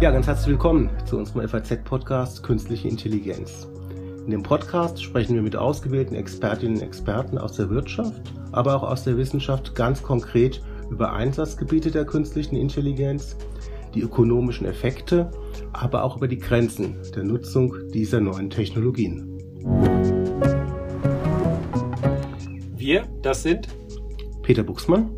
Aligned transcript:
Ja, 0.00 0.12
ganz 0.12 0.28
herzlich 0.28 0.50
willkommen 0.50 0.90
zu 1.06 1.18
unserem 1.18 1.48
FAZ-Podcast 1.48 2.44
Künstliche 2.44 2.86
Intelligenz. 2.86 3.66
In 4.24 4.30
dem 4.30 4.44
Podcast 4.44 5.02
sprechen 5.02 5.34
wir 5.34 5.42
mit 5.42 5.56
ausgewählten 5.56 6.14
Expertinnen 6.14 6.76
und 6.76 6.82
Experten 6.82 7.36
aus 7.36 7.54
der 7.56 7.68
Wirtschaft, 7.68 8.32
aber 8.52 8.76
auch 8.76 8.84
aus 8.84 9.02
der 9.02 9.16
Wissenschaft 9.16 9.74
ganz 9.74 10.00
konkret 10.00 10.62
über 10.88 11.12
Einsatzgebiete 11.12 11.90
der 11.90 12.04
künstlichen 12.04 12.54
Intelligenz, 12.54 13.36
die 13.92 14.02
ökonomischen 14.02 14.68
Effekte, 14.68 15.32
aber 15.72 16.04
auch 16.04 16.16
über 16.16 16.28
die 16.28 16.38
Grenzen 16.38 16.94
der 17.16 17.24
Nutzung 17.24 17.74
dieser 17.92 18.20
neuen 18.20 18.50
Technologien. 18.50 19.36
Wir, 22.76 23.02
das 23.22 23.42
sind 23.42 23.66
Peter 24.42 24.62
Buchsmann 24.62 25.10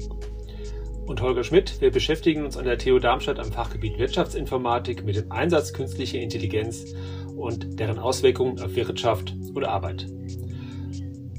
und 1.10 1.20
Holger 1.20 1.42
Schmidt. 1.42 1.80
Wir 1.80 1.90
beschäftigen 1.90 2.44
uns 2.44 2.56
an 2.56 2.64
der 2.64 2.78
TU 2.78 3.00
Darmstadt 3.00 3.40
am 3.40 3.52
Fachgebiet 3.52 3.98
Wirtschaftsinformatik 3.98 5.04
mit 5.04 5.16
dem 5.16 5.32
Einsatz 5.32 5.72
künstlicher 5.72 6.20
Intelligenz 6.20 6.94
und 7.36 7.80
deren 7.80 7.98
Auswirkungen 7.98 8.60
auf 8.62 8.76
Wirtschaft 8.76 9.34
und 9.52 9.64
Arbeit. 9.64 10.06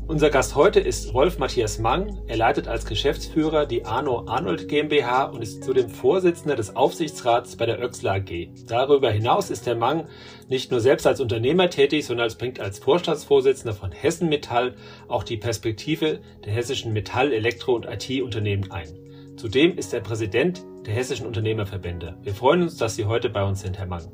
Unser 0.08 0.30
Gast 0.30 0.56
heute 0.56 0.82
ist 0.82 1.14
Rolf 1.14 1.40
Matthias 1.40 1.80
Mang. 1.80 2.20
Er 2.28 2.36
leitet 2.36 2.68
als 2.68 2.86
Geschäftsführer 2.86 3.66
die 3.66 3.86
Arno 3.86 4.26
Arnold 4.28 4.68
GmbH 4.68 5.24
und 5.26 5.42
ist 5.42 5.64
zudem 5.64 5.90
Vorsitzender 5.90 6.58
des 6.58 6.76
Aufsichtsrats 6.76 7.56
bei 7.56 7.66
der 7.66 7.80
Oechsler 7.80 8.16
AG. 8.16 8.50
Darüber 8.68 9.10
hinaus 9.10 9.50
ist 9.50 9.66
Herr 9.68 9.76
Mang 9.76 10.10
nicht 10.50 10.70
nur 10.70 10.82
selbst 10.82 11.08
als 11.08 11.22
Unternehmer 11.22 11.70
tätig, 11.70 12.06
sondern 12.06 12.30
bringt 12.38 12.60
als 12.60 12.80
Vorstandsvorsitzender 12.80 13.74
von 13.74 13.94
Hessen 13.94 14.28
Metall 14.28 14.76
auch 15.08 15.24
die 15.24 15.38
Perspektive 15.38 16.20
der 16.44 16.52
hessischen 16.52 16.92
Metall-, 16.92 17.32
Elektro- 17.32 17.76
und 17.76 17.86
IT-Unternehmen 17.86 18.70
ein. 18.70 19.11
Zudem 19.38 19.78
ist 19.78 19.94
er 19.94 20.02
Präsident 20.02 20.64
der 20.86 20.94
hessischen 20.94 21.26
Unternehmerverbände. 21.26 22.18
Wir 22.22 22.34
freuen 22.34 22.64
uns, 22.64 22.78
dass 22.78 22.96
Sie 22.96 23.06
heute 23.06 23.30
bei 23.30 23.44
uns 23.44 23.62
sind, 23.62 23.78
Herr 23.78 23.88
Mang. 23.88 24.12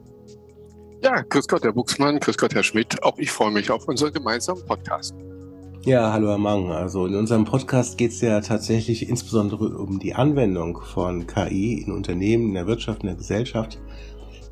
Ja, 1.03 1.21
grüß 1.21 1.47
Gott, 1.47 1.63
Herr 1.63 1.73
Buchsmann, 1.73 2.19
grüß 2.19 2.37
Gott, 2.37 2.55
Herr 2.55 2.63
Schmidt. 2.63 3.03
Auch 3.03 3.17
ich 3.17 3.31
freue 3.31 3.51
mich 3.51 3.69
auf 3.69 3.87
unseren 3.87 4.13
gemeinsamen 4.13 4.65
Podcast. 4.65 5.15
Ja, 5.83 6.11
hallo 6.11 6.29
Herr 6.29 6.37
Mang. 6.37 6.71
Also 6.71 7.05
in 7.05 7.15
unserem 7.15 7.45
Podcast 7.45 7.97
geht 7.97 8.11
es 8.11 8.21
ja 8.21 8.41
tatsächlich 8.41 9.07
insbesondere 9.07 9.77
um 9.77 9.99
die 9.99 10.15
Anwendung 10.15 10.81
von 10.81 11.27
KI 11.27 11.81
in 11.81 11.91
Unternehmen, 11.91 12.47
in 12.49 12.53
der 12.55 12.67
Wirtschaft, 12.67 13.03
in 13.03 13.07
der 13.07 13.15
Gesellschaft. 13.15 13.79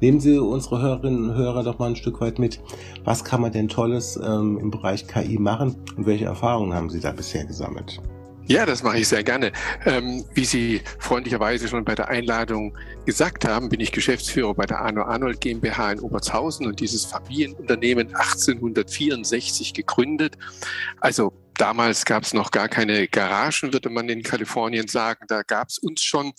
Nehmen 0.02 0.20
Sie 0.20 0.38
unsere 0.38 0.82
Hörerinnen 0.82 1.30
und 1.30 1.36
Hörer 1.36 1.64
doch 1.64 1.80
mal 1.80 1.90
ein 1.90 1.96
Stück 1.96 2.22
weit 2.22 2.38
mit. 2.38 2.62
Was 3.04 3.24
kann 3.24 3.42
man 3.42 3.52
denn 3.52 3.68
Tolles 3.68 4.20
ähm, 4.24 4.58
im 4.60 4.72
Bereich 4.72 5.08
KI 5.08 5.40
machen 5.40 5.76
und 5.98 6.06
welche 6.06 6.26
Erfahrungen 6.26 6.74
haben 6.74 6.90
Sie 6.90 7.00
da 7.00 7.12
bisher 7.12 7.46
gesammelt? 7.46 8.02
Ja, 8.48 8.68
das 8.68 8.84
mache 8.84 9.00
ich 9.00 9.08
sehr 9.08 9.24
gerne. 9.24 9.52
Ähm, 9.86 10.24
wie 10.36 10.46
Sie 10.46 10.82
freundlicherweise 11.00 11.68
schon 11.68 11.84
bei 11.84 11.96
der 11.96 12.10
Einladung 12.10 12.78
gesagt 13.06 13.44
haben, 13.44 13.70
bin 13.70 13.80
ich 13.80 13.92
Geschäftsführer 13.92 14.54
bei 14.54 14.68
der 14.68 14.82
Arno 14.82 15.02
Arnold 15.02 15.42
GmbH 15.42 15.94
in 15.94 16.00
Obertshausen 16.00 16.68
und 16.68 16.80
dieses 16.80 17.06
Familienunternehmen 17.06 18.14
1864 18.14 19.74
gegründet. 19.74 20.38
Also 21.02 21.34
damals 21.58 22.06
gab 22.06 22.22
es 22.22 22.36
noch 22.36 22.52
gar 22.52 22.70
keine 22.70 23.08
Garagen, 23.08 23.74
würde 23.74 23.90
man 23.90 24.10
in 24.10 24.22
Kalifornien 24.22 24.88
sagen. 24.88 25.26
Da 25.28 25.42
gab 25.42 25.70
es 25.70 25.80
uns 25.80 26.04
schon. 26.04 26.34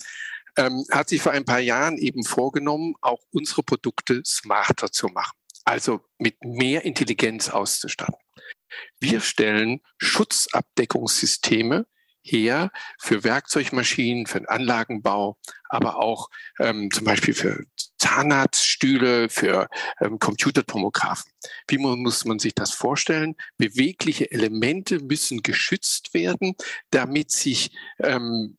Ähm, 0.55 0.85
hat 0.89 1.09
sich 1.09 1.21
vor 1.21 1.33
ein 1.33 1.43
paar 1.43 1.59
Jahren 1.59 1.97
eben 1.97 2.23
vorgenommen, 2.23 2.95
auch 3.01 3.19
unsere 3.31 3.63
Produkte 3.63 4.21
smarter 4.25 4.93
zu 4.93 5.07
machen. 5.07 5.37
Also 5.65 5.99
mit 6.19 6.37
mehr 6.41 6.85
Intelligenz 6.85 7.49
auszustatten. 7.49 8.15
Wir 8.99 9.19
stellen 9.19 9.81
Schutzabdeckungssysteme 9.97 11.85
her 12.27 12.71
für 12.99 13.23
Werkzeugmaschinen, 13.23 14.25
für 14.25 14.39
den 14.39 14.47
Anlagenbau, 14.47 15.37
aber 15.69 15.97
auch 15.97 16.29
ähm, 16.59 16.89
zum 16.91 17.05
Beispiel 17.05 17.33
für 17.33 17.63
Zahnarztstühle, 17.97 19.29
für 19.29 19.69
ähm, 19.99 20.19
Computertomographen. 20.19 21.31
Wie 21.67 21.77
muss 21.77 22.25
man 22.25 22.39
sich 22.39 22.53
das 22.53 22.71
vorstellen? 22.71 23.35
Bewegliche 23.57 24.31
Elemente 24.31 24.99
müssen 24.99 25.41
geschützt 25.41 26.13
werden, 26.13 26.55
damit 26.91 27.31
sich 27.31 27.71
ähm, 27.99 28.56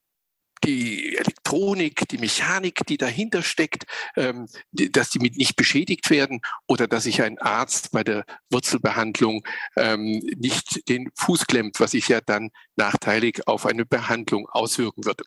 die 0.64 1.16
Elektronik, 1.16 2.08
die 2.08 2.18
Mechanik, 2.18 2.86
die 2.86 2.96
dahinter 2.96 3.42
steckt, 3.42 3.84
ähm, 4.16 4.46
dass 4.72 5.10
die 5.10 5.18
mit 5.18 5.36
nicht 5.36 5.56
beschädigt 5.56 6.10
werden 6.10 6.40
oder 6.66 6.86
dass 6.86 7.04
sich 7.04 7.22
ein 7.22 7.38
Arzt 7.38 7.92
bei 7.92 8.04
der 8.04 8.24
Wurzelbehandlung 8.50 9.46
ähm, 9.76 10.20
nicht 10.36 10.88
den 10.88 11.10
Fuß 11.16 11.46
klemmt, 11.46 11.80
was 11.80 11.92
sich 11.92 12.08
ja 12.08 12.20
dann 12.20 12.50
nachteilig 12.76 13.46
auf 13.46 13.66
eine 13.66 13.84
Behandlung 13.84 14.48
auswirken 14.48 15.04
würde. 15.04 15.24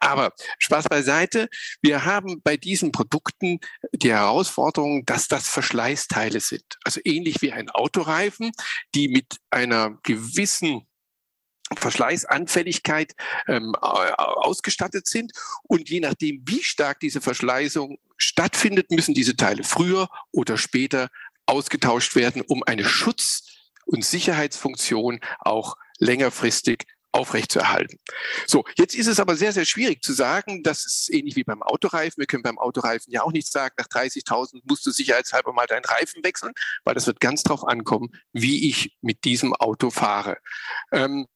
Aber 0.00 0.32
Spaß 0.58 0.88
beiseite, 0.88 1.48
wir 1.82 2.04
haben 2.04 2.40
bei 2.42 2.56
diesen 2.56 2.92
Produkten 2.92 3.60
die 3.92 4.12
Herausforderung, 4.12 5.04
dass 5.06 5.28
das 5.28 5.48
Verschleißteile 5.48 6.40
sind. 6.40 6.78
Also 6.84 7.00
ähnlich 7.04 7.42
wie 7.42 7.52
ein 7.52 7.70
Autoreifen, 7.70 8.52
die 8.94 9.08
mit 9.08 9.36
einer 9.50 9.98
gewissen 10.02 10.86
Verschleißanfälligkeit 11.78 13.14
ähm, 13.46 13.74
ausgestattet 13.76 15.06
sind. 15.06 15.32
Und 15.62 15.88
je 15.88 16.00
nachdem, 16.00 16.42
wie 16.46 16.62
stark 16.62 17.00
diese 17.00 17.20
Verschleißung 17.20 17.98
stattfindet, 18.16 18.90
müssen 18.90 19.14
diese 19.14 19.36
Teile 19.36 19.64
früher 19.64 20.08
oder 20.32 20.56
später 20.58 21.08
ausgetauscht 21.46 22.16
werden, 22.16 22.42
um 22.42 22.62
eine 22.64 22.84
Schutz- 22.84 23.42
und 23.86 24.04
Sicherheitsfunktion 24.04 25.20
auch 25.40 25.76
längerfristig 25.98 26.86
aufrechtzuerhalten. 27.12 27.98
So, 28.46 28.64
jetzt 28.76 28.94
ist 28.94 29.08
es 29.08 29.18
aber 29.18 29.36
sehr, 29.36 29.52
sehr 29.52 29.64
schwierig 29.64 30.02
zu 30.02 30.12
sagen, 30.12 30.62
das 30.62 30.84
ist 30.84 31.10
ähnlich 31.12 31.34
wie 31.36 31.44
beim 31.44 31.62
Autoreifen. 31.62 32.20
Wir 32.20 32.26
können 32.26 32.42
beim 32.42 32.58
Autoreifen 32.58 33.12
ja 33.12 33.22
auch 33.22 33.32
nicht 33.32 33.50
sagen, 33.50 33.74
nach 33.78 33.88
30.000 33.88 34.60
musst 34.64 34.86
du 34.86 34.90
sicherheitshalber 34.90 35.52
mal 35.52 35.66
deinen 35.66 35.84
Reifen 35.84 36.22
wechseln, 36.22 36.52
weil 36.84 36.94
das 36.94 37.06
wird 37.06 37.20
ganz 37.20 37.42
drauf 37.42 37.66
ankommen, 37.66 38.10
wie 38.32 38.68
ich 38.68 38.96
mit 39.00 39.24
diesem 39.24 39.54
Auto 39.54 39.90
fahre. 39.90 40.38
Ähm, 40.92 41.26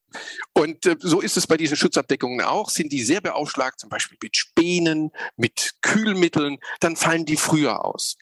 und 0.53 0.87
äh, 0.87 0.97
so 0.99 1.21
ist 1.21 1.37
es 1.37 1.47
bei 1.47 1.57
diesen 1.57 1.77
Schutzabdeckungen 1.77 2.41
auch. 2.43 2.71
Sind 2.71 2.93
die 2.93 3.03
sehr 3.03 3.21
beaufschlagt, 3.21 3.81
zum 3.81 3.91
Beispiel 3.91 4.19
mit 4.23 4.37
Spänen, 4.37 5.11
mit 5.37 5.75
Kühlmitteln, 5.83 6.59
dann 6.81 6.97
fallen 6.97 7.25
die 7.25 7.37
früher 7.37 7.85
aus. 7.85 8.17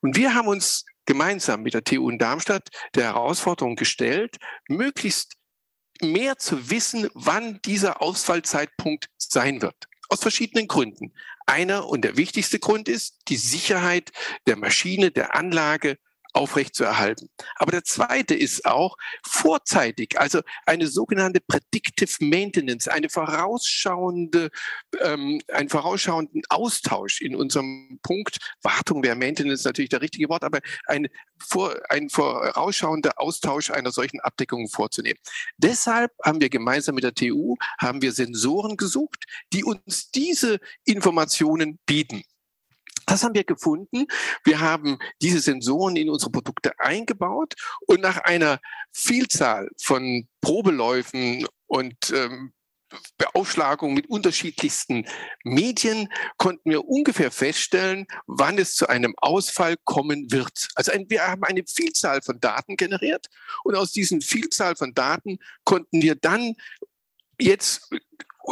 Und 0.00 0.16
wir 0.16 0.34
haben 0.34 0.48
uns 0.48 0.84
gemeinsam 1.06 1.62
mit 1.62 1.74
der 1.74 1.84
TU 1.84 2.10
in 2.10 2.18
Darmstadt 2.18 2.68
der 2.94 3.04
Herausforderung 3.04 3.76
gestellt, 3.76 4.36
möglichst 4.68 5.34
mehr 6.02 6.36
zu 6.36 6.70
wissen, 6.70 7.08
wann 7.14 7.60
dieser 7.64 8.02
Ausfallzeitpunkt 8.02 9.08
sein 9.16 9.62
wird. 9.62 9.88
Aus 10.08 10.20
verschiedenen 10.20 10.68
Gründen. 10.68 11.14
Einer 11.46 11.86
und 11.86 12.02
der 12.02 12.16
wichtigste 12.16 12.58
Grund 12.58 12.88
ist 12.88 13.18
die 13.28 13.36
Sicherheit 13.36 14.12
der 14.46 14.56
Maschine, 14.56 15.10
der 15.10 15.34
Anlage 15.34 15.98
aufrechtzuerhalten. 16.36 17.30
Aber 17.56 17.72
der 17.72 17.82
zweite 17.84 18.34
ist 18.34 18.66
auch 18.66 18.96
vorzeitig, 19.26 20.20
also 20.20 20.42
eine 20.66 20.86
sogenannte 20.86 21.40
Predictive 21.40 22.24
Maintenance, 22.24 22.88
eine 22.88 23.08
vorausschauende, 23.08 24.50
ähm, 25.00 25.40
einen 25.50 25.68
vorausschauenden 25.70 26.42
Austausch 26.50 27.22
in 27.22 27.34
unserem 27.34 27.98
Punkt. 28.02 28.36
Wartung 28.62 29.02
wäre 29.02 29.16
Maintenance 29.16 29.64
natürlich 29.64 29.88
der 29.88 30.02
richtige 30.02 30.28
Wort, 30.28 30.44
aber 30.44 30.60
ein, 30.86 31.08
vor, 31.38 31.74
ein 31.88 32.10
vorausschauender 32.10 33.18
Austausch 33.18 33.70
einer 33.70 33.90
solchen 33.90 34.20
Abdeckung 34.20 34.68
vorzunehmen. 34.68 35.18
Deshalb 35.56 36.12
haben 36.22 36.40
wir 36.40 36.50
gemeinsam 36.50 36.96
mit 36.96 37.04
der 37.04 37.14
TU 37.14 37.56
haben 37.78 38.02
wir 38.02 38.12
Sensoren 38.12 38.76
gesucht, 38.76 39.24
die 39.52 39.64
uns 39.64 40.10
diese 40.10 40.58
Informationen 40.84 41.78
bieten. 41.86 42.22
Das 43.06 43.22
haben 43.22 43.34
wir 43.34 43.44
gefunden. 43.44 44.06
Wir 44.44 44.60
haben 44.60 44.98
diese 45.22 45.40
Sensoren 45.40 45.96
in 45.96 46.10
unsere 46.10 46.32
Produkte 46.32 46.78
eingebaut 46.78 47.54
und 47.86 48.00
nach 48.00 48.18
einer 48.18 48.60
Vielzahl 48.92 49.68
von 49.80 50.28
Probeläufen 50.40 51.46
und 51.66 51.96
ähm, 52.12 52.52
Beaufschlagung 53.18 53.94
mit 53.94 54.08
unterschiedlichsten 54.08 55.06
Medien 55.44 56.08
konnten 56.36 56.70
wir 56.70 56.84
ungefähr 56.84 57.30
feststellen, 57.30 58.06
wann 58.26 58.58
es 58.58 58.74
zu 58.74 58.88
einem 58.88 59.14
Ausfall 59.18 59.76
kommen 59.84 60.30
wird. 60.30 60.68
Also 60.74 60.92
ein, 60.92 61.08
wir 61.08 61.26
haben 61.26 61.44
eine 61.44 61.64
Vielzahl 61.66 62.22
von 62.22 62.40
Daten 62.40 62.76
generiert 62.76 63.26
und 63.64 63.74
aus 63.74 63.92
diesen 63.92 64.20
Vielzahl 64.20 64.76
von 64.76 64.94
Daten 64.94 65.38
konnten 65.64 66.00
wir 66.02 66.14
dann 66.14 66.54
jetzt 67.40 67.90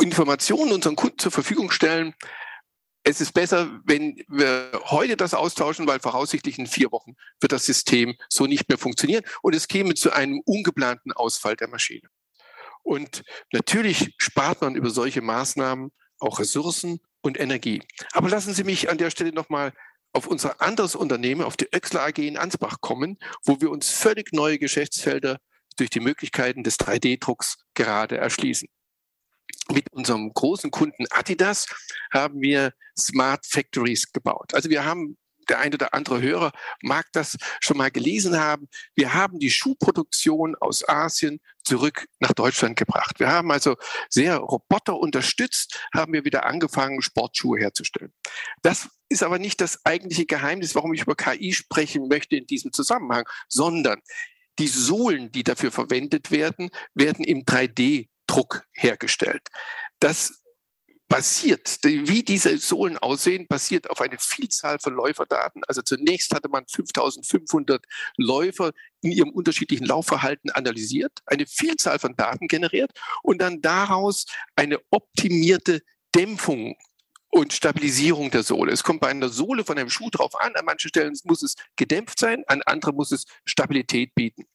Informationen 0.01 0.73
unseren 0.73 0.97
Kunden 0.97 1.19
zur 1.19 1.33
Verfügung 1.33 1.71
stellen, 1.71 2.15
es 3.05 3.21
ist 3.21 3.33
besser, 3.33 3.81
wenn 3.85 4.25
wir 4.29 4.73
heute 4.87 5.17
das 5.17 5.35
austauschen, 5.35 5.87
weil 5.87 6.01
voraussichtlich 6.01 6.59
in 6.59 6.67
vier 6.67 6.91
Wochen 6.91 7.15
wird 7.39 7.53
das 7.53 7.67
System 7.67 8.17
so 8.31 8.47
nicht 8.47 8.69
mehr 8.69 8.79
funktionieren 8.79 9.25
und 9.43 9.55
es 9.55 9.69
käme 9.69 9.95
zu 9.95 10.11
einem 10.11 10.41
ungeplanten 10.45 11.13
Ausfall 11.13 11.55
der 11.55 11.69
Maschine. 11.69 12.09
Und 12.83 13.23
natürlich 13.53 14.15
spart 14.17 14.63
man 14.63 14.75
über 14.75 14.91
solche 14.91 15.21
Maßnahmen 15.21 15.93
auch 16.19 16.39
Ressourcen 16.39 17.01
und 17.21 17.39
Energie. 17.39 17.83
Aber 18.13 18.31
lassen 18.31 18.55
Sie 18.55 18.65
mich 18.65 18.89
an 18.89 18.99
der 18.99 19.11
Stelle 19.11 19.33
nochmal 19.33 19.73
auf 20.13 20.27
unser 20.27 20.63
anderes 20.63 20.95
Unternehmen, 20.95 21.43
auf 21.43 21.57
die 21.57 21.69
Oechsler 21.75 22.03
AG 22.03 22.19
in 22.19 22.39
Ansbach 22.39 22.81
kommen, 22.81 23.19
wo 23.45 23.61
wir 23.61 23.71
uns 23.71 23.91
völlig 23.91 24.33
neue 24.33 24.59
Geschäftsfelder 24.59 25.39
durch 25.77 25.91
die 25.91 26.01
Möglichkeiten 26.01 26.63
des 26.63 26.79
3D-Drucks 26.79 27.59
gerade 27.75 28.17
erschließen 28.17 28.69
mit 29.73 29.93
unserem 29.93 30.33
großen 30.33 30.71
Kunden 30.71 31.07
Adidas 31.11 31.67
haben 32.13 32.41
wir 32.41 32.73
Smart 32.99 33.47
Factories 33.47 34.13
gebaut. 34.13 34.55
Also 34.55 34.71
wir 34.71 34.85
haben 34.85 35.17
der 35.49 35.59
ein 35.59 35.75
oder 35.75 35.95
andere 35.95 36.21
Hörer 36.21 36.53
mag 36.83 37.07
das 37.13 37.37
schon 37.61 37.77
mal 37.77 37.91
gelesen 37.91 38.39
haben. 38.39 38.69
Wir 38.95 39.15
haben 39.15 39.39
die 39.39 39.51
Schuhproduktion 39.51 40.55
aus 40.57 40.89
Asien 40.89 41.41
zurück 41.65 42.07
nach 42.19 42.33
Deutschland 42.33 42.77
gebracht. 42.77 43.21
Wir 43.21 43.29
haben 43.29 43.51
also 43.51 43.77
sehr 44.09 44.37
Roboter 44.37 44.97
unterstützt, 44.99 45.81
haben 45.95 46.13
wir 46.13 46.25
wieder 46.25 46.47
angefangen, 46.47 47.03
Sportschuhe 47.03 47.59
herzustellen. 47.59 48.13
Das 48.63 48.89
ist 49.09 49.23
aber 49.23 49.39
nicht 49.39 49.61
das 49.61 49.85
eigentliche 49.85 50.27
Geheimnis, 50.27 50.75
warum 50.75 50.95
ich 50.95 51.03
über 51.03 51.15
KI 51.15 51.53
sprechen 51.53 52.09
möchte 52.09 52.37
in 52.37 52.47
diesem 52.47 52.73
Zusammenhang, 52.73 53.25
sondern 53.49 54.01
die 54.59 54.69
Sohlen, 54.69 55.33
die 55.33 55.43
dafür 55.43 55.73
verwendet 55.73 56.31
werden, 56.31 56.71
werden 56.95 57.25
im 57.25 57.45
3D-Druck 58.27 58.65
hergestellt. 58.73 59.49
Das 60.01 60.45
basiert, 61.09 61.79
wie 61.83 62.23
diese 62.23 62.57
Sohlen 62.59 62.99
aussehen, 62.99 63.47
basiert 63.47 63.91
auf 63.91 64.01
eine 64.01 64.17
Vielzahl 64.19 64.79
von 64.79 64.95
Läuferdaten. 64.95 65.63
Also 65.69 65.83
zunächst 65.83 66.35
hatte 66.35 66.49
man 66.49 66.67
5500 66.67 67.85
Läufer 68.17 68.73
in 69.03 69.13
ihrem 69.13 69.31
unterschiedlichen 69.31 69.87
Laufverhalten 69.87 70.51
analysiert, 70.51 71.13
eine 71.27 71.47
Vielzahl 71.47 71.99
von 71.99 72.17
Daten 72.17 72.49
generiert 72.49 72.93
und 73.23 73.41
dann 73.41 73.61
daraus 73.61 74.27
eine 74.57 74.81
optimierte 74.91 75.83
Dämpfung 76.15 76.77
und 77.29 77.53
Stabilisierung 77.53 78.31
der 78.31 78.43
Sohle. 78.43 78.73
Es 78.73 78.83
kommt 78.83 79.01
bei 79.01 79.09
einer 79.09 79.29
Sohle 79.29 79.65
von 79.65 79.77
einem 79.77 79.91
Schuh 79.91 80.09
drauf 80.09 80.41
an. 80.41 80.55
An 80.55 80.65
manchen 80.65 80.89
Stellen 80.89 81.19
muss 81.25 81.43
es 81.43 81.55
gedämpft 81.77 82.19
sein, 82.19 82.45
an 82.47 82.63
anderen 82.63 82.95
muss 82.97 83.13
es 83.13 83.25
Stabilität 83.45 84.15
bieten. 84.15 84.47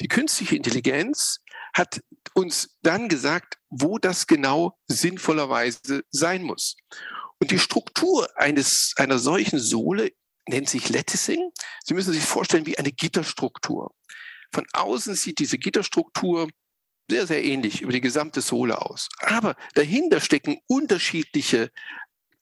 Die 0.00 0.08
künstliche 0.08 0.56
Intelligenz 0.56 1.40
hat 1.74 2.00
uns 2.34 2.78
dann 2.82 3.08
gesagt, 3.08 3.58
wo 3.68 3.98
das 3.98 4.26
genau 4.26 4.78
sinnvollerweise 4.86 6.04
sein 6.10 6.42
muss. 6.42 6.76
Und 7.40 7.50
die 7.50 7.58
Struktur 7.58 8.28
eines, 8.36 8.94
einer 8.96 9.18
solchen 9.18 9.58
Sohle 9.58 10.12
nennt 10.48 10.68
sich 10.68 10.88
Latticing. 10.88 11.50
Sie 11.84 11.94
müssen 11.94 12.12
sich 12.12 12.24
vorstellen 12.24 12.66
wie 12.66 12.78
eine 12.78 12.92
Gitterstruktur. 12.92 13.92
Von 14.52 14.66
außen 14.72 15.14
sieht 15.14 15.40
diese 15.40 15.58
Gitterstruktur 15.58 16.48
sehr, 17.10 17.26
sehr 17.26 17.44
ähnlich 17.44 17.82
über 17.82 17.92
die 17.92 18.00
gesamte 18.00 18.40
Sohle 18.40 18.80
aus. 18.80 19.08
Aber 19.18 19.56
dahinter 19.74 20.20
stecken 20.20 20.58
unterschiedliche 20.66 21.70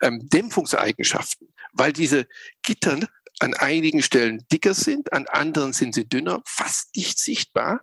ähm, 0.02 0.20
Dämpfungseigenschaften, 0.29 1.52
weil 1.73 1.93
diese 1.93 2.26
Gittern 2.62 3.06
an 3.43 3.55
einigen 3.55 4.03
Stellen 4.03 4.47
dicker 4.53 4.73
sind, 4.73 5.12
an 5.12 5.27
anderen 5.27 5.73
sind 5.73 5.97
sie 5.97 6.09
dünner, 6.09 6.43
fast 6.47 6.94
nicht 6.94 7.19
sichtbar. 7.19 7.81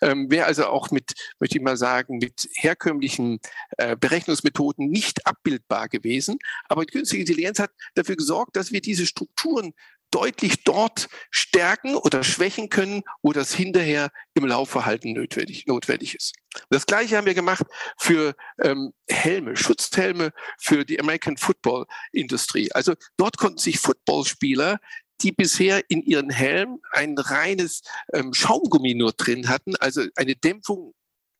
Ähm, 0.00 0.30
Wäre 0.30 0.46
also 0.46 0.66
auch 0.66 0.90
mit, 0.90 1.12
möchte 1.38 1.58
ich 1.58 1.62
mal 1.62 1.76
sagen, 1.76 2.16
mit 2.16 2.48
herkömmlichen 2.54 3.38
äh, 3.76 3.94
Berechnungsmethoden 3.94 4.88
nicht 4.88 5.26
abbildbar 5.26 5.90
gewesen. 5.90 6.38
Aber 6.66 6.86
die 6.86 6.92
künstliche 6.92 7.20
Intelligenz 7.20 7.58
hat 7.58 7.72
dafür 7.94 8.16
gesorgt, 8.16 8.56
dass 8.56 8.72
wir 8.72 8.80
diese 8.80 9.04
Strukturen 9.04 9.74
deutlich 10.12 10.62
dort 10.62 11.08
stärken 11.30 11.96
oder 11.96 12.22
schwächen 12.22 12.68
können, 12.68 13.02
wo 13.22 13.32
das 13.32 13.52
hinterher 13.52 14.10
im 14.34 14.46
Laufverhalten 14.46 15.14
notwendig, 15.14 15.66
notwendig 15.66 16.14
ist. 16.14 16.34
Das 16.68 16.86
Gleiche 16.86 17.16
haben 17.16 17.26
wir 17.26 17.34
gemacht 17.34 17.64
für 17.98 18.34
ähm, 18.62 18.92
Helme, 19.08 19.56
Schutzhelme 19.56 20.32
für 20.58 20.84
die 20.84 21.00
American 21.00 21.36
Football 21.38 21.86
Industrie. 22.12 22.70
Also 22.72 22.94
dort 23.16 23.38
konnten 23.38 23.58
sich 23.58 23.78
Footballspieler 23.78 24.78
die 25.20 25.32
bisher 25.32 25.82
in 25.88 26.02
ihren 26.02 26.30
Helm 26.30 26.80
ein 26.90 27.16
reines 27.16 27.82
ähm, 28.12 28.34
Schaumgummi 28.34 28.94
nur 28.94 29.12
drin 29.12 29.48
hatten, 29.48 29.76
also 29.76 30.02
eine 30.16 30.34
Dämpfung 30.34 30.94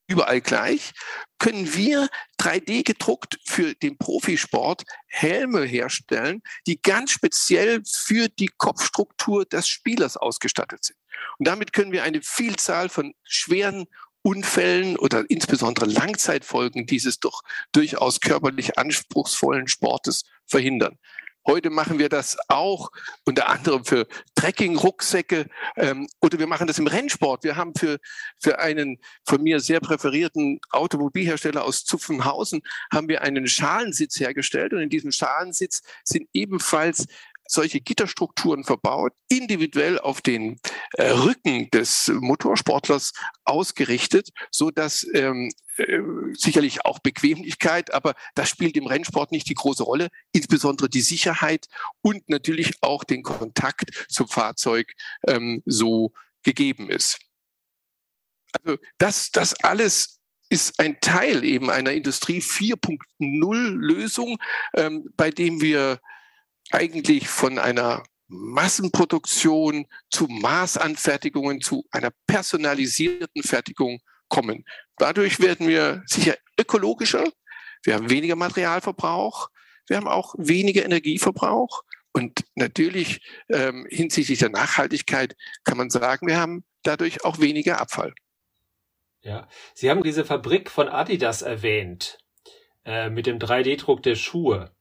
überall 0.09 0.41
gleich, 0.41 0.93
können 1.39 1.75
wir 1.75 2.09
3D 2.41 2.85
gedruckt 2.85 3.39
für 3.45 3.75
den 3.75 3.97
Profisport 3.97 4.83
Helme 5.07 5.65
herstellen, 5.65 6.43
die 6.67 6.81
ganz 6.81 7.13
speziell 7.13 7.83
für 7.87 8.29
die 8.29 8.51
Kopfstruktur 8.59 9.45
des 9.45 9.67
Spielers 9.69 10.17
ausgestattet 10.17 10.85
sind. 10.85 10.99
Und 11.39 11.49
damit 11.49 11.73
können 11.73 11.93
wir 11.93 12.03
eine 12.03 12.21
Vielzahl 12.23 12.89
von 12.89 13.15
schweren 13.25 13.87
Unfällen 14.23 14.97
oder 14.97 15.25
insbesondere 15.29 15.87
Langzeitfolgen 15.87 16.87
dieses 16.87 17.19
doch 17.19 17.43
durchaus 17.73 18.21
körperlich 18.21 18.79
anspruchsvollen 18.79 19.67
Sportes 19.67 20.25
verhindern. 20.47 20.99
Heute 21.47 21.71
machen 21.71 21.99
wir 21.99 22.09
das 22.09 22.37
auch 22.49 22.91
unter 23.25 23.49
anderem 23.49 23.85
für 23.85 24.07
Trekking-Rucksäcke 24.37 25.47
ähm, 25.77 26.07
oder 26.21 26.39
wir 26.39 26.47
machen 26.47 26.67
das 26.67 26.79
im 26.79 26.87
Rennsport. 26.87 27.43
Wir 27.43 27.57
haben 27.57 27.75
für, 27.75 27.99
für 28.41 28.59
einen 28.61 28.99
von 29.25 29.43
mir 29.43 29.61
sehr 29.61 29.81
präferierten 29.81 30.61
Automobilhersteller 30.71 31.65
aus 31.65 31.85
Zuffenhausen 31.85 32.63
haben 32.93 33.09
wir 33.09 33.23
einen 33.23 33.49
Schalensitz 33.49 34.21
hergestellt 34.21 34.73
und 34.73 34.81
in 34.81 34.91
diesem 34.91 35.11
Schalensitz 35.11 35.83
sind 36.05 36.29
ebenfalls 36.33 37.07
solche 37.49 37.81
Gitterstrukturen 37.81 38.65
verbaut, 38.65 39.13
individuell 39.29 39.99
auf 39.99 40.21
den 40.21 40.61
äh, 40.95 41.11
Rücken 41.11 41.69
des 41.71 42.11
Motorsportlers 42.15 43.13
ausgerichtet, 43.45 44.31
so 44.51 44.71
dass 44.71 45.07
ähm, 45.13 45.51
äh, 45.77 46.01
sicherlich 46.35 46.85
auch 46.85 46.99
Bequemlichkeit, 46.99 47.95
aber 47.95 48.15
das 48.35 48.49
spielt 48.49 48.77
im 48.77 48.87
Rennsport 48.87 49.33
nicht 49.33 49.49
die 49.49 49.55
große 49.55 49.83
Rolle, 49.83 50.09
insbesondere 50.33 50.89
die 50.89 51.01
Sicherheit 51.01 51.67
und 52.03 52.29
natürlich 52.29 52.75
auch 52.83 53.05
den 53.05 53.23
Kontakt 53.23 54.07
zum 54.09 54.29
Fahrzeug 54.29 54.93
ähm, 55.27 55.63
so 55.65 56.13
gegeben 56.43 56.91
ist. 56.91 57.19
Also 58.53 58.79
das, 58.99 59.31
das 59.31 59.55
alles 59.65 60.21
ist 60.51 60.79
ein 60.79 61.01
Teil 61.01 61.45
eben 61.45 61.71
einer 61.71 61.93
Industrie 61.93 62.41
4.0 62.41 63.71
Lösung, 63.71 64.37
ähm, 64.75 65.09
bei 65.17 65.31
dem 65.31 65.63
wir 65.63 66.01
eigentlich 66.71 67.29
von 67.29 67.59
einer 67.59 68.03
Massenproduktion 68.29 69.87
zu 70.11 70.27
Maßanfertigungen, 70.27 71.63
zu 71.63 71.87
einer 71.91 72.11
personalisierten 72.27 73.43
Fertigung 73.43 74.01
kommen. 74.33 74.65
Dadurch 74.97 75.41
werden 75.41 75.69
wir 75.69 76.03
sicher 76.07 76.37
ökologischer, 76.59 77.25
wir 77.85 77.95
haben 77.95 78.09
weniger 78.09 78.35
Materialverbrauch, 78.35 79.51
wir 79.87 79.99
haben 79.99 80.09
auch 80.09 80.35
weniger 80.39 80.85
Energieverbrauch 80.85 81.83
und 82.13 82.45
natürlich 82.55 83.21
ähm, 83.51 83.87
hinsichtlich 83.91 84.39
der 84.39 84.49
Nachhaltigkeit 84.49 85.37
kann 85.65 85.77
man 85.77 85.91
sagen, 85.91 86.27
wir 86.27 86.41
haben 86.41 86.65
dadurch 86.83 87.25
auch 87.25 87.41
weniger 87.41 87.79
Abfall. 87.81 88.15
Ja, 89.21 89.49
Sie 89.75 89.91
haben 89.91 90.03
diese 90.03 90.25
Fabrik 90.25 90.71
von 90.71 90.89
Adidas 90.89 91.43
erwähnt 91.43 92.19
äh, 92.85 93.11
mit 93.11 93.27
dem 93.27 93.39
3D-Druck 93.39 94.03
der 94.03 94.15
Schuhe. 94.15 94.73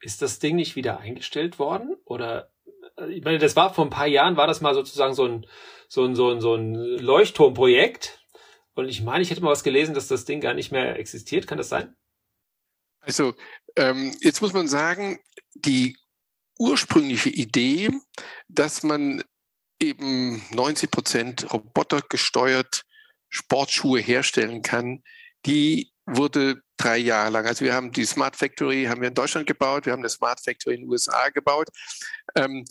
Ist 0.00 0.20
das 0.20 0.38
Ding 0.38 0.56
nicht 0.56 0.76
wieder 0.76 1.00
eingestellt 1.00 1.58
worden? 1.58 1.96
Oder 2.04 2.50
äh, 2.98 3.10
ich 3.10 3.24
meine, 3.24 3.38
das 3.38 3.56
war 3.56 3.72
vor 3.72 3.86
ein 3.86 3.90
paar 3.90 4.06
Jahren, 4.06 4.36
war 4.36 4.46
das 4.46 4.60
mal 4.60 4.74
sozusagen 4.74 5.14
so 5.14 5.24
ein, 5.26 5.46
so 5.88 6.04
ein, 6.04 6.14
so 6.14 6.30
ein, 6.30 6.40
so 6.40 6.54
ein 6.54 6.74
Leuchtturmprojekt. 6.74 8.21
Und 8.74 8.88
ich 8.88 9.02
meine, 9.02 9.22
ich 9.22 9.30
hätte 9.30 9.42
mal 9.42 9.50
was 9.50 9.64
gelesen, 9.64 9.94
dass 9.94 10.08
das 10.08 10.24
Ding 10.24 10.40
gar 10.40 10.54
nicht 10.54 10.72
mehr 10.72 10.98
existiert. 10.98 11.46
Kann 11.46 11.58
das 11.58 11.68
sein? 11.68 11.94
Also, 13.00 13.34
ähm, 13.76 14.16
jetzt 14.20 14.40
muss 14.40 14.52
man 14.52 14.68
sagen, 14.68 15.18
die 15.54 15.98
ursprüngliche 16.58 17.30
Idee, 17.30 17.90
dass 18.48 18.82
man 18.82 19.22
eben 19.80 20.42
90 20.50 20.90
Prozent 20.90 21.52
Roboter 21.52 22.00
gesteuert 22.08 22.84
Sportschuhe 23.28 24.00
herstellen 24.00 24.62
kann, 24.62 25.02
die 25.44 25.92
wurde 26.06 26.62
drei 26.76 26.98
Jahre 26.98 27.30
lang. 27.30 27.46
Also 27.46 27.64
wir 27.64 27.74
haben 27.74 27.92
die 27.92 28.04
Smart 28.04 28.36
Factory 28.36 28.84
haben 28.84 29.00
wir 29.00 29.08
in 29.08 29.14
Deutschland 29.14 29.46
gebaut, 29.46 29.86
wir 29.86 29.92
haben 29.92 30.00
eine 30.00 30.08
Smart 30.08 30.40
Factory 30.40 30.74
in 30.74 30.82
den 30.82 30.90
USA 30.90 31.28
gebaut. 31.30 31.68
Ähm, 32.34 32.64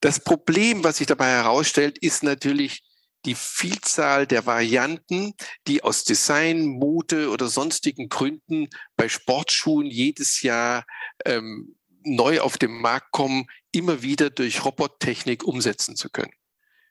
das 0.00 0.20
Problem, 0.20 0.82
was 0.82 0.98
sich 0.98 1.06
dabei 1.06 1.28
herausstellt, 1.28 1.98
ist 1.98 2.22
natürlich 2.22 2.82
die 3.24 3.34
Vielzahl 3.34 4.26
der 4.26 4.46
Varianten, 4.46 5.34
die 5.66 5.82
aus 5.82 6.04
Design, 6.04 6.66
Mode 6.66 7.30
oder 7.30 7.48
sonstigen 7.48 8.08
Gründen 8.08 8.68
bei 8.96 9.08
Sportschuhen 9.08 9.86
jedes 9.86 10.42
Jahr 10.42 10.84
ähm, 11.24 11.76
neu 12.02 12.40
auf 12.40 12.56
den 12.56 12.72
Markt 12.72 13.12
kommen, 13.12 13.46
immer 13.72 14.02
wieder 14.02 14.30
durch 14.30 14.64
Robottechnik 14.64 15.44
umsetzen 15.44 15.96
zu 15.96 16.08
können. 16.08 16.32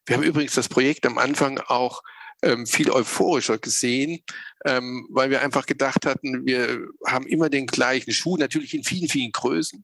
Wir 0.06 0.18
haben 0.18 0.24
übrigens 0.24 0.54
das 0.54 0.70
Projekt 0.70 1.06
am 1.06 1.18
Anfang 1.18 1.60
auch 1.60 2.02
ähm, 2.42 2.66
viel 2.66 2.90
euphorischer 2.90 3.58
gesehen, 3.58 4.24
ähm, 4.66 5.08
weil 5.10 5.30
wir 5.30 5.42
einfach 5.42 5.66
gedacht 5.66 6.06
hatten, 6.06 6.46
wir 6.46 6.88
haben 7.06 7.28
immer 7.28 7.50
den 7.50 7.68
gleichen 7.68 8.14
Schuh, 8.14 8.38
natürlich 8.38 8.74
in 8.74 8.84
vielen, 8.84 9.10
vielen 9.10 9.32
Größen. 9.32 9.84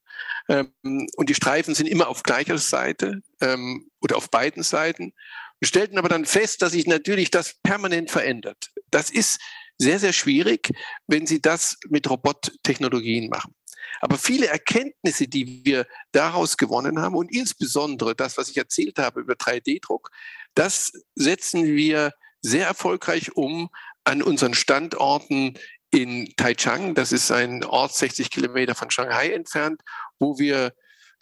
Ähm, 0.50 0.72
und 1.16 1.30
die 1.30 1.36
Streifen 1.36 1.76
sind 1.76 1.88
immer 1.88 2.08
auf 2.08 2.24
gleicher 2.24 2.58
Seite 2.58 3.22
ähm, 3.42 3.90
oder 4.02 4.18
auf 4.18 4.30
beiden 4.30 4.64
Seiten. 4.64 5.14
Wir 5.60 5.68
stellten 5.68 5.98
aber 5.98 6.10
dann 6.10 6.26
fest, 6.26 6.62
dass 6.62 6.74
sich 6.74 6.86
natürlich 6.86 7.32
das 7.32 7.56
permanent 7.64 8.12
verändert. 8.12 8.72
Das 8.92 9.10
ist 9.10 9.40
sehr, 9.78 10.00
sehr 10.00 10.14
schwierig, 10.14 10.72
wenn 11.08 11.28
Sie 11.28 11.42
das 11.42 11.78
mit 11.90 12.10
Robottechnologien 12.10 13.30
machen. 13.30 13.56
Aber 14.02 14.18
viele 14.18 14.48
Erkenntnisse, 14.48 15.28
die 15.28 15.64
wir 15.66 15.86
daraus 16.12 16.58
gewonnen 16.58 17.00
haben 17.00 17.16
und 17.16 17.32
insbesondere 17.32 18.16
das, 18.16 18.38
was 18.38 18.50
ich 18.50 18.58
erzählt 18.58 19.00
habe 19.00 19.22
über 19.22 19.34
3D-Druck, 19.34 20.10
das 20.54 20.92
setzen 21.16 21.66
wir 21.66 22.12
sehr 22.42 22.68
erfolgreich 22.68 23.36
um 23.36 23.70
an 24.04 24.22
unseren 24.22 24.54
Standorten 24.54 25.58
in 25.92 26.34
Taichung. 26.36 26.94
Das 26.94 27.12
ist 27.12 27.32
ein 27.32 27.64
Ort 27.64 27.96
60 27.96 28.30
Kilometer 28.30 28.76
von 28.76 28.92
Shanghai 28.92 29.32
entfernt, 29.32 29.82
wo 30.20 30.38
wir 30.38 30.74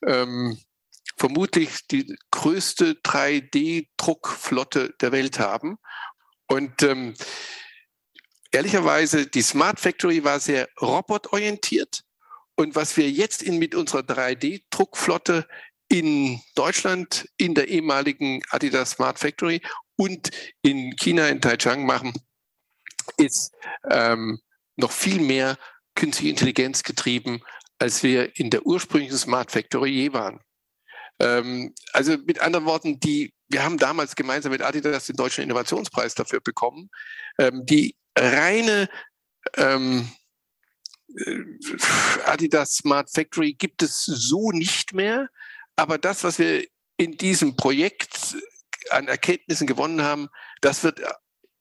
ähm, 0.05 0.57
vermutlich 1.23 1.87
die 1.87 2.17
größte 2.31 2.95
3D-Druckflotte 2.95 4.93
der 4.99 5.13
Welt 5.13 5.39
haben. 5.39 5.77
Und 6.47 6.83
ähm, 6.83 7.13
ehrlicherweise, 8.51 9.27
die 9.27 9.41
Smart 9.41 9.79
Factory 9.79 10.25
war 10.25 10.41
sehr 10.41 10.67
robotorientiert. 10.81 12.01
Und 12.55 12.75
was 12.75 12.97
wir 12.97 13.09
jetzt 13.09 13.41
in, 13.41 13.57
mit 13.57 13.73
unserer 13.73 14.01
3D-Druckflotte 14.01 15.47
in 15.87 16.41
Deutschland, 16.55 17.29
in 17.37 17.53
der 17.55 17.69
ehemaligen 17.69 18.41
Adidas 18.49 18.91
Smart 18.91 19.17
Factory 19.17 19.61
und 19.95 20.29
in 20.61 20.93
China, 20.97 21.29
in 21.29 21.39
Taichung 21.39 21.85
machen, 21.85 22.11
ist 23.15 23.53
ähm, 23.89 24.41
noch 24.75 24.91
viel 24.91 25.21
mehr 25.21 25.57
künstliche 25.95 26.31
Intelligenz 26.31 26.83
getrieben, 26.83 27.41
als 27.79 28.03
wir 28.03 28.37
in 28.37 28.49
der 28.49 28.65
ursprünglichen 28.65 29.17
Smart 29.17 29.51
Factory 29.53 29.89
je 29.89 30.11
waren. 30.11 30.41
Ähm, 31.19 31.73
also 31.91 32.17
mit 32.17 32.39
anderen 32.39 32.65
Worten, 32.65 32.99
die, 32.99 33.33
wir 33.49 33.63
haben 33.63 33.77
damals 33.77 34.15
gemeinsam 34.15 34.51
mit 34.51 34.61
Adidas 34.61 35.05
den 35.05 35.15
Deutschen 35.15 35.43
Innovationspreis 35.43 36.15
dafür 36.15 36.41
bekommen. 36.41 36.89
Ähm, 37.37 37.65
die 37.65 37.95
reine 38.17 38.89
ähm, 39.55 40.09
äh, 41.15 41.39
Adidas 42.25 42.75
Smart 42.75 43.09
Factory 43.11 43.53
gibt 43.53 43.83
es 43.83 44.03
so 44.05 44.51
nicht 44.51 44.93
mehr. 44.93 45.29
Aber 45.75 45.97
das, 45.97 46.23
was 46.23 46.39
wir 46.39 46.65
in 46.97 47.17
diesem 47.17 47.55
Projekt 47.55 48.37
an 48.89 49.07
Erkenntnissen 49.07 49.67
gewonnen 49.67 50.03
haben, 50.03 50.29
das 50.61 50.83
wird 50.83 51.01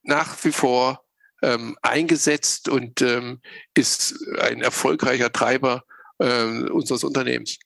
nach 0.03 0.43
wie 0.45 0.53
vor 0.53 1.05
ähm, 1.43 1.77
eingesetzt 1.83 2.69
und 2.69 3.01
ähm, 3.03 3.41
ist 3.75 4.15
ein 4.41 4.61
erfolgreicher 4.61 5.33
Treiber 5.33 5.85
äh, 6.19 6.45
unseres 6.71 7.05
Unternehmens. 7.05 7.59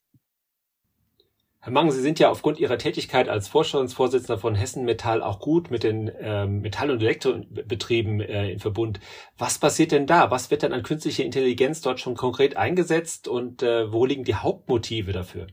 Herr 1.66 1.72
Mang, 1.72 1.90
Sie 1.90 2.00
sind 2.00 2.20
ja 2.20 2.30
aufgrund 2.30 2.60
Ihrer 2.60 2.78
Tätigkeit 2.78 3.28
als 3.28 3.48
Vorstandsvorsitzender 3.48 4.38
von 4.38 4.54
Hessen 4.54 4.84
Metall 4.84 5.20
auch 5.20 5.40
gut 5.40 5.68
mit 5.68 5.82
den 5.82 6.12
ähm, 6.20 6.60
Metall- 6.60 6.92
und 6.92 7.02
Elektrobetrieben 7.02 8.20
äh, 8.20 8.52
in 8.52 8.60
Verbund. 8.60 9.00
Was 9.36 9.58
passiert 9.58 9.90
denn 9.90 10.06
da? 10.06 10.30
Was 10.30 10.52
wird 10.52 10.62
denn 10.62 10.72
an 10.72 10.84
künstlicher 10.84 11.24
Intelligenz 11.24 11.80
dort 11.80 11.98
schon 11.98 12.14
konkret 12.14 12.56
eingesetzt 12.56 13.26
und 13.26 13.64
äh, 13.64 13.92
wo 13.92 14.06
liegen 14.06 14.22
die 14.22 14.36
Hauptmotive 14.36 15.10
dafür? 15.10 15.48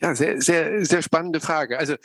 Ja, 0.00 0.14
sehr, 0.14 0.40
sehr, 0.40 0.84
sehr 0.84 1.02
spannende 1.02 1.40
Frage. 1.40 1.80
Also 1.80 1.96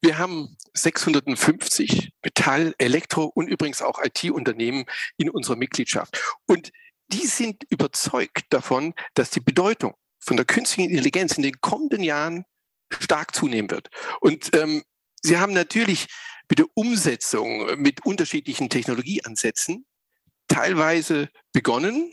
wir 0.00 0.16
haben 0.16 0.56
650 0.72 2.10
Metall-, 2.24 2.72
Elektro- 2.78 3.30
und 3.34 3.48
übrigens 3.48 3.82
auch 3.82 4.02
IT-Unternehmen 4.02 4.86
in 5.18 5.28
unserer 5.28 5.56
Mitgliedschaft. 5.56 6.18
Und 6.46 6.72
die 7.08 7.26
sind 7.26 7.64
überzeugt 7.68 8.46
davon, 8.48 8.94
dass 9.12 9.28
die 9.28 9.40
Bedeutung 9.40 9.92
von 10.20 10.38
der 10.38 10.46
künstlichen 10.46 10.88
Intelligenz 10.88 11.36
in 11.36 11.42
den 11.42 11.60
kommenden 11.60 12.02
Jahren 12.02 12.46
stark 13.00 13.34
zunehmen 13.34 13.70
wird. 13.70 13.88
Und 14.20 14.54
ähm, 14.56 14.82
sie 15.22 15.38
haben 15.38 15.52
natürlich 15.52 16.08
mit 16.48 16.58
der 16.58 16.66
Umsetzung 16.74 17.80
mit 17.80 18.04
unterschiedlichen 18.04 18.68
Technologieansätzen 18.68 19.86
teilweise 20.48 21.30
begonnen, 21.52 22.12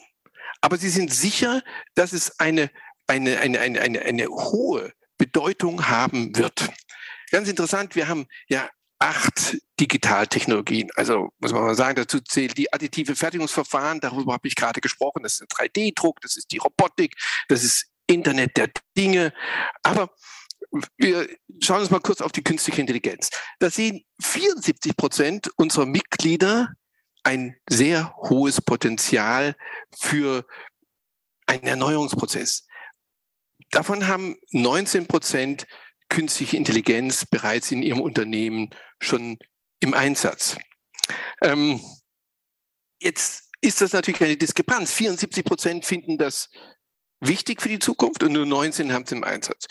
aber 0.61 0.77
sie 0.77 0.89
sind 0.89 1.13
sicher, 1.13 1.61
dass 1.95 2.13
es 2.13 2.39
eine, 2.39 2.71
eine, 3.07 3.39
eine, 3.39 3.59
eine, 3.59 3.81
eine, 3.81 4.01
eine 4.01 4.27
hohe 4.27 4.93
Bedeutung 5.17 5.88
haben 5.89 6.35
wird. 6.35 6.71
Ganz 7.31 7.50
interessant, 7.50 7.95
wir 7.95 8.07
haben 8.07 8.27
ja 8.47 8.69
acht 9.00 9.57
Digitaltechnologien. 9.79 10.91
Also 10.95 11.29
muss 11.39 11.51
man 11.51 11.63
mal 11.63 11.75
sagen, 11.75 11.95
dazu 11.95 12.19
zählt 12.19 12.57
die 12.57 12.71
additive 12.71 13.15
Fertigungsverfahren, 13.15 14.00
darüber 14.00 14.33
habe 14.33 14.47
ich 14.47 14.55
gerade 14.55 14.79
gesprochen, 14.79 15.23
das 15.23 15.41
ist 15.41 15.51
3D-Druck, 15.51 16.21
das 16.21 16.38
ist 16.38 16.51
die 16.51 16.59
Robotik, 16.59 17.15
das 17.47 17.63
ist 17.63 17.88
Internet 18.05 18.57
der 18.57 18.69
Dinge. 18.95 19.33
Aber 19.81 20.11
wir 20.97 21.27
schauen 21.59 21.81
uns 21.81 21.89
mal 21.89 21.99
kurz 21.99 22.21
auf 22.21 22.31
die 22.31 22.43
künstliche 22.43 22.81
Intelligenz. 22.81 23.29
Da 23.59 23.69
sehen 23.69 24.03
74 24.21 24.95
Prozent 24.95 25.49
unserer 25.57 25.85
Mitglieder 25.85 26.69
ein 27.23 27.55
sehr 27.69 28.15
hohes 28.17 28.61
Potenzial 28.61 29.55
für 29.97 30.45
einen 31.45 31.63
Erneuerungsprozess. 31.63 32.65
Davon 33.71 34.07
haben 34.07 34.37
19 34.51 35.07
Prozent 35.07 35.67
künstliche 36.09 36.57
Intelligenz 36.57 37.25
bereits 37.25 37.71
in 37.71 37.83
ihrem 37.83 38.01
Unternehmen 38.01 38.69
schon 38.99 39.37
im 39.79 39.93
Einsatz. 39.93 40.57
Ähm, 41.41 41.79
jetzt 43.01 43.49
ist 43.61 43.81
das 43.81 43.93
natürlich 43.93 44.21
eine 44.21 44.37
Diskrepanz. 44.37 44.91
74 44.91 45.45
Prozent 45.45 45.85
finden 45.85 46.17
das 46.17 46.49
wichtig 47.21 47.61
für 47.61 47.69
die 47.69 47.79
Zukunft 47.79 48.23
und 48.23 48.33
nur 48.33 48.45
19 48.45 48.91
haben 48.91 49.03
es 49.03 49.11
im 49.11 49.23
Einsatz. 49.23 49.67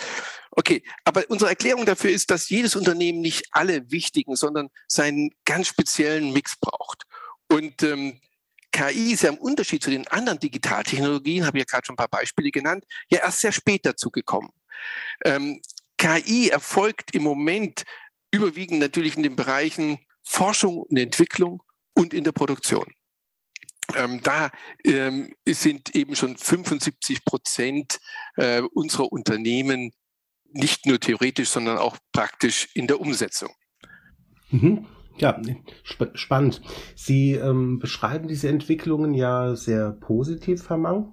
Okay, 0.52 0.82
aber 1.04 1.24
unsere 1.28 1.50
Erklärung 1.50 1.86
dafür 1.86 2.10
ist, 2.10 2.30
dass 2.30 2.48
jedes 2.48 2.74
Unternehmen 2.74 3.20
nicht 3.20 3.46
alle 3.52 3.90
wichtigen, 3.90 4.34
sondern 4.34 4.68
seinen 4.88 5.30
ganz 5.44 5.68
speziellen 5.68 6.32
Mix 6.32 6.56
braucht. 6.58 7.04
Und 7.48 7.82
ähm, 7.82 8.20
KI 8.72 9.12
ist 9.12 9.22
ja 9.22 9.30
im 9.30 9.38
Unterschied 9.38 9.82
zu 9.82 9.90
den 9.90 10.06
anderen 10.08 10.38
Digitaltechnologien, 10.38 11.46
habe 11.46 11.58
ich 11.58 11.62
ja 11.62 11.66
gerade 11.70 11.86
schon 11.86 11.94
ein 11.94 11.96
paar 11.96 12.08
Beispiele 12.08 12.50
genannt, 12.50 12.84
ja 13.10 13.20
erst 13.20 13.40
sehr 13.40 13.52
spät 13.52 13.84
dazu 13.84 14.10
gekommen. 14.10 14.50
Ähm, 15.24 15.60
KI 15.98 16.48
erfolgt 16.48 17.14
im 17.14 17.22
Moment 17.22 17.84
überwiegend 18.30 18.80
natürlich 18.80 19.16
in 19.16 19.22
den 19.22 19.36
Bereichen 19.36 19.98
Forschung 20.22 20.78
und 20.78 20.96
Entwicklung 20.96 21.62
und 21.94 22.14
in 22.14 22.24
der 22.24 22.32
Produktion. 22.32 22.86
Ähm, 23.96 24.22
da 24.22 24.50
ähm, 24.84 25.34
sind 25.46 25.94
eben 25.96 26.14
schon 26.14 26.36
75 26.36 27.24
Prozent 27.24 27.98
äh, 28.36 28.62
unserer 28.62 29.10
Unternehmen 29.10 29.92
nicht 30.52 30.86
nur 30.86 31.00
theoretisch, 31.00 31.48
sondern 31.48 31.78
auch 31.78 31.96
praktisch 32.12 32.68
in 32.74 32.86
der 32.86 33.00
Umsetzung. 33.00 33.50
Mhm. 34.50 34.86
Ja, 35.18 35.38
sp 35.84 36.14
spannend. 36.14 36.62
Sie 36.96 37.32
ähm, 37.32 37.78
beschreiben 37.78 38.26
diese 38.26 38.48
Entwicklungen 38.48 39.12
ja 39.12 39.54
sehr 39.54 39.92
positiv, 39.92 40.68
Herr 40.70 40.78
Mang. 40.78 41.12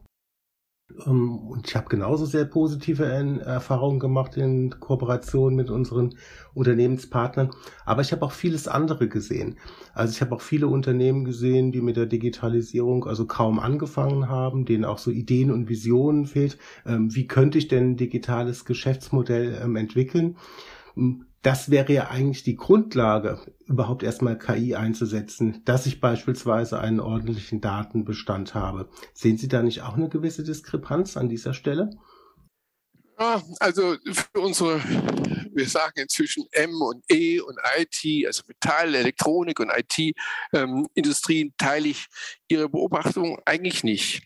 Ähm, 1.06 1.38
und 1.39 1.67
ich 1.67 1.75
habe 1.75 1.89
genauso 1.89 2.25
sehr 2.25 2.46
positive 2.46 3.03
Erfahrungen 3.06 4.00
gemacht 4.00 4.38
in 4.38 4.79
Kooperation 4.79 5.56
mit 5.56 5.70
unseren 5.70 6.15
Unternehmenspartnern. 6.53 7.51
Aber 7.86 8.01
ich 8.01 8.12
habe 8.12 8.25
auch 8.25 8.32
vieles 8.32 8.67
andere 8.67 9.08
gesehen. 9.08 9.58
Also 9.94 10.13
ich 10.13 10.22
habe 10.22 10.36
auch 10.36 10.41
viele 10.41 10.67
Unternehmen 10.67 11.25
gesehen, 11.25 11.72
die 11.72 11.82
mit 11.82 11.98
der 11.98 12.06
Digitalisierung 12.06 13.06
also 13.06 13.25
kaum 13.25 13.60
angefangen 13.60 14.29
haben, 14.29 14.65
denen 14.65 14.86
auch 14.86 14.98
so 14.98 15.12
Ideen 15.12 15.51
und 15.51 15.70
Visionen 15.70 16.25
fehlt. 16.25 16.58
Ähm, 16.86 17.13
wie 17.15 17.27
könnte 17.27 17.58
ich 17.58 17.67
denn 17.67 17.91
ein 17.91 17.98
digitales 17.98 18.65
Geschäftsmodell 18.65 19.60
ähm, 19.62 19.75
entwickeln? 19.75 20.38
Das 21.42 21.70
wäre 21.70 21.94
ja 21.94 22.10
eigentlich 22.10 22.44
die 22.44 22.56
Grundlage, 22.56 23.39
überhaupt 23.66 24.04
erstmal 24.04 24.38
KI 24.38 24.75
einzusetzen, 24.75 25.62
dass 25.66 25.86
ich 25.86 26.01
beispielsweise 26.01 26.80
einen 26.80 27.00
ordentlichen 27.00 27.62
Datenbestand 27.62 28.54
habe. 28.54 28.89
Sehen 29.13 29.38
Sie 29.38 29.48
da 29.48 29.62
nicht 29.62 29.82
auch 29.82 29.96
eine 29.96 30.10
gewisse 30.10 30.44
Diskrepanz 30.44 31.16
an 31.16 31.30
dieser 31.30 31.54
Stelle? 31.54 31.92
Ja, 33.20 33.42
also 33.60 33.96
für 34.12 34.42
unsere, 34.42 34.80
wir 35.54 35.68
sagen 35.68 36.01
inzwischen 36.01 36.46
M 36.51 36.82
und 36.82 37.04
E 37.10 37.39
und 37.39 37.58
IT, 37.77 38.27
also 38.27 38.44
Metall, 38.48 38.94
Elektronik 38.94 39.60
und 39.60 39.72
IT-Industrien, 39.72 41.48
ähm, 41.48 41.54
teile 41.58 41.88
ich 41.88 42.06
Ihre 42.48 42.70
Beobachtung 42.70 43.39
eigentlich 43.46 43.84
nicht. 43.84 44.22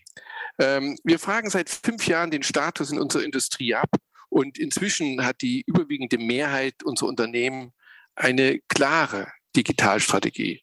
Ähm, 0.58 0.98
wir 1.04 1.18
fragen 1.18 1.48
seit 1.48 1.70
fünf 1.70 2.06
Jahren 2.06 2.30
den 2.30 2.42
Status 2.42 2.90
in 2.90 3.00
unserer 3.00 3.24
Industrie 3.24 3.74
ab 3.74 3.90
und 4.32 4.58
inzwischen 4.58 5.26
hat 5.26 5.42
die 5.42 5.62
überwiegende 5.66 6.16
Mehrheit 6.16 6.82
unserer 6.84 7.10
Unternehmen 7.10 7.72
eine 8.14 8.60
klare 8.60 9.30
Digitalstrategie. 9.54 10.62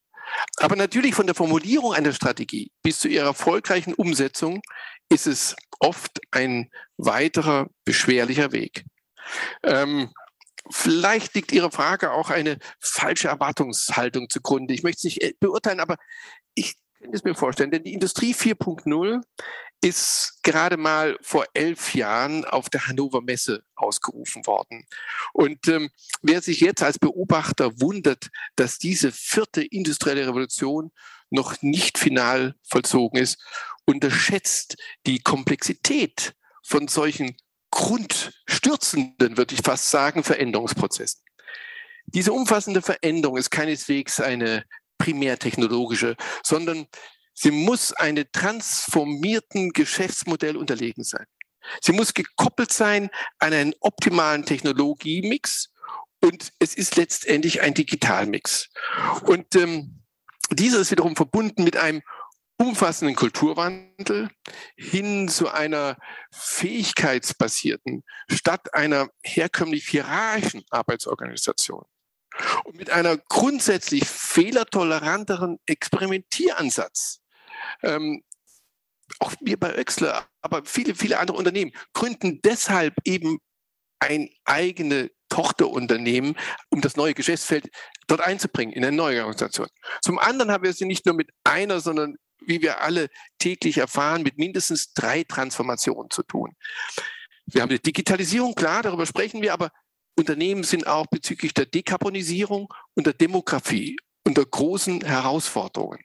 Aber 0.57 0.75
natürlich 0.75 1.13
von 1.13 1.27
der 1.27 1.35
Formulierung 1.35 1.93
einer 1.93 2.11
Strategie 2.11 2.71
bis 2.81 2.99
zu 2.99 3.07
ihrer 3.07 3.27
erfolgreichen 3.27 3.93
Umsetzung 3.93 4.61
ist 5.09 5.27
es 5.27 5.55
oft 5.79 6.19
ein 6.31 6.71
weiterer 6.97 7.69
beschwerlicher 7.85 8.51
Weg. 8.51 8.85
Ähm, 9.61 10.11
vielleicht 10.71 11.35
liegt 11.35 11.51
Ihre 11.51 11.71
Frage 11.71 12.11
auch 12.11 12.31
eine 12.31 12.57
falsche 12.79 13.27
Erwartungshaltung 13.27 14.29
zugrunde. 14.29 14.73
Ich 14.73 14.81
möchte 14.81 14.97
es 14.97 15.03
nicht 15.03 15.21
äh, 15.21 15.33
beurteilen, 15.39 15.79
aber 15.79 15.97
ich 16.55 16.75
kann 16.99 17.13
es 17.13 17.23
mir 17.23 17.35
vorstellen, 17.35 17.69
denn 17.69 17.83
die 17.83 17.93
Industrie 17.93 18.33
4.0 18.33 19.21
ist 19.81 20.39
gerade 20.43 20.77
mal 20.77 21.17
vor 21.21 21.45
elf 21.53 21.95
Jahren 21.95 22.43
auf 22.45 22.69
der 22.69 22.87
Hannover 22.87 23.21
Messe 23.21 23.63
ausgerufen 23.75 24.45
worden. 24.45 24.85
Und 25.33 25.67
ähm, 25.67 25.89
wer 26.21 26.41
sich 26.41 26.59
jetzt 26.59 26.83
als 26.83 26.99
Beobachter 26.99 27.79
wundert, 27.79 28.29
dass 28.55 28.77
diese 28.77 29.11
vierte 29.11 29.63
industrielle 29.63 30.27
Revolution 30.27 30.91
noch 31.29 31.61
nicht 31.61 31.97
final 31.97 32.55
vollzogen 32.67 33.19
ist, 33.19 33.37
unterschätzt 33.85 34.75
die 35.05 35.19
Komplexität 35.19 36.33
von 36.63 36.87
solchen 36.87 37.37
grundstürzenden, 37.71 39.37
würde 39.37 39.55
ich 39.55 39.61
fast 39.61 39.89
sagen, 39.89 40.23
Veränderungsprozessen. 40.23 41.21
Diese 42.07 42.33
umfassende 42.33 42.81
Veränderung 42.81 43.37
ist 43.37 43.51
keineswegs 43.51 44.19
eine 44.19 44.65
primärtechnologische, 44.97 46.15
sondern 46.43 46.87
Sie 47.41 47.51
muss 47.51 47.93
einem 47.93 48.25
transformierten 48.33 49.71
Geschäftsmodell 49.71 50.57
unterlegen 50.57 51.05
sein. 51.05 51.25
Sie 51.81 51.93
muss 51.93 52.13
gekoppelt 52.13 52.73
sein 52.73 53.09
an 53.37 53.53
einen 53.53 53.73
optimalen 53.79 54.43
Technologiemix 54.43 55.73
und 56.21 56.51
es 56.59 56.75
ist 56.75 56.97
letztendlich 56.97 57.61
ein 57.61 57.73
Digitalmix. 57.73 58.67
Und 59.23 59.55
ähm, 59.55 60.03
dieser 60.51 60.81
ist 60.81 60.91
wiederum 60.91 61.15
verbunden 61.15 61.63
mit 61.63 61.77
einem 61.77 62.01
umfassenden 62.57 63.15
Kulturwandel 63.15 64.29
hin 64.75 65.29
zu 65.29 65.47
einer 65.47 65.95
fähigkeitsbasierten 66.33 68.03
statt 68.29 68.73
einer 68.73 69.07
herkömmlich 69.23 69.87
hierarchischen 69.87 70.65
Arbeitsorganisation 70.71 71.85
und 72.65 72.75
mit 72.75 72.89
einer 72.89 73.15
grundsätzlich 73.15 74.03
fehlertoleranteren 74.05 75.57
Experimentieransatz. 75.65 77.18
Ähm, 77.83 78.23
auch 79.19 79.33
wir 79.41 79.57
bei 79.59 79.75
Oechsler, 79.77 80.27
aber 80.41 80.63
viele, 80.65 80.95
viele 80.95 81.19
andere 81.19 81.37
Unternehmen 81.37 81.71
gründen 81.93 82.41
deshalb 82.43 82.93
eben 83.05 83.39
ein 83.99 84.29
eigene 84.45 85.11
Tochterunternehmen, 85.29 86.35
um 86.69 86.81
das 86.81 86.95
neue 86.95 87.13
Geschäftsfeld 87.13 87.69
dort 88.07 88.21
einzubringen 88.21 88.73
in 88.73 88.83
eine 88.83 88.95
neue 88.95 89.21
Organisation. 89.21 89.67
Zum 90.01 90.19
anderen 90.19 90.51
haben 90.51 90.63
wir 90.63 90.71
es 90.71 90.79
nicht 90.79 91.05
nur 91.05 91.15
mit 91.15 91.29
einer, 91.43 91.79
sondern 91.79 92.15
wie 92.41 92.61
wir 92.61 92.81
alle 92.81 93.09
täglich 93.37 93.77
erfahren, 93.77 94.23
mit 94.23 94.37
mindestens 94.37 94.93
drei 94.93 95.23
Transformationen 95.23 96.09
zu 96.09 96.23
tun. 96.23 96.55
Wir 97.45 97.61
haben 97.61 97.69
die 97.69 97.81
Digitalisierung, 97.81 98.55
klar, 98.55 98.83
darüber 98.83 99.05
sprechen 99.05 99.41
wir, 99.41 99.53
aber 99.53 99.71
Unternehmen 100.17 100.63
sind 100.63 100.87
auch 100.87 101.07
bezüglich 101.07 101.53
der 101.53 101.65
Dekarbonisierung 101.65 102.73
und 102.95 103.05
der 103.05 103.13
Demografie 103.13 103.97
unter 104.25 104.45
großen 104.45 105.01
Herausforderungen. 105.01 105.99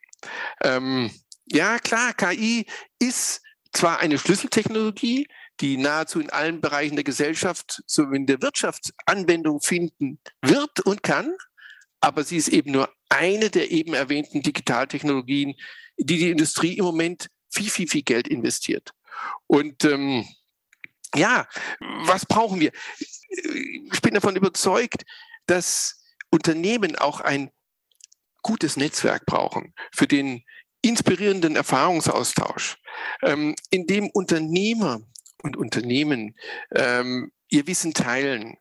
Ähm, 0.63 1.11
ja, 1.47 1.79
klar, 1.79 2.15
KI 2.15 2.67
ist 2.99 3.43
zwar 3.73 4.01
eine 4.01 4.19
Schlüsseltechnologie, 4.19 5.27
die 5.61 5.77
nahezu 5.77 6.21
in 6.21 6.31
allen 6.31 6.61
Bereichen 6.61 6.97
der 6.97 7.05
Gesellschaft 7.05 7.83
sowie 7.87 8.17
in 8.17 8.27
der 8.27 8.43
Wirtschaft 8.43 8.93
Anwendung 9.07 9.61
finden 9.61 10.19
wird 10.43 10.81
und 10.81 11.03
kann, 11.03 11.35
aber 12.01 12.25
sie 12.25 12.37
ist 12.37 12.49
eben 12.49 12.73
nur 12.73 12.93
eine 13.09 13.51
der 13.51 13.71
eben 13.71 13.95
erwähnten 13.95 14.43
Digitaltechnologien, 14.43 15.55
die 15.97 16.19
die 16.19 16.31
Industrie 16.31 16.77
im 16.77 16.85
Moment 16.85 17.29
viel, 17.51 17.71
viel, 17.71 17.89
viel 17.89 18.03
Geld 18.03 18.27
investiert. 18.27 18.91
Und 19.47 19.85
ähm, 19.85 20.27
ja, 21.15 21.47
was 22.05 22.27
brauchen 22.27 22.61
wir? 22.61 22.73
Ich 23.29 24.03
bin 24.03 24.15
davon 24.15 24.35
überzeugt, 24.35 25.05
dass 25.47 26.03
Unternehmen 26.31 26.97
auch 26.97 27.21
ein 27.21 27.51
gutes 28.43 28.77
Netzwerk 28.77 29.25
brauchen 29.25 29.73
für 29.93 30.07
den 30.07 30.45
inspirierenden 30.85 31.57
Erfahrungsaustausch, 31.57 32.77
ähm, 33.23 33.55
in 33.71 33.87
dem 33.87 34.11
Unternehmer 34.11 35.01
und 35.43 35.57
Unternehmen 35.57 36.37
ähm, 36.75 37.33
ihr 37.49 37.67
Wissen 37.67 37.95
teilen, 37.95 38.57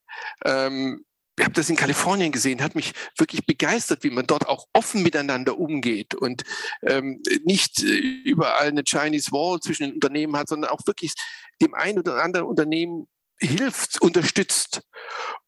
ähm, 0.46 1.06
ich 1.38 1.44
habe 1.44 1.56
das 1.56 1.70
in 1.70 1.76
Kalifornien 1.76 2.32
gesehen, 2.32 2.62
hat 2.62 2.76
mich 2.76 2.94
wirklich 3.18 3.46
begeistert, 3.46 4.04
wie 4.04 4.12
man 4.12 4.28
dort 4.28 4.48
auch 4.48 4.68
offen 4.72 5.02
miteinander 5.02 5.58
umgeht 5.58 6.14
und 6.14 6.44
ähm, 6.84 7.22
nicht 7.44 7.82
äh, 7.82 7.88
überall 7.88 8.68
eine 8.68 8.84
Chinese 8.84 9.32
Wall 9.32 9.60
zwischen 9.60 9.84
den 9.84 9.94
Unternehmen 9.96 10.38
hat, 10.38 10.48
sondern 10.48 10.70
auch 10.70 10.86
wirklich 10.86 11.16
dem 11.62 11.74
einen 11.74 11.98
oder 12.00 12.22
anderen 12.22 12.46
Unternehmen 12.46 13.08
hilft, 13.40 14.00
unterstützt. 14.00 14.84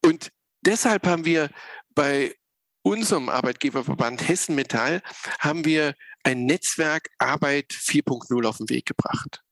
Und 0.04 0.32
deshalb 0.60 1.06
haben 1.06 1.24
wir 1.24 1.50
bei 1.94 2.34
unserem 2.82 3.28
Arbeitgeberverband 3.28 4.28
Hessen 4.28 4.54
Metall 4.54 5.02
haben 5.38 5.64
wir 5.64 5.94
ein 6.26 6.44
Netzwerk 6.44 7.10
Arbeit 7.18 7.72
4.0 7.72 8.46
auf 8.46 8.56
den 8.58 8.68
Weg 8.68 8.86
gebracht. 8.86 9.42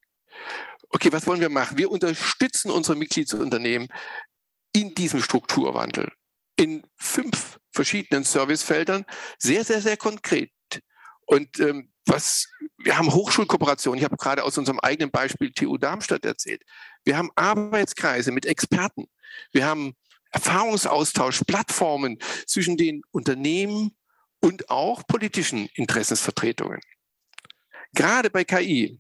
Okay, 0.89 1.13
was 1.13 1.25
wollen 1.27 1.41
wir 1.41 1.49
machen? 1.49 1.79
Wir 1.79 1.89
unterstützen 1.91 2.71
unsere 2.71 2.99
Mitgliedsunternehmen 2.99 3.89
in 4.73 4.93
diesem 4.95 5.23
Strukturwandel 5.23 6.11
in 6.57 6.85
fünf 6.97 7.59
verschiedenen 7.73 8.25
Servicefeldern 8.25 9.05
sehr, 9.39 9.65
sehr, 9.65 9.81
sehr 9.81 9.97
konkret. 9.97 10.51
Und 11.27 11.61
ähm, 11.61 11.93
was 12.07 12.49
wir 12.77 12.99
haben 12.99 13.13
Hochschulkooperationen. 13.13 13.99
Ich 13.99 14.05
habe 14.05 14.17
gerade 14.17 14.45
aus 14.45 14.59
unserem 14.59 14.79
eigenen 14.81 15.11
Beispiel 15.11 15.53
TU 15.53 15.79
Darmstadt 15.79 16.25
erzählt. 16.25 16.63
Wir 17.05 17.17
haben 17.17 17.31
Arbeitskreise 17.35 18.31
mit 18.31 18.47
Experten. 18.47 19.07
Wir 19.53 19.65
haben 19.65 19.95
Erfahrungsaustausch, 20.31 21.43
Plattformen 21.47 22.19
zwischen 22.47 22.77
den 22.77 23.03
Unternehmen 23.11 23.97
und 24.45 24.69
auch 24.69 25.07
politischen 25.07 25.71
Interessensvertretungen. 25.75 26.79
Gerade 27.95 28.29
bei 28.29 28.45
KI 28.45 28.99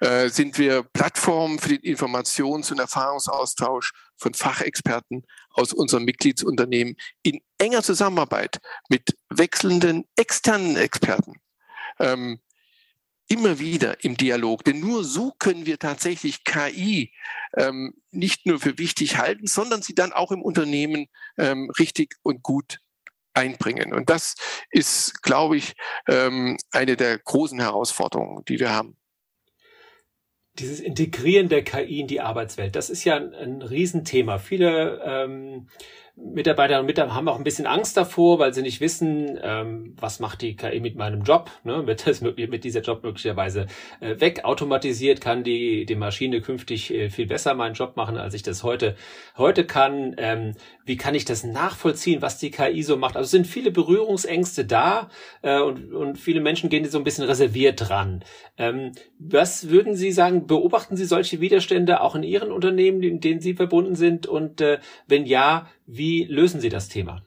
äh, 0.00 0.28
sind 0.28 0.58
wir 0.58 0.82
Plattformen 0.82 1.60
für 1.60 1.68
den 1.68 1.82
Informations- 1.82 2.72
und 2.72 2.80
Erfahrungsaustausch 2.80 3.92
von 4.16 4.34
Fachexperten 4.34 5.24
aus 5.50 5.72
unserem 5.72 6.04
Mitgliedsunternehmen 6.04 6.96
in 7.22 7.40
enger 7.58 7.84
Zusammenarbeit 7.84 8.58
mit 8.88 9.16
wechselnden 9.28 10.06
externen 10.16 10.76
Experten. 10.76 11.34
Ähm, 12.00 12.40
immer 13.28 13.60
wieder 13.60 14.02
im 14.02 14.16
Dialog. 14.16 14.64
Denn 14.64 14.80
nur 14.80 15.04
so 15.04 15.30
können 15.38 15.66
wir 15.66 15.78
tatsächlich 15.78 16.42
KI 16.42 17.12
ähm, 17.56 17.94
nicht 18.10 18.44
nur 18.44 18.58
für 18.58 18.76
wichtig 18.78 19.18
halten, 19.18 19.46
sondern 19.46 19.82
sie 19.82 19.94
dann 19.94 20.12
auch 20.12 20.32
im 20.32 20.42
Unternehmen 20.42 21.06
ähm, 21.38 21.70
richtig 21.78 22.16
und 22.22 22.42
gut 22.42 22.80
einbringen. 23.34 23.92
Und 23.92 24.10
das 24.10 24.34
ist, 24.70 25.22
glaube 25.22 25.56
ich, 25.56 25.74
ähm, 26.08 26.56
eine 26.72 26.96
der 26.96 27.18
großen 27.18 27.60
Herausforderungen, 27.60 28.44
die 28.46 28.58
wir 28.58 28.72
haben. 28.72 28.96
Dieses 30.58 30.78
Integrieren 30.78 31.48
der 31.48 31.64
KI 31.64 32.00
in 32.00 32.06
die 32.06 32.20
Arbeitswelt, 32.20 32.76
das 32.76 32.88
ist 32.88 33.04
ja 33.04 33.16
ein, 33.16 33.34
ein 33.34 33.62
Riesenthema. 33.62 34.38
Viele 34.38 35.02
ähm, 35.04 35.68
Mitarbeiterinnen 36.16 36.82
und 36.82 36.86
Mitarbeiter 36.86 37.14
haben 37.16 37.28
auch 37.28 37.38
ein 37.38 37.44
bisschen 37.44 37.66
Angst 37.66 37.96
davor, 37.96 38.38
weil 38.38 38.54
sie 38.54 38.62
nicht 38.62 38.80
wissen, 38.80 39.36
ähm, 39.42 39.94
was 39.98 40.20
macht 40.20 40.42
die 40.42 40.54
KI 40.54 40.78
mit 40.78 40.94
meinem 40.94 41.22
Job. 41.22 41.50
Ne? 41.64 41.86
Wird, 41.86 42.06
das, 42.06 42.22
wird 42.22 42.64
dieser 42.64 42.82
Job 42.82 43.02
möglicherweise 43.02 43.66
äh, 44.00 44.20
wegautomatisiert? 44.20 45.20
Kann 45.20 45.42
die, 45.42 45.86
die 45.86 45.96
Maschine 45.96 46.40
künftig 46.40 46.94
äh, 46.94 47.10
viel 47.10 47.26
besser 47.26 47.54
meinen 47.54 47.74
Job 47.74 47.96
machen, 47.96 48.16
als 48.16 48.34
ich 48.34 48.44
das 48.44 48.62
heute, 48.62 48.94
heute 49.36 49.64
kann? 49.64 50.14
Ähm, 50.18 50.54
wie 50.84 50.96
kann 50.96 51.16
ich 51.16 51.24
das 51.24 51.42
nachvollziehen, 51.42 52.22
was 52.22 52.38
die 52.38 52.52
KI 52.52 52.82
so 52.84 52.96
macht? 52.96 53.16
Also 53.16 53.30
sind 53.30 53.48
viele 53.48 53.72
Berührungsängste 53.72 54.64
da 54.64 55.08
äh, 55.42 55.58
und, 55.58 55.92
und 55.92 56.16
viele 56.16 56.40
Menschen 56.40 56.70
gehen 56.70 56.88
so 56.88 56.98
ein 56.98 57.04
bisschen 57.04 57.24
reserviert 57.24 57.88
dran. 57.88 58.22
Ähm, 58.56 58.92
was 59.18 59.68
würden 59.68 59.96
Sie 59.96 60.12
sagen, 60.12 60.46
beobachten 60.46 60.96
Sie 60.96 61.06
solche 61.06 61.40
Widerstände 61.40 62.00
auch 62.00 62.14
in 62.14 62.22
Ihren 62.22 62.52
Unternehmen, 62.52 63.02
in 63.02 63.18
denen 63.18 63.40
Sie 63.40 63.54
verbunden 63.54 63.96
sind? 63.96 64.28
Und 64.28 64.60
äh, 64.60 64.78
wenn 65.08 65.26
ja, 65.26 65.66
wie 65.86 66.24
lösen 66.24 66.60
Sie 66.60 66.68
das 66.68 66.88
Thema? 66.88 67.24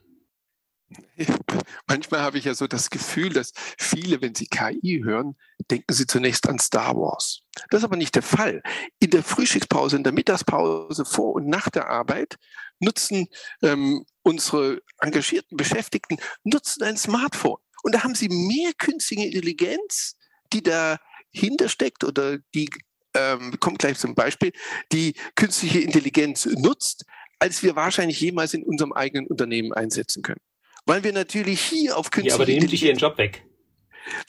Manchmal 1.86 2.20
habe 2.20 2.38
ich 2.38 2.44
ja 2.44 2.54
so 2.54 2.66
das 2.66 2.90
Gefühl, 2.90 3.30
dass 3.30 3.52
viele, 3.78 4.20
wenn 4.22 4.34
sie 4.34 4.46
KI 4.46 5.02
hören, 5.04 5.36
denken 5.70 5.92
sie 5.92 6.06
zunächst 6.06 6.48
an 6.48 6.58
Star 6.58 6.96
Wars. 6.96 7.42
Das 7.70 7.80
ist 7.80 7.84
aber 7.84 7.96
nicht 7.96 8.14
der 8.14 8.22
Fall. 8.22 8.62
In 8.98 9.10
der 9.10 9.22
Frühstückspause, 9.22 9.96
in 9.96 10.04
der 10.04 10.12
Mittagspause, 10.12 11.04
vor 11.04 11.34
und 11.34 11.48
nach 11.48 11.68
der 11.68 11.88
Arbeit 11.88 12.36
nutzen 12.78 13.28
ähm, 13.62 14.04
unsere 14.22 14.80
engagierten 15.00 15.56
Beschäftigten 15.56 16.18
nutzen 16.44 16.82
ein 16.82 16.96
Smartphone. 16.96 17.58
Und 17.82 17.94
da 17.94 18.02
haben 18.02 18.14
sie 18.14 18.28
mehr 18.28 18.72
künstliche 18.76 19.26
Intelligenz, 19.26 20.16
die 20.52 20.62
dahinter 20.62 21.68
steckt 21.68 22.04
oder 22.04 22.38
die, 22.54 22.70
ähm, 23.14 23.58
kommt 23.60 23.78
gleich 23.78 23.98
zum 23.98 24.14
Beispiel, 24.14 24.52
die 24.92 25.14
künstliche 25.34 25.80
Intelligenz 25.80 26.46
nutzt, 26.46 27.04
als 27.38 27.62
wir 27.62 27.76
wahrscheinlich 27.76 28.20
jemals 28.20 28.54
in 28.54 28.64
unserem 28.64 28.92
eigenen 28.92 29.26
Unternehmen 29.26 29.72
einsetzen 29.72 30.22
können. 30.22 30.40
Weil 30.86 31.04
wir 31.04 31.12
natürlich 31.12 31.60
hier 31.60 31.96
auf 31.96 32.10
künstliche 32.10 32.30
ja, 32.30 32.34
aber 32.34 32.46
die 32.46 32.58
nimmt 32.58 32.72
dich 32.72 32.82
ihren 32.82 32.98
Job 32.98 33.18
weg. 33.18 33.44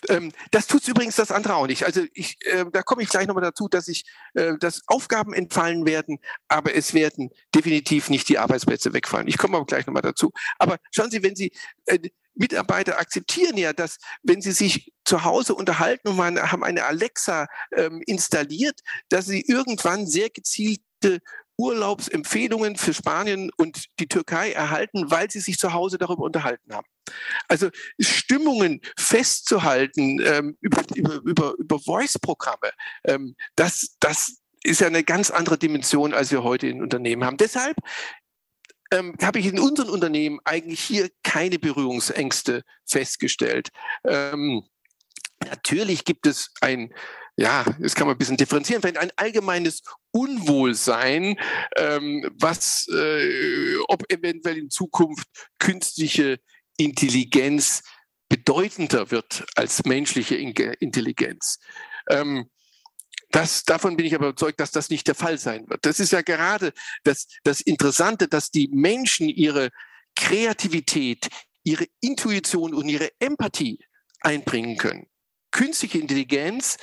Ähm, 0.10 0.32
das 0.52 0.68
tut 0.68 0.88
übrigens 0.88 1.16
das 1.16 1.32
andere 1.32 1.56
auch 1.56 1.68
nicht. 1.68 1.84
Also 1.86 2.04
ich, 2.14 2.38
äh, 2.46 2.66
da 2.72 2.82
komme 2.82 3.02
ich 3.02 3.10
gleich 3.10 3.28
nochmal 3.28 3.44
dazu, 3.44 3.68
dass 3.70 3.88
ich, 3.88 4.04
äh, 4.34 4.58
dass 4.60 4.82
Aufgaben 4.88 5.34
entfallen 5.34 5.86
werden, 5.86 6.20
aber 6.48 6.76
es 6.76 6.94
werden 6.94 7.30
definitiv 7.56 8.10
nicht 8.10 8.28
die 8.28 8.38
Arbeitsplätze 8.38 8.94
wegfallen. 8.94 9.28
Ich 9.28 9.38
komme 9.38 9.58
aber 9.58 9.66
gleich 9.66 9.86
nochmal 9.88 10.02
dazu. 10.02 10.32
Aber 10.58 10.78
schauen 10.92 11.12
Sie, 11.12 11.24
wenn 11.24 11.36
Sie 11.36 11.52
äh, 11.86 12.00
Mitarbeiter 12.36 12.98
akzeptieren 13.00 13.58
ja, 13.58 13.74
dass 13.74 13.98
wenn 14.24 14.42
sie 14.42 14.54
sich 14.54 14.94
zu 15.04 15.26
Hause 15.26 15.54
unterhalten 15.56 16.08
und 16.08 16.16
man, 16.16 16.40
haben 16.40 16.64
eine 16.64 16.86
Alexa 16.86 17.48
ähm, 17.76 18.02
installiert, 18.06 18.80
dass 19.10 19.26
sie 19.26 19.42
irgendwann 19.42 20.08
sehr 20.08 20.30
gezielte 20.30 21.20
Urlaubsempfehlungen 21.60 22.78
für 22.78 22.94
Spanien 22.94 23.52
und 23.58 23.86
die 24.00 24.08
Türkei 24.08 24.54
erhalten, 24.54 25.12
weil 25.12 25.30
sie 25.30 25.42
sich 25.42 25.58
zu 25.58 25.74
Hause 25.74 25.98
darüber 25.98 26.24
unterhalten 26.24 26.74
haben. 26.74 26.88
Also 27.50 27.70
Stimmungen 28.00 28.80
festzuhalten 28.98 30.22
ähm, 30.26 30.58
über, 30.62 30.84
über, 30.96 31.16
über, 31.26 31.54
über 31.58 31.80
Voice-Programme, 31.80 32.72
ähm, 33.04 33.36
das, 33.56 33.98
das 34.00 34.38
ist 34.64 34.80
ja 34.80 34.88
eine 34.88 35.04
ganz 35.04 35.32
andere 35.32 35.58
Dimension, 35.58 36.14
als 36.14 36.32
wir 36.32 36.44
heute 36.44 36.68
in 36.68 36.82
Unternehmen 36.82 37.26
haben. 37.26 37.38
Deshalb 37.38 37.76
ähm, 38.92 39.16
habe 39.22 39.40
ich 39.40 39.48
in 39.48 39.60
unseren 39.60 39.90
Unternehmen 39.90 40.40
eigentlich 40.46 40.80
hier 40.80 41.10
keine 41.24 41.60
Berührungsängste 41.60 42.64
festgestellt. 42.86 43.70
Ähm, 44.06 44.64
natürlich 45.46 46.06
gibt 46.06 46.26
es 46.26 46.54
ein 46.62 46.94
ja, 47.40 47.64
das 47.80 47.96
kann 47.96 48.06
man 48.06 48.16
ein 48.16 48.20
bisschen 48.20 48.36
differenzieren, 48.36 48.82
vielleicht 48.82 48.98
ein 48.98 49.14
allgemeines 49.16 49.82
Unwohlsein, 50.12 51.40
ähm, 51.78 52.30
was, 52.38 52.86
äh, 52.90 53.78
ob 53.88 54.04
eventuell 54.12 54.58
in 54.58 54.70
Zukunft 54.70 55.26
künstliche 55.58 56.40
Intelligenz 56.76 57.82
bedeutender 58.28 59.10
wird 59.12 59.46
als 59.56 59.86
menschliche 59.86 60.36
Intelligenz. 60.36 61.60
Ähm, 62.10 62.50
das, 63.32 63.64
davon 63.64 63.96
bin 63.96 64.06
ich 64.06 64.16
aber 64.16 64.28
überzeugt, 64.28 64.60
dass 64.60 64.72
das 64.72 64.90
nicht 64.90 65.08
der 65.08 65.16
Fall 65.16 65.38
sein 65.38 65.70
wird. 65.70 65.86
Das 65.86 66.02
ist 66.02 66.12
ja 66.12 66.22
gerade 66.22 66.74
das, 67.06 67.28
das 67.46 67.62
Interessante, 67.62 68.28
dass 68.28 68.52
die 68.52 68.68
Menschen 68.68 69.30
ihre 69.30 69.70
Kreativität, 70.16 71.30
ihre 71.64 71.86
Intuition 72.02 72.74
und 72.74 72.90
ihre 72.90 73.12
Empathie 73.20 73.80
einbringen 74.22 74.76
können 74.76 75.08
künstliche 75.52 76.00
Intelligenz 76.00 76.78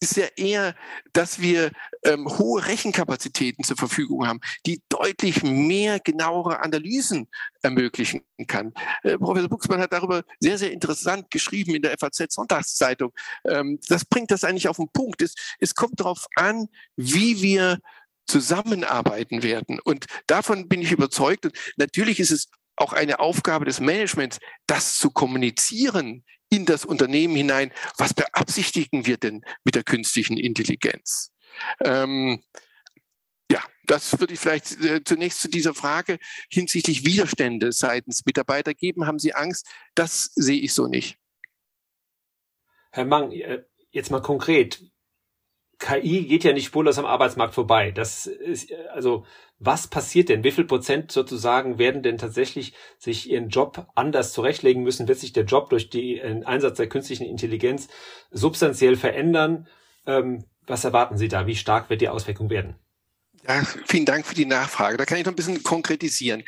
ist 0.00 0.16
ja 0.16 0.26
eher, 0.36 0.74
dass 1.12 1.40
wir 1.40 1.70
ähm, 2.04 2.26
hohe 2.26 2.66
Rechenkapazitäten 2.66 3.64
zur 3.64 3.76
Verfügung 3.76 4.26
haben, 4.26 4.40
die 4.66 4.82
deutlich 4.88 5.42
mehr 5.42 6.00
genauere 6.00 6.60
Analysen 6.60 7.28
ermöglichen 7.62 8.22
kann. 8.46 8.72
Äh, 9.02 9.18
Professor 9.18 9.48
Buchsmann 9.48 9.80
hat 9.80 9.92
darüber 9.92 10.22
sehr, 10.40 10.58
sehr 10.58 10.72
interessant 10.72 11.30
geschrieben 11.30 11.74
in 11.74 11.82
der 11.82 11.96
FAZ 11.98 12.32
Sonntagszeitung. 12.32 13.12
Ähm, 13.44 13.78
das 13.88 14.04
bringt 14.04 14.30
das 14.30 14.44
eigentlich 14.44 14.68
auf 14.68 14.76
den 14.76 14.88
Punkt. 14.92 15.22
Es, 15.22 15.34
es 15.60 15.74
kommt 15.74 16.00
darauf 16.00 16.26
an, 16.36 16.68
wie 16.96 17.42
wir 17.42 17.78
zusammenarbeiten 18.26 19.42
werden. 19.42 19.78
Und 19.80 20.06
davon 20.26 20.68
bin 20.68 20.82
ich 20.82 20.92
überzeugt. 20.92 21.46
Und 21.46 21.56
natürlich 21.76 22.20
ist 22.20 22.30
es 22.30 22.48
auch 22.76 22.92
eine 22.92 23.20
Aufgabe 23.20 23.64
des 23.64 23.80
Managements, 23.80 24.38
das 24.66 24.96
zu 24.96 25.10
kommunizieren 25.10 26.24
in 26.52 26.66
das 26.66 26.84
Unternehmen 26.84 27.34
hinein. 27.34 27.72
Was 27.96 28.12
beabsichtigen 28.12 29.06
wir 29.06 29.16
denn 29.16 29.42
mit 29.64 29.74
der 29.74 29.84
künstlichen 29.84 30.36
Intelligenz? 30.36 31.32
Ähm, 31.82 32.42
ja, 33.50 33.60
das 33.84 34.20
würde 34.20 34.34
ich 34.34 34.40
vielleicht 34.40 34.78
äh, 34.84 35.02
zunächst 35.02 35.40
zu 35.40 35.48
dieser 35.48 35.74
Frage 35.74 36.18
hinsichtlich 36.50 37.06
Widerstände 37.06 37.72
seitens 37.72 38.26
Mitarbeiter 38.26 38.74
geben. 38.74 39.06
Haben 39.06 39.18
Sie 39.18 39.34
Angst? 39.34 39.66
Das 39.94 40.30
sehe 40.34 40.60
ich 40.60 40.74
so 40.74 40.86
nicht. 40.86 41.16
Herr 42.90 43.06
Mang, 43.06 43.32
äh, 43.32 43.64
jetzt 43.90 44.10
mal 44.10 44.20
konkret. 44.20 44.84
KI 45.78 46.26
geht 46.26 46.44
ja 46.44 46.52
nicht 46.52 46.66
spurlos 46.66 46.98
am 46.98 47.06
Arbeitsmarkt 47.06 47.54
vorbei. 47.54 47.92
Das 47.92 48.26
ist, 48.26 48.72
also, 48.90 49.26
was 49.64 49.86
passiert 49.86 50.28
denn? 50.28 50.42
Wie 50.44 50.50
viel 50.50 50.64
Prozent 50.64 51.12
sozusagen 51.12 51.78
werden 51.78 52.02
denn 52.02 52.18
tatsächlich 52.18 52.74
sich 52.98 53.30
ihren 53.30 53.48
Job 53.48 53.86
anders 53.94 54.32
zurechtlegen 54.32 54.82
müssen? 54.82 55.06
Wird 55.08 55.20
sich 55.20 55.32
der 55.32 55.44
Job 55.44 55.70
durch 55.70 55.88
den 55.88 56.44
Einsatz 56.44 56.76
der 56.76 56.88
künstlichen 56.88 57.24
Intelligenz 57.24 57.88
substanziell 58.30 58.96
verändern? 58.96 59.68
Ähm, 60.06 60.44
was 60.66 60.84
erwarten 60.84 61.16
Sie 61.16 61.28
da? 61.28 61.46
Wie 61.46 61.56
stark 61.56 61.90
wird 61.90 62.00
die 62.00 62.08
Auswirkung 62.08 62.50
werden? 62.50 62.76
Ja, 63.46 63.64
vielen 63.86 64.06
Dank 64.06 64.26
für 64.26 64.34
die 64.34 64.46
Nachfrage. 64.46 64.96
Da 64.96 65.04
kann 65.04 65.18
ich 65.18 65.24
noch 65.24 65.32
ein 65.32 65.36
bisschen 65.36 65.62
konkretisieren. 65.62 66.42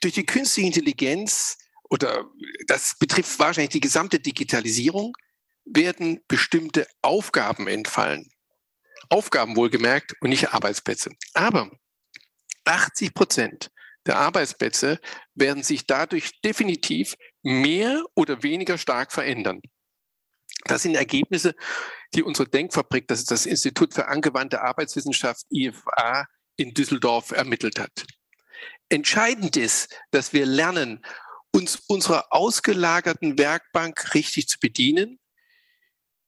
Durch 0.00 0.14
die 0.14 0.26
künstliche 0.26 0.68
Intelligenz 0.68 1.58
oder 1.90 2.24
das 2.66 2.96
betrifft 2.98 3.38
wahrscheinlich 3.38 3.72
die 3.72 3.80
gesamte 3.80 4.20
Digitalisierung, 4.20 5.14
werden 5.64 6.20
bestimmte 6.28 6.86
Aufgaben 7.02 7.66
entfallen. 7.66 8.30
Aufgaben 9.10 9.56
wohlgemerkt 9.56 10.14
und 10.20 10.30
nicht 10.30 10.52
Arbeitsplätze. 10.52 11.10
Aber 11.34 11.70
80 12.68 13.14
Prozent 13.14 13.70
der 14.06 14.16
Arbeitsplätze 14.18 15.00
werden 15.34 15.62
sich 15.62 15.86
dadurch 15.86 16.40
definitiv 16.42 17.14
mehr 17.42 18.02
oder 18.14 18.42
weniger 18.42 18.78
stark 18.78 19.12
verändern. 19.12 19.60
Das 20.64 20.82
sind 20.82 20.94
Ergebnisse, 20.94 21.54
die 22.14 22.22
unsere 22.22 22.48
Denkfabrik, 22.48 23.06
das 23.06 23.20
ist 23.20 23.30
das 23.30 23.46
Institut 23.46 23.94
für 23.94 24.08
angewandte 24.08 24.62
Arbeitswissenschaft 24.62 25.44
IFA 25.50 26.26
in 26.56 26.74
Düsseldorf 26.74 27.30
ermittelt 27.30 27.78
hat. 27.78 28.06
Entscheidend 28.88 29.56
ist, 29.56 29.94
dass 30.10 30.32
wir 30.32 30.46
lernen, 30.46 31.04
uns 31.52 31.76
unserer 31.86 32.32
ausgelagerten 32.32 33.38
Werkbank 33.38 34.14
richtig 34.14 34.48
zu 34.48 34.58
bedienen 34.58 35.18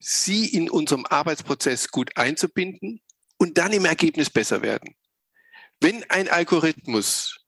sie 0.01 0.47
in 0.47 0.71
unserem 0.71 1.07
Arbeitsprozess 1.07 1.89
gut 1.89 2.17
einzubinden 2.17 3.03
und 3.37 3.59
dann 3.59 3.73
im 3.73 3.85
Ergebnis 3.85 4.31
besser 4.31 4.63
werden. 4.63 4.95
Wenn 5.81 6.09
ein 6.11 6.29
Algorithmus 6.29 7.39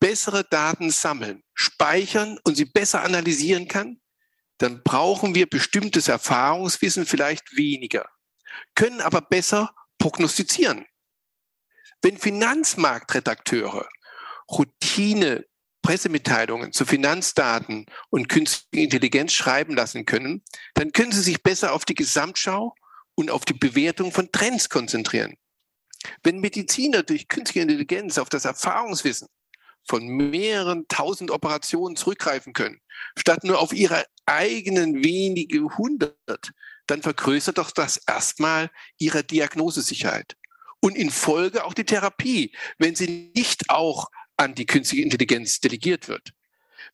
bessere 0.00 0.44
Daten 0.44 0.90
sammeln, 0.90 1.42
speichern 1.54 2.38
und 2.44 2.56
sie 2.56 2.64
besser 2.64 3.02
analysieren 3.02 3.68
kann, 3.68 4.00
dann 4.58 4.82
brauchen 4.82 5.34
wir 5.34 5.48
bestimmtes 5.48 6.08
Erfahrungswissen 6.08 7.06
vielleicht 7.06 7.56
weniger, 7.56 8.08
können 8.74 9.00
aber 9.00 9.20
besser 9.20 9.74
prognostizieren. 9.98 10.86
Wenn 12.00 12.18
Finanzmarktredakteure 12.18 13.88
Routine 14.50 15.44
Pressemitteilungen 15.82 16.72
zu 16.72 16.86
Finanzdaten 16.86 17.86
und 18.08 18.28
künstlicher 18.28 18.84
Intelligenz 18.84 19.32
schreiben 19.32 19.74
lassen 19.74 20.06
können, 20.06 20.42
dann 20.74 20.92
können 20.92 21.12
Sie 21.12 21.22
sich 21.22 21.42
besser 21.42 21.72
auf 21.72 21.84
die 21.84 21.94
Gesamtschau 21.94 22.74
und 23.14 23.30
auf 23.30 23.44
die 23.44 23.54
Bewertung 23.54 24.12
von 24.12 24.30
Trends 24.30 24.68
konzentrieren. 24.68 25.36
Wenn 26.22 26.40
Mediziner 26.40 27.02
durch 27.02 27.28
künstliche 27.28 27.60
Intelligenz 27.60 28.18
auf 28.18 28.28
das 28.28 28.44
Erfahrungswissen 28.44 29.28
von 29.84 30.06
mehreren 30.06 30.86
tausend 30.88 31.30
Operationen 31.30 31.96
zurückgreifen 31.96 32.52
können, 32.52 32.80
statt 33.16 33.44
nur 33.44 33.58
auf 33.58 33.72
ihre 33.72 34.04
eigenen 34.26 35.02
wenige 35.02 35.76
hundert, 35.76 36.52
dann 36.86 37.02
vergrößert 37.02 37.58
doch 37.58 37.70
das 37.70 37.98
erstmal 38.06 38.70
ihre 38.98 39.24
Diagnosesicherheit. 39.24 40.36
Und 40.80 40.96
in 40.96 41.10
Folge 41.10 41.64
auch 41.64 41.74
die 41.74 41.84
Therapie, 41.84 42.54
wenn 42.78 42.94
sie 42.94 43.32
nicht 43.36 43.70
auch 43.70 44.10
an 44.36 44.54
die 44.54 44.66
künstliche 44.66 45.04
Intelligenz 45.04 45.60
delegiert 45.60 46.08
wird. 46.08 46.32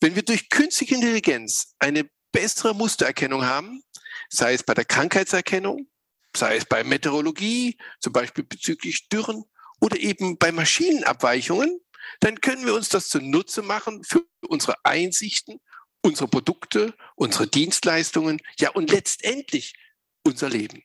Wenn 0.00 0.14
wir 0.14 0.22
durch 0.22 0.50
künstliche 0.50 0.94
Intelligenz 0.94 1.74
eine 1.78 2.08
bessere 2.32 2.74
Mustererkennung 2.74 3.44
haben, 3.46 3.82
sei 4.28 4.52
es 4.52 4.62
bei 4.62 4.74
der 4.74 4.84
Krankheitserkennung, 4.84 5.88
sei 6.36 6.56
es 6.56 6.64
bei 6.64 6.84
Meteorologie, 6.84 7.78
zum 8.00 8.12
Beispiel 8.12 8.44
bezüglich 8.44 9.08
Dürren 9.08 9.44
oder 9.80 9.98
eben 9.98 10.38
bei 10.38 10.52
Maschinenabweichungen, 10.52 11.80
dann 12.20 12.40
können 12.40 12.64
wir 12.64 12.74
uns 12.74 12.88
das 12.88 13.08
zunutze 13.08 13.62
machen 13.62 14.02
für 14.04 14.24
unsere 14.48 14.76
Einsichten, 14.84 15.60
unsere 16.02 16.28
Produkte, 16.28 16.94
unsere 17.16 17.46
Dienstleistungen, 17.46 18.40
ja 18.58 18.70
und 18.70 18.90
letztendlich 18.90 19.74
unser 20.24 20.48
Leben. 20.48 20.82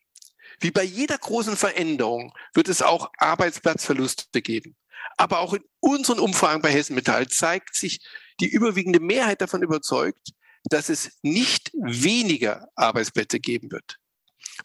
Wie 0.60 0.72
bei 0.72 0.84
jeder 0.84 1.18
großen 1.18 1.58
Veränderung 1.58 2.34
wird 2.54 2.70
es 2.70 2.82
auch 2.82 3.12
Arbeitsplatzverluste 3.18 4.42
geben. 4.42 4.76
Aber 5.18 5.40
auch 5.40 5.54
in 5.54 5.64
unseren 5.80 6.20
Umfragen 6.20 6.62
bei 6.62 6.72
Hessen 6.72 6.96
Metall 6.96 7.28
zeigt 7.28 7.76
sich 7.76 8.00
die 8.40 8.48
überwiegende 8.48 9.00
Mehrheit 9.00 9.42
davon 9.42 9.62
überzeugt, 9.62 10.30
dass 10.66 10.90
es 10.90 11.18
nicht 11.22 11.72
weniger 11.74 12.70
Arbeitsplätze 12.76 13.40
geben 13.40 13.72
wird. 13.72 13.98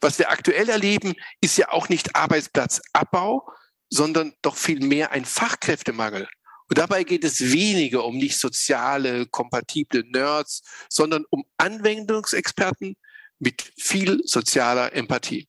Was 0.00 0.18
wir 0.18 0.30
aktuell 0.30 0.68
erleben, 0.68 1.14
ist 1.40 1.56
ja 1.58 1.70
auch 1.70 1.88
nicht 1.88 2.16
Arbeitsplatzabbau, 2.16 3.48
sondern 3.90 4.34
doch 4.42 4.56
vielmehr 4.56 5.12
ein 5.12 5.24
Fachkräftemangel. 5.24 6.28
Und 6.68 6.76
dabei 6.76 7.02
geht 7.04 7.24
es 7.24 7.52
weniger 7.52 8.04
um 8.04 8.18
nicht 8.18 8.38
soziale, 8.38 9.26
kompatible 9.26 10.04
Nerds, 10.04 10.62
sondern 10.90 11.24
um 11.30 11.44
Anwendungsexperten 11.56 12.96
mit 13.38 13.72
viel 13.76 14.20
sozialer 14.24 14.92
Empathie. 14.92 15.48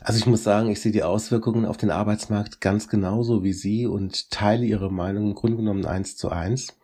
Also 0.00 0.18
ich 0.18 0.26
muss 0.26 0.42
sagen, 0.42 0.70
ich 0.70 0.80
sehe 0.80 0.92
die 0.92 1.02
Auswirkungen 1.02 1.64
auf 1.64 1.76
den 1.76 1.90
Arbeitsmarkt 1.90 2.60
ganz 2.60 2.88
genauso 2.88 3.44
wie 3.44 3.52
Sie 3.52 3.86
und 3.86 4.30
teile 4.30 4.64
Ihre 4.64 4.92
Meinung 4.92 5.28
im 5.28 5.34
Grunde 5.34 5.56
genommen 5.56 5.86
eins 5.86 6.16
zu 6.16 6.28
eins. 6.28 6.76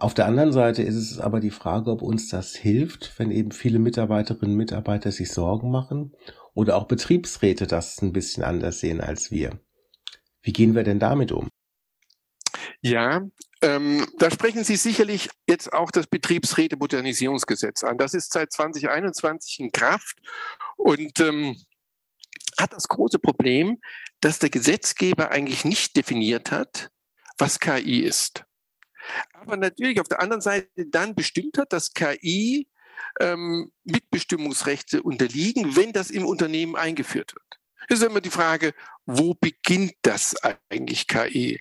Auf 0.00 0.14
der 0.14 0.26
anderen 0.26 0.52
Seite 0.52 0.84
ist 0.84 0.94
es 0.94 1.18
aber 1.18 1.40
die 1.40 1.50
Frage, 1.50 1.90
ob 1.90 2.02
uns 2.02 2.28
das 2.28 2.54
hilft, 2.54 3.18
wenn 3.18 3.32
eben 3.32 3.50
viele 3.50 3.80
Mitarbeiterinnen 3.80 4.52
und 4.52 4.56
Mitarbeiter 4.56 5.10
sich 5.10 5.32
Sorgen 5.32 5.72
machen 5.72 6.14
oder 6.54 6.76
auch 6.76 6.86
Betriebsräte 6.86 7.66
das 7.66 8.00
ein 8.00 8.12
bisschen 8.12 8.44
anders 8.44 8.78
sehen 8.78 9.00
als 9.00 9.32
wir. 9.32 9.58
Wie 10.40 10.52
gehen 10.52 10.76
wir 10.76 10.84
denn 10.84 11.00
damit 11.00 11.32
um? 11.32 11.48
Ja, 12.80 13.26
ähm, 13.60 14.06
da 14.18 14.30
sprechen 14.30 14.62
Sie 14.62 14.76
sicherlich 14.76 15.30
jetzt 15.48 15.72
auch 15.72 15.90
das 15.90 16.06
Betriebsräte-Modernisierungsgesetz 16.06 17.82
an. 17.82 17.98
Das 17.98 18.14
ist 18.14 18.32
seit 18.32 18.52
2021 18.52 19.58
in 19.58 19.72
Kraft 19.72 20.16
und 20.76 21.18
ähm, 21.18 21.56
hat 22.56 22.72
das 22.72 22.86
große 22.86 23.18
Problem, 23.18 23.80
dass 24.20 24.38
der 24.38 24.50
Gesetzgeber 24.50 25.32
eigentlich 25.32 25.64
nicht 25.64 25.96
definiert 25.96 26.52
hat, 26.52 26.92
was 27.36 27.58
KI 27.58 27.98
ist. 27.98 28.44
Aber 29.32 29.56
natürlich 29.56 30.00
auf 30.00 30.08
der 30.08 30.20
anderen 30.20 30.40
Seite 30.40 30.86
dann 30.86 31.14
bestimmt 31.14 31.58
hat, 31.58 31.72
dass 31.72 31.92
KI 31.92 32.68
ähm, 33.20 33.72
Mitbestimmungsrechte 33.84 35.02
unterliegen, 35.02 35.76
wenn 35.76 35.92
das 35.92 36.10
im 36.10 36.24
Unternehmen 36.24 36.76
eingeführt 36.76 37.34
wird. 37.34 37.60
Es 37.88 38.00
ist 38.00 38.06
immer 38.06 38.20
die 38.20 38.30
Frage, 38.30 38.74
wo 39.06 39.34
beginnt 39.34 39.94
das 40.02 40.34
eigentlich 40.68 41.06
KI? 41.06 41.60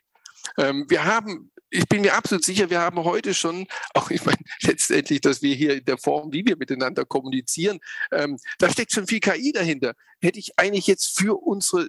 Ähm, 0.57 0.85
wir 0.89 1.05
haben 1.05 1.51
ich 1.69 1.87
bin 1.87 2.01
mir 2.01 2.13
absolut 2.13 2.45
sicher, 2.45 2.69
wir 2.69 2.79
haben 2.79 3.03
heute 3.03 3.33
schon, 3.33 3.67
auch 3.93 4.09
ich 4.09 4.23
meine, 4.25 4.37
letztendlich, 4.61 5.21
dass 5.21 5.41
wir 5.41 5.53
hier 5.55 5.77
in 5.77 5.85
der 5.85 5.97
Form, 5.97 6.31
wie 6.31 6.45
wir 6.45 6.57
miteinander 6.57 7.05
kommunizieren, 7.05 7.79
ähm, 8.11 8.37
da 8.57 8.69
steckt 8.69 8.93
schon 8.93 9.07
viel 9.07 9.19
KI 9.19 9.51
dahinter. 9.51 9.93
Hätte 10.21 10.39
ich 10.39 10.57
eigentlich 10.57 10.87
jetzt 10.87 11.17
für 11.17 11.35
unsere 11.35 11.87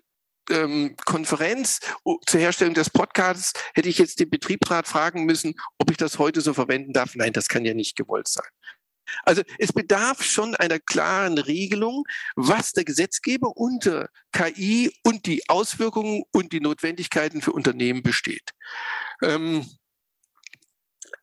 ähm, 0.50 0.96
Konferenz 1.04 1.80
zur 2.26 2.40
Herstellung 2.40 2.74
des 2.74 2.90
Podcasts, 2.90 3.52
hätte 3.74 3.88
ich 3.88 3.98
jetzt 3.98 4.20
den 4.20 4.30
Betriebsrat 4.30 4.86
fragen 4.86 5.24
müssen, 5.24 5.54
ob 5.78 5.90
ich 5.90 5.96
das 5.96 6.18
heute 6.18 6.40
so 6.40 6.54
verwenden 6.54 6.92
darf. 6.92 7.14
Nein, 7.14 7.32
das 7.32 7.48
kann 7.48 7.64
ja 7.64 7.74
nicht 7.74 7.96
gewollt 7.96 8.28
sein. 8.28 8.46
Also 9.24 9.42
es 9.58 9.72
bedarf 9.72 10.22
schon 10.22 10.54
einer 10.54 10.78
klaren 10.78 11.38
Regelung, 11.38 12.04
was 12.36 12.72
der 12.72 12.84
Gesetzgeber 12.84 13.56
unter 13.56 14.08
KI 14.32 14.92
und 15.02 15.26
die 15.26 15.48
Auswirkungen 15.48 16.24
und 16.32 16.52
die 16.52 16.60
Notwendigkeiten 16.60 17.40
für 17.40 17.52
Unternehmen 17.52 18.02
besteht. 18.02 18.50
Ähm, 19.22 19.66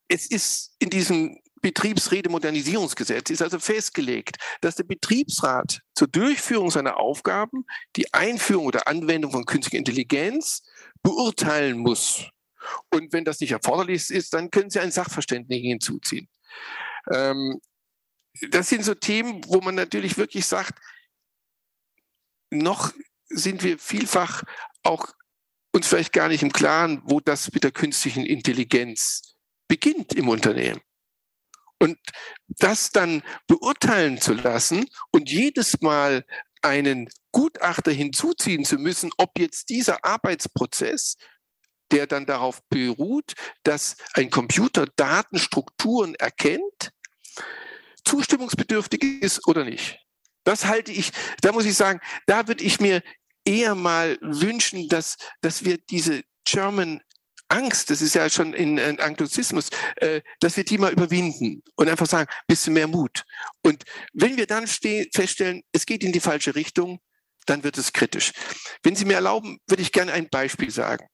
es 0.07 0.29
ist 0.29 0.75
in 0.79 0.89
diesem 0.89 1.39
Betriebsrätemodernisierungsgesetz 1.65 3.31
ist 3.31 3.41
also 3.41 3.57
festgelegt, 3.57 4.37
dass 4.61 4.75
der 4.75 4.83
Betriebsrat 4.83 5.81
zur 5.95 6.07
Durchführung 6.07 6.69
seiner 6.69 6.97
Aufgaben 6.97 7.65
die 7.95 8.13
Einführung 8.13 8.67
oder 8.67 8.87
Anwendung 8.87 9.31
von 9.31 9.45
künstlicher 9.47 9.79
Intelligenz 9.79 10.61
beurteilen 11.01 11.79
muss. 11.79 12.29
Und 12.93 13.13
wenn 13.13 13.25
das 13.25 13.39
nicht 13.39 13.51
erforderlich 13.51 14.11
ist, 14.11 14.31
dann 14.35 14.51
können 14.51 14.69
Sie 14.69 14.79
einen 14.79 14.91
Sachverständigen 14.91 15.67
hinzuziehen. 15.67 16.29
Ähm, 17.11 17.59
das 18.51 18.69
sind 18.69 18.85
so 18.85 18.93
Themen, 18.93 19.41
wo 19.47 19.59
man 19.59 19.73
natürlich 19.73 20.19
wirklich 20.19 20.45
sagt, 20.45 20.79
noch 22.51 22.93
sind 23.27 23.63
wir 23.63 23.79
vielfach 23.79 24.43
auch 24.83 25.07
uns 25.71 25.87
vielleicht 25.87 26.13
gar 26.13 26.27
nicht 26.27 26.43
im 26.43 26.53
Klaren, 26.53 27.01
wo 27.05 27.19
das 27.19 27.51
mit 27.51 27.63
der 27.63 27.71
künstlichen 27.71 28.23
Intelligenz 28.23 29.35
beginnt 29.67 30.13
im 30.13 30.29
Unternehmen. 30.29 30.79
Und 31.79 31.97
das 32.47 32.91
dann 32.91 33.21
beurteilen 33.47 34.19
zu 34.19 34.33
lassen 34.33 34.85
und 35.11 35.29
jedes 35.29 35.81
Mal 35.81 36.25
einen 36.61 37.09
Gutachter 37.31 37.91
hinzuziehen 37.91 38.65
zu 38.65 38.77
müssen, 38.77 39.11
ob 39.17 39.37
jetzt 39.37 39.69
dieser 39.69 40.03
Arbeitsprozess, 40.03 41.17
der 41.91 42.07
dann 42.07 42.25
darauf 42.25 42.61
beruht, 42.69 43.33
dass 43.63 43.97
ein 44.13 44.29
Computer 44.29 44.87
Datenstrukturen 44.95 46.15
erkennt, 46.15 46.91
zustimmungsbedürftig 48.05 49.21
ist 49.21 49.47
oder 49.47 49.65
nicht. 49.65 49.99
Das 50.43 50.65
halte 50.65 50.91
ich, 50.91 51.11
da 51.41 51.51
muss 51.51 51.65
ich 51.65 51.75
sagen, 51.75 51.99
da 52.25 52.47
würde 52.47 52.63
ich 52.63 52.79
mir 52.79 53.01
eher 53.45 53.75
mal 53.75 54.17
wünschen, 54.21 54.87
dass, 54.89 55.17
dass 55.41 55.65
wir 55.65 55.77
diese 55.77 56.23
German 56.45 57.01
Angst, 57.47 57.89
das 57.89 58.01
ist 58.01 58.15
ja 58.15 58.29
schon 58.29 58.53
in, 58.53 58.77
in 58.77 58.99
Anglizismus, 58.99 59.69
äh, 59.97 60.21
dass 60.39 60.57
wir 60.57 60.63
die 60.63 60.77
mal 60.77 60.91
überwinden 60.91 61.61
und 61.75 61.89
einfach 61.89 62.07
sagen, 62.07 62.29
bisschen 62.47 62.73
mehr 62.73 62.87
Mut. 62.87 63.23
Und 63.63 63.83
wenn 64.13 64.37
wir 64.37 64.47
dann 64.47 64.67
feststellen, 64.67 65.61
es 65.71 65.85
geht 65.85 66.03
in 66.03 66.11
die 66.11 66.19
falsche 66.19 66.55
Richtung, 66.55 66.99
dann 67.45 67.63
wird 67.63 67.77
es 67.77 67.93
kritisch. 67.93 68.31
Wenn 68.81 68.95
Sie 68.95 69.05
mir 69.05 69.15
erlauben, 69.15 69.59
würde 69.67 69.83
ich 69.83 69.91
gerne 69.91 70.13
ein 70.13 70.27
Beispiel 70.29 70.71
sagen. 70.71 71.07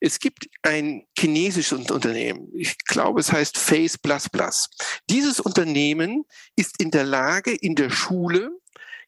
Es 0.00 0.18
gibt 0.18 0.48
ein 0.62 1.04
chinesisches 1.18 1.90
Unternehmen, 1.90 2.48
ich 2.54 2.76
glaube, 2.78 3.20
es 3.20 3.32
heißt 3.32 3.56
Face 3.58 3.98
Plus 3.98 4.28
Plus. 4.28 4.68
Dieses 5.10 5.40
Unternehmen 5.40 6.24
ist 6.56 6.80
in 6.80 6.90
der 6.90 7.04
Lage, 7.04 7.52
in 7.52 7.74
der 7.74 7.90
Schule 7.90 8.50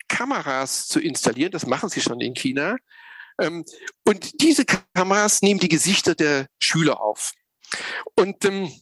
Kameras 0.09 0.89
zu 0.89 1.01
installieren, 1.01 1.53
das 1.53 1.67
machen 1.67 1.89
sie 1.89 2.01
schon 2.01 2.21
in 2.21 2.35
China. 2.35 2.77
Ähm, 3.41 3.65
und 4.05 4.41
diese 4.43 4.65
Kameras 4.65 5.43
nehmen 5.43 5.61
die 5.61 5.69
Gesichter 5.69 6.15
der 6.15 6.47
Schüler 6.59 7.01
auf. 7.01 7.33
Und 8.15 8.45
ähm, 8.45 8.73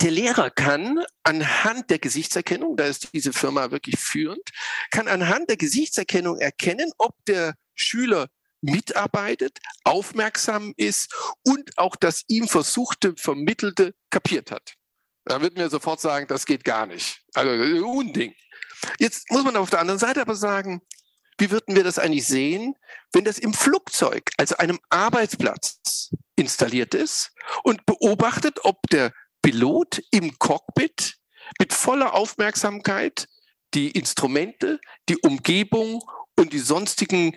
der 0.00 0.10
Lehrer 0.10 0.50
kann 0.50 1.04
anhand 1.22 1.90
der 1.90 1.98
Gesichtserkennung, 1.98 2.76
da 2.76 2.84
ist 2.84 3.08
diese 3.12 3.32
Firma 3.32 3.70
wirklich 3.70 3.98
führend, 3.98 4.50
kann 4.90 5.08
anhand 5.08 5.50
der 5.50 5.56
Gesichtserkennung 5.56 6.38
erkennen, 6.38 6.92
ob 6.98 7.14
der 7.26 7.54
Schüler 7.74 8.28
mitarbeitet, 8.62 9.58
aufmerksam 9.84 10.72
ist 10.76 11.12
und 11.42 11.76
auch 11.76 11.96
das 11.96 12.24
ihm 12.28 12.48
versuchte, 12.48 13.14
vermittelte 13.16 13.94
kapiert 14.10 14.50
hat. 14.50 14.74
Da 15.24 15.40
würden 15.40 15.56
wir 15.56 15.68
sofort 15.68 16.00
sagen, 16.00 16.26
das 16.28 16.46
geht 16.46 16.64
gar 16.64 16.86
nicht. 16.86 17.22
Also 17.34 17.50
Unding. 17.86 18.34
Jetzt 18.98 19.30
muss 19.30 19.44
man 19.44 19.56
auf 19.56 19.70
der 19.70 19.80
anderen 19.80 19.98
Seite 19.98 20.20
aber 20.20 20.34
sagen, 20.34 20.82
wie 21.42 21.50
würden 21.50 21.74
wir 21.74 21.82
das 21.82 21.98
eigentlich 21.98 22.28
sehen, 22.28 22.76
wenn 23.12 23.24
das 23.24 23.40
im 23.40 23.52
Flugzeug, 23.52 24.30
also 24.36 24.56
einem 24.58 24.78
Arbeitsplatz 24.90 26.14
installiert 26.36 26.94
ist 26.94 27.32
und 27.64 27.84
beobachtet, 27.84 28.60
ob 28.64 28.80
der 28.92 29.12
Pilot 29.42 30.04
im 30.12 30.38
Cockpit 30.38 31.16
mit 31.58 31.72
voller 31.72 32.14
Aufmerksamkeit 32.14 33.26
die 33.74 33.90
Instrumente, 33.90 34.80
die 35.08 35.16
Umgebung 35.16 36.04
und 36.38 36.52
die 36.52 36.60
sonstigen 36.60 37.34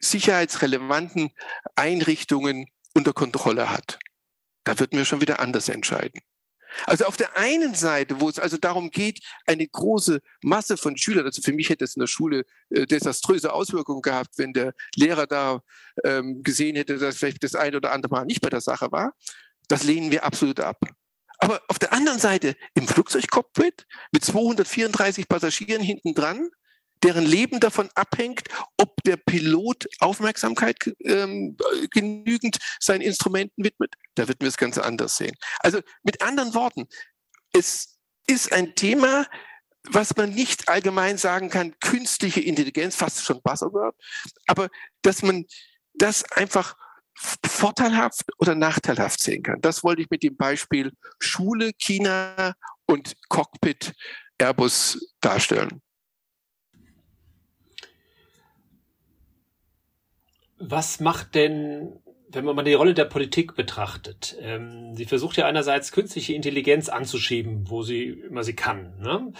sicherheitsrelevanten 0.00 1.30
Einrichtungen 1.76 2.66
unter 2.92 3.12
Kontrolle 3.12 3.70
hat. 3.70 4.00
Da 4.64 4.80
würden 4.80 4.98
wir 4.98 5.04
schon 5.04 5.20
wieder 5.20 5.38
anders 5.38 5.68
entscheiden. 5.68 6.20
Also 6.86 7.04
auf 7.06 7.16
der 7.16 7.36
einen 7.36 7.74
Seite, 7.74 8.20
wo 8.20 8.28
es 8.28 8.38
also 8.38 8.56
darum 8.56 8.90
geht, 8.90 9.20
eine 9.46 9.66
große 9.66 10.20
Masse 10.42 10.76
von 10.76 10.96
Schülern, 10.96 11.26
also 11.26 11.42
für 11.42 11.52
mich 11.52 11.70
hätte 11.70 11.84
es 11.84 11.96
in 11.96 12.00
der 12.00 12.06
Schule 12.06 12.44
äh, 12.70 12.86
desaströse 12.86 13.52
Auswirkungen 13.52 14.02
gehabt, 14.02 14.30
wenn 14.36 14.52
der 14.52 14.74
Lehrer 14.94 15.26
da 15.26 15.60
ähm, 16.04 16.42
gesehen 16.42 16.76
hätte, 16.76 16.98
dass 16.98 17.16
vielleicht 17.16 17.42
das 17.42 17.54
eine 17.54 17.76
oder 17.76 17.92
andere 17.92 18.12
Mal 18.12 18.24
nicht 18.24 18.40
bei 18.40 18.50
der 18.50 18.60
Sache 18.60 18.92
war. 18.92 19.14
Das 19.68 19.84
lehnen 19.84 20.10
wir 20.10 20.24
absolut 20.24 20.60
ab. 20.60 20.78
Aber 21.38 21.62
auf 21.68 21.78
der 21.78 21.92
anderen 21.92 22.18
Seite 22.18 22.56
im 22.74 22.88
Flugzeugcockpit 22.88 23.86
mit 24.10 24.24
234 24.24 25.28
Passagieren 25.28 25.82
hinten 25.82 26.14
dran, 26.14 26.48
deren 27.02 27.24
Leben 27.24 27.60
davon 27.60 27.88
abhängt, 27.94 28.48
ob 28.76 29.02
der 29.04 29.16
Pilot 29.16 29.88
Aufmerksamkeit 30.00 30.76
ähm, 31.00 31.56
genügend 31.90 32.58
seinen 32.80 33.02
Instrumenten 33.02 33.64
widmet, 33.64 33.94
da 34.14 34.28
würden 34.28 34.40
wir 34.40 34.48
es 34.48 34.56
ganz 34.56 34.78
anders 34.78 35.16
sehen. 35.16 35.36
Also 35.60 35.80
mit 36.02 36.22
anderen 36.22 36.54
Worten, 36.54 36.86
es 37.52 37.98
ist 38.26 38.52
ein 38.52 38.74
Thema, 38.74 39.26
was 39.90 40.16
man 40.16 40.30
nicht 40.30 40.68
allgemein 40.68 41.18
sagen 41.18 41.50
kann, 41.50 41.78
künstliche 41.80 42.40
Intelligenz, 42.40 42.96
fast 42.96 43.24
schon 43.24 43.40
Buzzword, 43.42 43.96
aber 44.46 44.68
dass 45.02 45.22
man 45.22 45.46
das 45.94 46.24
einfach 46.32 46.76
vorteilhaft 47.44 48.26
oder 48.38 48.54
nachteilhaft 48.54 49.20
sehen 49.20 49.42
kann. 49.42 49.60
Das 49.60 49.82
wollte 49.82 50.02
ich 50.02 50.10
mit 50.10 50.22
dem 50.22 50.36
Beispiel 50.36 50.92
Schule, 51.18 51.72
China 51.72 52.54
und 52.86 53.16
Cockpit 53.28 53.92
Airbus 54.38 55.14
darstellen. 55.20 55.82
Was 60.58 61.00
macht 61.00 61.34
denn 61.34 62.00
wenn 62.30 62.44
man 62.44 62.56
mal 62.56 62.62
die 62.62 62.74
Rolle 62.74 62.94
der 62.94 63.06
Politik 63.06 63.54
betrachtet, 63.54 64.36
ähm, 64.40 64.94
sie 64.94 65.06
versucht 65.06 65.36
ja 65.36 65.46
einerseits 65.46 65.92
künstliche 65.92 66.34
Intelligenz 66.34 66.88
anzuschieben, 66.88 67.70
wo 67.70 67.82
sie 67.82 68.04
immer 68.04 68.44
sie 68.44 68.54
kann. 68.54 68.98
Ne? 69.00 69.32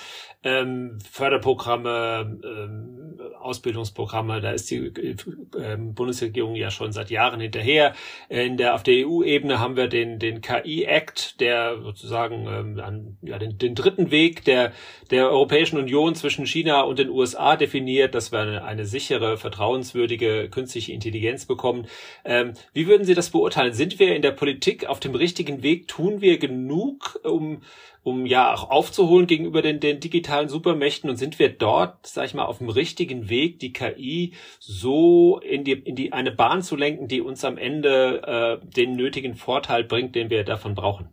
Ähm, 0.42 0.98
Förderprogramme, 1.10 2.40
ähm, 2.44 3.20
Ausbildungsprogramme, 3.40 4.40
da 4.40 4.52
ist 4.52 4.70
die 4.70 4.86
äh, 4.86 5.76
Bundesregierung 5.76 6.54
ja 6.54 6.70
schon 6.70 6.92
seit 6.92 7.10
Jahren 7.10 7.40
hinterher. 7.40 7.94
In 8.28 8.56
der, 8.56 8.74
auf 8.74 8.82
der 8.82 9.06
EU-Ebene 9.06 9.58
haben 9.58 9.76
wir 9.76 9.88
den, 9.88 10.18
den 10.18 10.40
KI-Act, 10.40 11.40
der 11.40 11.80
sozusagen 11.82 12.46
ähm, 12.46 12.80
an, 12.80 13.18
ja, 13.22 13.38
den, 13.38 13.58
den 13.58 13.74
dritten 13.74 14.10
Weg 14.10 14.44
der, 14.44 14.72
der 15.10 15.30
Europäischen 15.30 15.78
Union 15.78 16.14
zwischen 16.14 16.46
China 16.46 16.82
und 16.82 16.98
den 16.98 17.10
USA 17.10 17.56
definiert, 17.56 18.14
dass 18.14 18.32
wir 18.32 18.40
eine, 18.40 18.64
eine 18.64 18.84
sichere, 18.86 19.36
vertrauenswürdige 19.36 20.48
künstliche 20.50 20.92
Intelligenz 20.92 21.46
bekommen. 21.46 21.86
Ähm, 22.24 22.54
wie 22.72 22.86
würden 22.86 23.04
Sie 23.04 23.14
das 23.14 23.30
beurteilen? 23.30 23.72
Sind 23.72 23.98
wir 23.98 24.14
in 24.14 24.22
der 24.22 24.32
Politik 24.32 24.86
auf 24.86 25.00
dem 25.00 25.14
richtigen 25.14 25.62
Weg? 25.62 25.88
Tun 25.88 26.20
wir 26.20 26.38
genug, 26.38 27.20
um, 27.24 27.62
um 28.08 28.26
ja 28.26 28.52
auch 28.52 28.70
aufzuholen 28.70 29.26
gegenüber 29.26 29.62
den, 29.62 29.80
den 29.80 30.00
digitalen 30.00 30.48
Supermächten? 30.48 31.10
Und 31.10 31.16
sind 31.16 31.38
wir 31.38 31.48
dort, 31.50 32.06
sag 32.06 32.26
ich 32.26 32.34
mal, 32.34 32.44
auf 32.44 32.58
dem 32.58 32.68
richtigen 32.68 33.28
Weg, 33.28 33.58
die 33.58 33.72
KI 33.72 34.34
so 34.58 35.38
in 35.38 35.64
die, 35.64 35.72
in 35.72 35.96
die 35.96 36.12
eine 36.12 36.32
Bahn 36.32 36.62
zu 36.62 36.76
lenken, 36.76 37.08
die 37.08 37.20
uns 37.20 37.44
am 37.44 37.58
Ende 37.58 38.60
äh, 38.62 38.66
den 38.66 38.96
nötigen 38.96 39.36
Vorteil 39.36 39.84
bringt, 39.84 40.14
den 40.14 40.30
wir 40.30 40.44
davon 40.44 40.74
brauchen? 40.74 41.08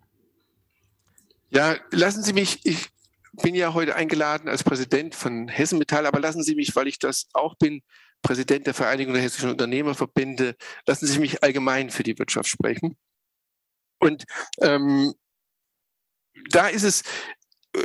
Ja, 1.50 1.76
lassen 1.92 2.24
Sie 2.24 2.34
mich, 2.34 2.60
ich 2.64 2.90
bin 3.42 3.56
ja 3.56 3.74
heute 3.74 3.96
eingeladen 3.96 4.50
als 4.50 4.64
Präsident 4.64 5.16
von 5.16 5.48
Hessen 5.48 5.80
Metall, 5.80 6.06
aber 6.06 6.20
lassen 6.20 6.44
Sie 6.44 6.56
mich, 6.56 6.76
weil 6.76 6.88
ich 6.88 7.00
das 7.00 7.28
auch 7.34 7.56
bin, 7.56 7.82
Präsident 8.22 8.66
der 8.66 8.74
Vereinigung 8.74 9.14
der 9.14 9.22
hessischen 9.22 9.52
Unternehmerverbände. 9.52 10.56
Lassen 10.88 11.06
Sie 11.06 11.20
mich 11.20 11.44
allgemein 11.44 11.92
für 11.92 12.04
die 12.04 12.18
Wirtschaft 12.18 12.50
sprechen. 12.50 12.98
Und 14.00 14.26
ähm, 14.62 15.14
da 16.50 16.68
ist 16.68 16.84
es, 16.84 17.04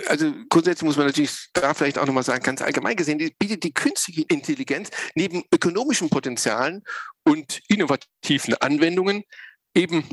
also 0.07 0.33
grundsätzlich 0.49 0.87
muss 0.87 0.97
man 0.97 1.07
natürlich 1.07 1.49
da 1.53 1.75
vielleicht 1.75 1.99
auch 1.99 2.07
nochmal 2.07 2.23
sagen, 2.23 2.43
ganz 2.43 2.63
allgemein 2.63 2.97
gesehen, 2.97 3.19
bietet 3.39 3.65
die 3.65 3.73
künstliche 3.73 4.23
Intelligenz 4.29 4.91
neben 5.15 5.45
ökonomischen 5.53 6.11
Potenzialen 6.11 6.85
und 7.25 7.61
innovativen 7.69 8.55
Anwendungen 8.55 9.25
eben 9.75 10.05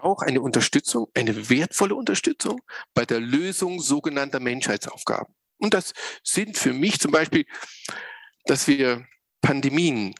auch 0.00 0.22
eine 0.22 0.40
Unterstützung, 0.40 1.08
eine 1.14 1.50
wertvolle 1.50 1.94
Unterstützung 1.94 2.60
bei 2.94 3.04
der 3.04 3.20
Lösung 3.20 3.80
sogenannter 3.80 4.40
Menschheitsaufgaben. 4.40 5.34
Und 5.58 5.74
das 5.74 5.92
sind 6.22 6.56
für 6.56 6.72
mich 6.72 7.00
zum 7.00 7.12
Beispiel, 7.12 7.46
dass 8.46 8.66
wir 8.66 9.06
Pandemien 9.40 10.14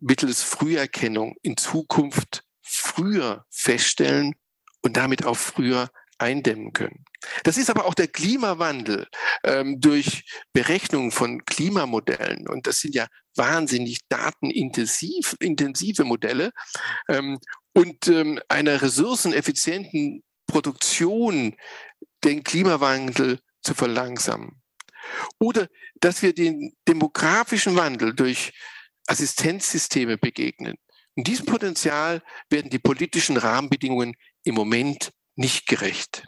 mittels 0.00 0.42
Früherkennung 0.42 1.36
in 1.42 1.56
Zukunft 1.56 2.44
früher 2.62 3.46
feststellen 3.50 4.34
und 4.80 4.96
damit 4.96 5.24
auch 5.24 5.36
früher 5.36 5.90
eindämmen 6.22 6.72
können. 6.72 7.04
Das 7.44 7.56
ist 7.56 7.70
aber 7.70 7.84
auch 7.84 7.94
der 7.94 8.08
Klimawandel 8.08 9.06
ähm, 9.44 9.80
durch 9.80 10.24
Berechnung 10.52 11.12
von 11.12 11.44
Klimamodellen. 11.44 12.48
Und 12.48 12.66
das 12.66 12.80
sind 12.80 12.94
ja 12.94 13.06
wahnsinnig 13.36 14.00
datenintensiv 14.08 15.36
intensive 15.40 16.04
Modelle. 16.04 16.52
Ähm, 17.08 17.38
und 17.74 18.08
ähm, 18.08 18.40
einer 18.48 18.82
ressourceneffizienten 18.82 20.22
Produktion 20.46 21.54
den 22.24 22.44
Klimawandel 22.44 23.40
zu 23.62 23.74
verlangsamen. 23.74 24.60
Oder 25.38 25.68
dass 26.00 26.22
wir 26.22 26.34
den 26.34 26.74
demografischen 26.86 27.76
Wandel 27.76 28.14
durch 28.14 28.52
Assistenzsysteme 29.06 30.18
begegnen. 30.18 30.76
Und 31.14 31.26
diesem 31.26 31.46
Potenzial 31.46 32.22
werden 32.48 32.70
die 32.70 32.78
politischen 32.78 33.36
Rahmenbedingungen 33.36 34.14
im 34.44 34.54
Moment 34.54 35.12
nicht 35.34 35.66
gerecht. 35.66 36.24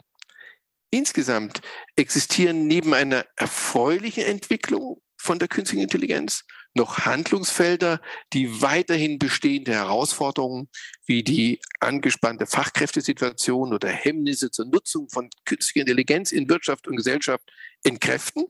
Insgesamt 0.91 1.61
existieren 1.95 2.67
neben 2.67 2.93
einer 2.93 3.25
erfreulichen 3.35 4.23
Entwicklung 4.23 5.01
von 5.17 5.39
der 5.39 5.47
künstlichen 5.47 5.83
Intelligenz 5.83 6.45
noch 6.75 7.05
Handlungsfelder, 7.05 8.01
die 8.33 8.61
weiterhin 8.61 9.17
bestehende 9.17 9.73
Herausforderungen 9.73 10.69
wie 11.05 11.23
die 11.23 11.59
angespannte 11.79 12.45
Fachkräftesituation 12.45 13.73
oder 13.73 13.89
Hemmnisse 13.89 14.51
zur 14.51 14.65
Nutzung 14.65 15.09
von 15.09 15.29
künstlicher 15.45 15.81
Intelligenz 15.81 16.31
in 16.31 16.49
Wirtschaft 16.49 16.87
und 16.87 16.97
Gesellschaft 16.97 17.49
entkräften. 17.83 18.45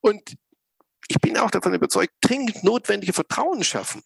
Und 0.00 0.36
ich 1.08 1.20
bin 1.20 1.38
auch 1.38 1.50
davon 1.50 1.72
überzeugt, 1.72 2.14
dringend 2.20 2.64
notwendige 2.64 3.12
Vertrauen 3.12 3.62
schaffen, 3.62 4.02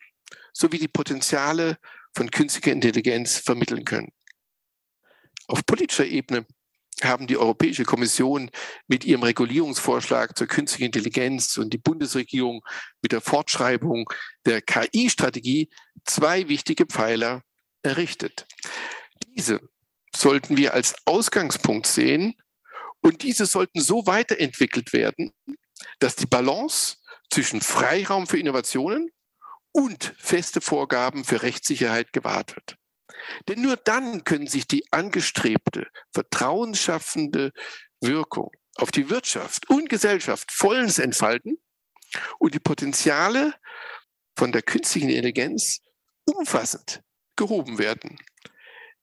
sowie 0.52 0.78
die 0.78 0.88
Potenziale 0.88 1.78
von 2.14 2.30
künstlicher 2.30 2.72
Intelligenz 2.72 3.38
vermitteln 3.38 3.84
können. 3.84 4.12
Auf 5.50 5.66
politischer 5.66 6.06
Ebene 6.06 6.46
haben 7.02 7.26
die 7.26 7.36
Europäische 7.36 7.82
Kommission 7.82 8.52
mit 8.86 9.04
ihrem 9.04 9.24
Regulierungsvorschlag 9.24 10.38
zur 10.38 10.46
künstlichen 10.46 10.84
Intelligenz 10.84 11.56
und 11.56 11.72
die 11.72 11.78
Bundesregierung 11.78 12.64
mit 13.02 13.10
der 13.10 13.20
Fortschreibung 13.20 14.08
der 14.46 14.62
KI-Strategie 14.62 15.68
zwei 16.04 16.48
wichtige 16.48 16.86
Pfeiler 16.86 17.42
errichtet. 17.82 18.46
Diese 19.26 19.60
sollten 20.14 20.56
wir 20.56 20.72
als 20.72 20.94
Ausgangspunkt 21.04 21.88
sehen 21.88 22.36
und 23.00 23.24
diese 23.24 23.46
sollten 23.46 23.80
so 23.80 24.06
weiterentwickelt 24.06 24.92
werden, 24.92 25.32
dass 25.98 26.14
die 26.14 26.26
Balance 26.26 26.98
zwischen 27.28 27.60
Freiraum 27.60 28.28
für 28.28 28.38
Innovationen 28.38 29.10
und 29.72 30.14
feste 30.16 30.60
Vorgaben 30.60 31.24
für 31.24 31.42
Rechtssicherheit 31.42 32.12
gewahrt 32.12 32.54
wird. 32.54 32.76
Denn 33.48 33.62
nur 33.62 33.76
dann 33.76 34.24
können 34.24 34.46
sich 34.46 34.66
die 34.66 34.90
angestrebte, 34.92 35.88
vertrauensschaffende 36.12 37.52
Wirkung 38.00 38.50
auf 38.76 38.90
die 38.90 39.10
Wirtschaft 39.10 39.68
und 39.68 39.88
Gesellschaft 39.88 40.50
vollends 40.52 40.98
entfalten 40.98 41.58
und 42.38 42.54
die 42.54 42.60
Potenziale 42.60 43.54
von 44.36 44.52
der 44.52 44.62
künstlichen 44.62 45.10
Intelligenz 45.10 45.80
umfassend 46.24 47.02
gehoben 47.36 47.78
werden. 47.78 48.18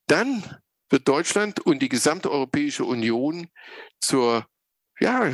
Dann 0.07 0.57
wird 0.89 1.07
Deutschland 1.07 1.59
und 1.59 1.79
die 1.79 1.89
gesamte 1.89 2.31
Europäische 2.31 2.85
Union 2.85 3.49
zur, 3.99 4.47
ja, 4.99 5.31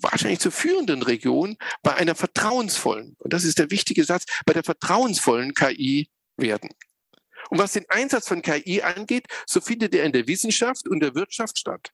wahrscheinlich 0.00 0.40
zur 0.40 0.52
führenden 0.52 1.02
Region 1.02 1.56
bei 1.82 1.94
einer 1.94 2.14
vertrauensvollen, 2.14 3.16
und 3.18 3.32
das 3.32 3.44
ist 3.44 3.58
der 3.58 3.70
wichtige 3.70 4.04
Satz, 4.04 4.24
bei 4.46 4.54
der 4.54 4.64
vertrauensvollen 4.64 5.52
KI 5.54 6.08
werden. 6.36 6.70
Und 7.50 7.58
was 7.58 7.72
den 7.72 7.84
Einsatz 7.88 8.28
von 8.28 8.42
KI 8.42 8.82
angeht, 8.82 9.26
so 9.46 9.60
findet 9.60 9.94
er 9.94 10.04
in 10.04 10.12
der 10.12 10.26
Wissenschaft 10.26 10.88
und 10.88 11.00
der 11.00 11.14
Wirtschaft 11.14 11.58
statt. 11.58 11.92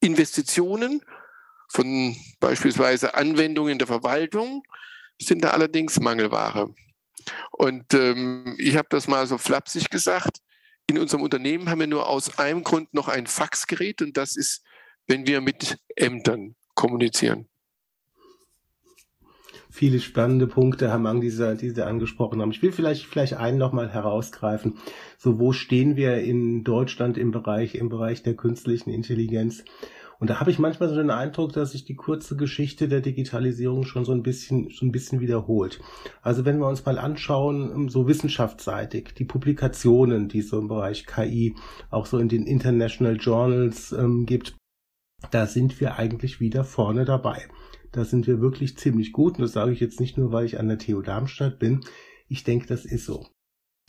Investitionen 0.00 1.02
von 1.68 2.16
beispielsweise 2.40 3.14
Anwendungen 3.14 3.78
der 3.78 3.86
Verwaltung 3.86 4.62
sind 5.20 5.42
da 5.42 5.50
allerdings 5.50 6.00
Mangelware. 6.00 6.74
Und 7.52 7.94
ähm, 7.94 8.56
ich 8.58 8.76
habe 8.76 8.88
das 8.90 9.06
mal 9.06 9.26
so 9.26 9.38
flapsig 9.38 9.90
gesagt. 9.90 10.38
In 10.88 10.98
unserem 10.98 11.22
Unternehmen 11.22 11.70
haben 11.70 11.80
wir 11.80 11.86
nur 11.86 12.08
aus 12.08 12.38
einem 12.38 12.64
Grund 12.64 12.92
noch 12.92 13.08
ein 13.08 13.26
Faxgerät 13.26 14.02
und 14.02 14.16
das 14.16 14.36
ist, 14.36 14.64
wenn 15.06 15.26
wir 15.26 15.40
mit 15.40 15.78
Ämtern 15.96 16.56
kommunizieren 16.74 17.48
viele 19.72 20.00
spannende 20.00 20.46
Punkte, 20.46 20.90
Herr 20.90 20.98
Mang, 20.98 21.22
die 21.22 21.30
Sie, 21.30 21.56
die 21.56 21.70
Sie 21.70 21.84
angesprochen 21.84 22.42
haben. 22.42 22.50
Ich 22.50 22.62
will 22.62 22.72
vielleicht, 22.72 23.06
vielleicht 23.06 23.34
einen 23.34 23.58
nochmal 23.58 23.88
herausgreifen. 23.88 24.74
So, 25.16 25.40
wo 25.40 25.52
stehen 25.52 25.96
wir 25.96 26.18
in 26.18 26.62
Deutschland 26.62 27.16
im 27.16 27.30
Bereich, 27.30 27.74
im 27.74 27.88
Bereich 27.88 28.22
der 28.22 28.36
künstlichen 28.36 28.90
Intelligenz? 28.90 29.64
Und 30.20 30.28
da 30.28 30.38
habe 30.38 30.50
ich 30.52 30.58
manchmal 30.60 30.90
so 30.90 30.94
den 30.94 31.10
Eindruck, 31.10 31.54
dass 31.54 31.72
sich 31.72 31.84
die 31.84 31.96
kurze 31.96 32.36
Geschichte 32.36 32.86
der 32.86 33.00
Digitalisierung 33.00 33.84
schon 33.84 34.04
so 34.04 34.12
ein 34.12 34.22
bisschen, 34.22 34.68
so 34.70 34.84
ein 34.86 34.92
bisschen 34.92 35.20
wiederholt. 35.20 35.80
Also 36.20 36.44
wenn 36.44 36.58
wir 36.58 36.68
uns 36.68 36.84
mal 36.84 36.98
anschauen, 36.98 37.88
so 37.88 38.06
wissenschaftsseitig, 38.06 39.14
die 39.18 39.24
Publikationen, 39.24 40.28
die 40.28 40.40
es 40.40 40.50
so 40.50 40.60
im 40.60 40.68
Bereich 40.68 41.06
KI 41.06 41.56
auch 41.90 42.06
so 42.06 42.18
in 42.18 42.28
den 42.28 42.46
International 42.46 43.16
Journals 43.16 43.90
ähm, 43.90 44.26
gibt, 44.26 44.54
da 45.30 45.46
sind 45.46 45.80
wir 45.80 45.96
eigentlich 45.96 46.40
wieder 46.40 46.62
vorne 46.62 47.04
dabei. 47.04 47.48
Da 47.92 48.04
sind 48.04 48.26
wir 48.26 48.40
wirklich 48.40 48.76
ziemlich 48.76 49.12
gut. 49.12 49.36
Und 49.36 49.42
das 49.42 49.52
sage 49.52 49.72
ich 49.72 49.80
jetzt 49.80 50.00
nicht 50.00 50.18
nur, 50.18 50.32
weil 50.32 50.46
ich 50.46 50.58
an 50.58 50.68
der 50.68 50.78
TU 50.78 51.02
Darmstadt 51.02 51.58
bin. 51.58 51.80
Ich 52.28 52.44
denke, 52.44 52.66
das 52.66 52.84
ist 52.84 53.04
so. 53.04 53.26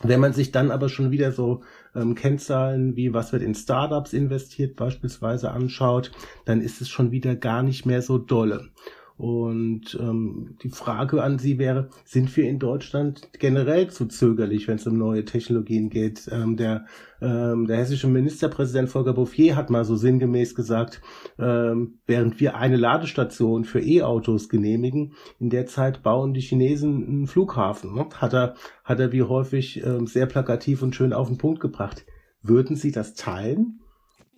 Wenn 0.02 0.20
man 0.20 0.32
sich 0.32 0.52
dann 0.52 0.70
aber 0.70 0.88
schon 0.88 1.10
wieder 1.10 1.32
so 1.32 1.62
ähm, 1.94 2.14
Kennzahlen 2.14 2.96
wie 2.96 3.14
was 3.14 3.32
wird 3.32 3.42
in 3.42 3.54
Startups 3.54 4.12
investiert 4.12 4.76
beispielsweise 4.76 5.50
anschaut, 5.50 6.12
dann 6.44 6.60
ist 6.60 6.80
es 6.80 6.88
schon 6.88 7.10
wieder 7.10 7.36
gar 7.36 7.62
nicht 7.62 7.86
mehr 7.86 8.02
so 8.02 8.18
dolle. 8.18 8.68
Und 9.16 9.96
ähm, 10.00 10.56
die 10.62 10.70
Frage 10.70 11.22
an 11.22 11.38
Sie 11.38 11.58
wäre, 11.58 11.88
sind 12.04 12.36
wir 12.36 12.48
in 12.48 12.58
Deutschland 12.58 13.28
generell 13.38 13.88
zu 13.88 14.06
zögerlich, 14.06 14.66
wenn 14.66 14.74
es 14.74 14.88
um 14.88 14.98
neue 14.98 15.24
Technologien 15.24 15.88
geht? 15.88 16.28
Ähm, 16.32 16.56
der, 16.56 16.86
ähm, 17.22 17.66
der 17.68 17.76
hessische 17.76 18.08
Ministerpräsident 18.08 18.88
Volker 18.88 19.12
Bouffier 19.12 19.54
hat 19.54 19.70
mal 19.70 19.84
so 19.84 19.94
sinngemäß 19.94 20.56
gesagt, 20.56 21.00
ähm, 21.38 22.00
während 22.06 22.40
wir 22.40 22.56
eine 22.56 22.76
Ladestation 22.76 23.64
für 23.64 23.80
E-Autos 23.80 24.48
genehmigen, 24.48 25.12
in 25.38 25.48
der 25.48 25.66
Zeit 25.66 26.02
bauen 26.02 26.34
die 26.34 26.40
Chinesen 26.40 27.06
einen 27.06 27.26
Flughafen. 27.28 27.94
Ne? 27.94 28.08
Hat, 28.16 28.34
er, 28.34 28.56
hat 28.82 28.98
er 28.98 29.12
wie 29.12 29.22
häufig 29.22 29.80
ähm, 29.84 30.08
sehr 30.08 30.26
plakativ 30.26 30.82
und 30.82 30.96
schön 30.96 31.12
auf 31.12 31.28
den 31.28 31.38
Punkt 31.38 31.60
gebracht. 31.60 32.04
Würden 32.42 32.74
Sie 32.74 32.90
das 32.90 33.14
teilen? 33.14 33.78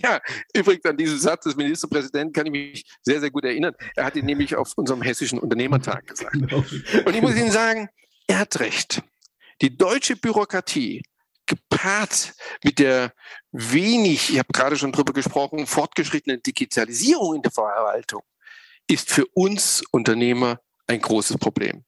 Ja, 0.03 0.21
übrigens 0.55 0.85
an 0.85 0.97
diesen 0.97 1.19
Satz 1.19 1.45
des 1.45 1.57
Ministerpräsidenten 1.57 2.33
kann 2.33 2.47
ich 2.47 2.53
mich 2.53 2.85
sehr, 3.03 3.21
sehr 3.21 3.31
gut 3.31 3.45
erinnern. 3.45 3.75
Er 3.95 4.05
hat 4.05 4.17
ihn 4.17 4.27
nämlich 4.27 4.55
auf 4.55 4.73
unserem 4.77 5.03
hessischen 5.03 5.39
Unternehmertag 5.39 6.07
gesagt. 6.07 6.35
Genau. 6.35 6.65
Und 7.05 7.15
ich 7.15 7.23
muss 7.23 7.37
Ihnen 7.37 7.51
sagen, 7.51 7.89
er 8.27 8.41
hat 8.41 8.61
recht. 8.61 9.03
Die 9.63 9.77
deutsche 9.77 10.17
Bürokratie 10.17 11.03
gepaart 11.47 12.35
mit 12.65 12.79
der 12.79 13.13
wenig, 13.53 14.31
ich 14.31 14.39
habe 14.39 14.53
gerade 14.53 14.77
schon 14.77 14.93
drüber 14.93 15.13
gesprochen, 15.13 15.67
fortgeschrittenen 15.67 16.43
Digitalisierung 16.43 17.37
in 17.37 17.43
der 17.43 17.53
Verwaltung 17.53 18.23
ist 18.89 19.11
für 19.11 19.27
uns 19.35 19.83
Unternehmer 19.91 20.61
ein 20.87 21.01
großes 21.01 21.39
Problem. 21.39 21.85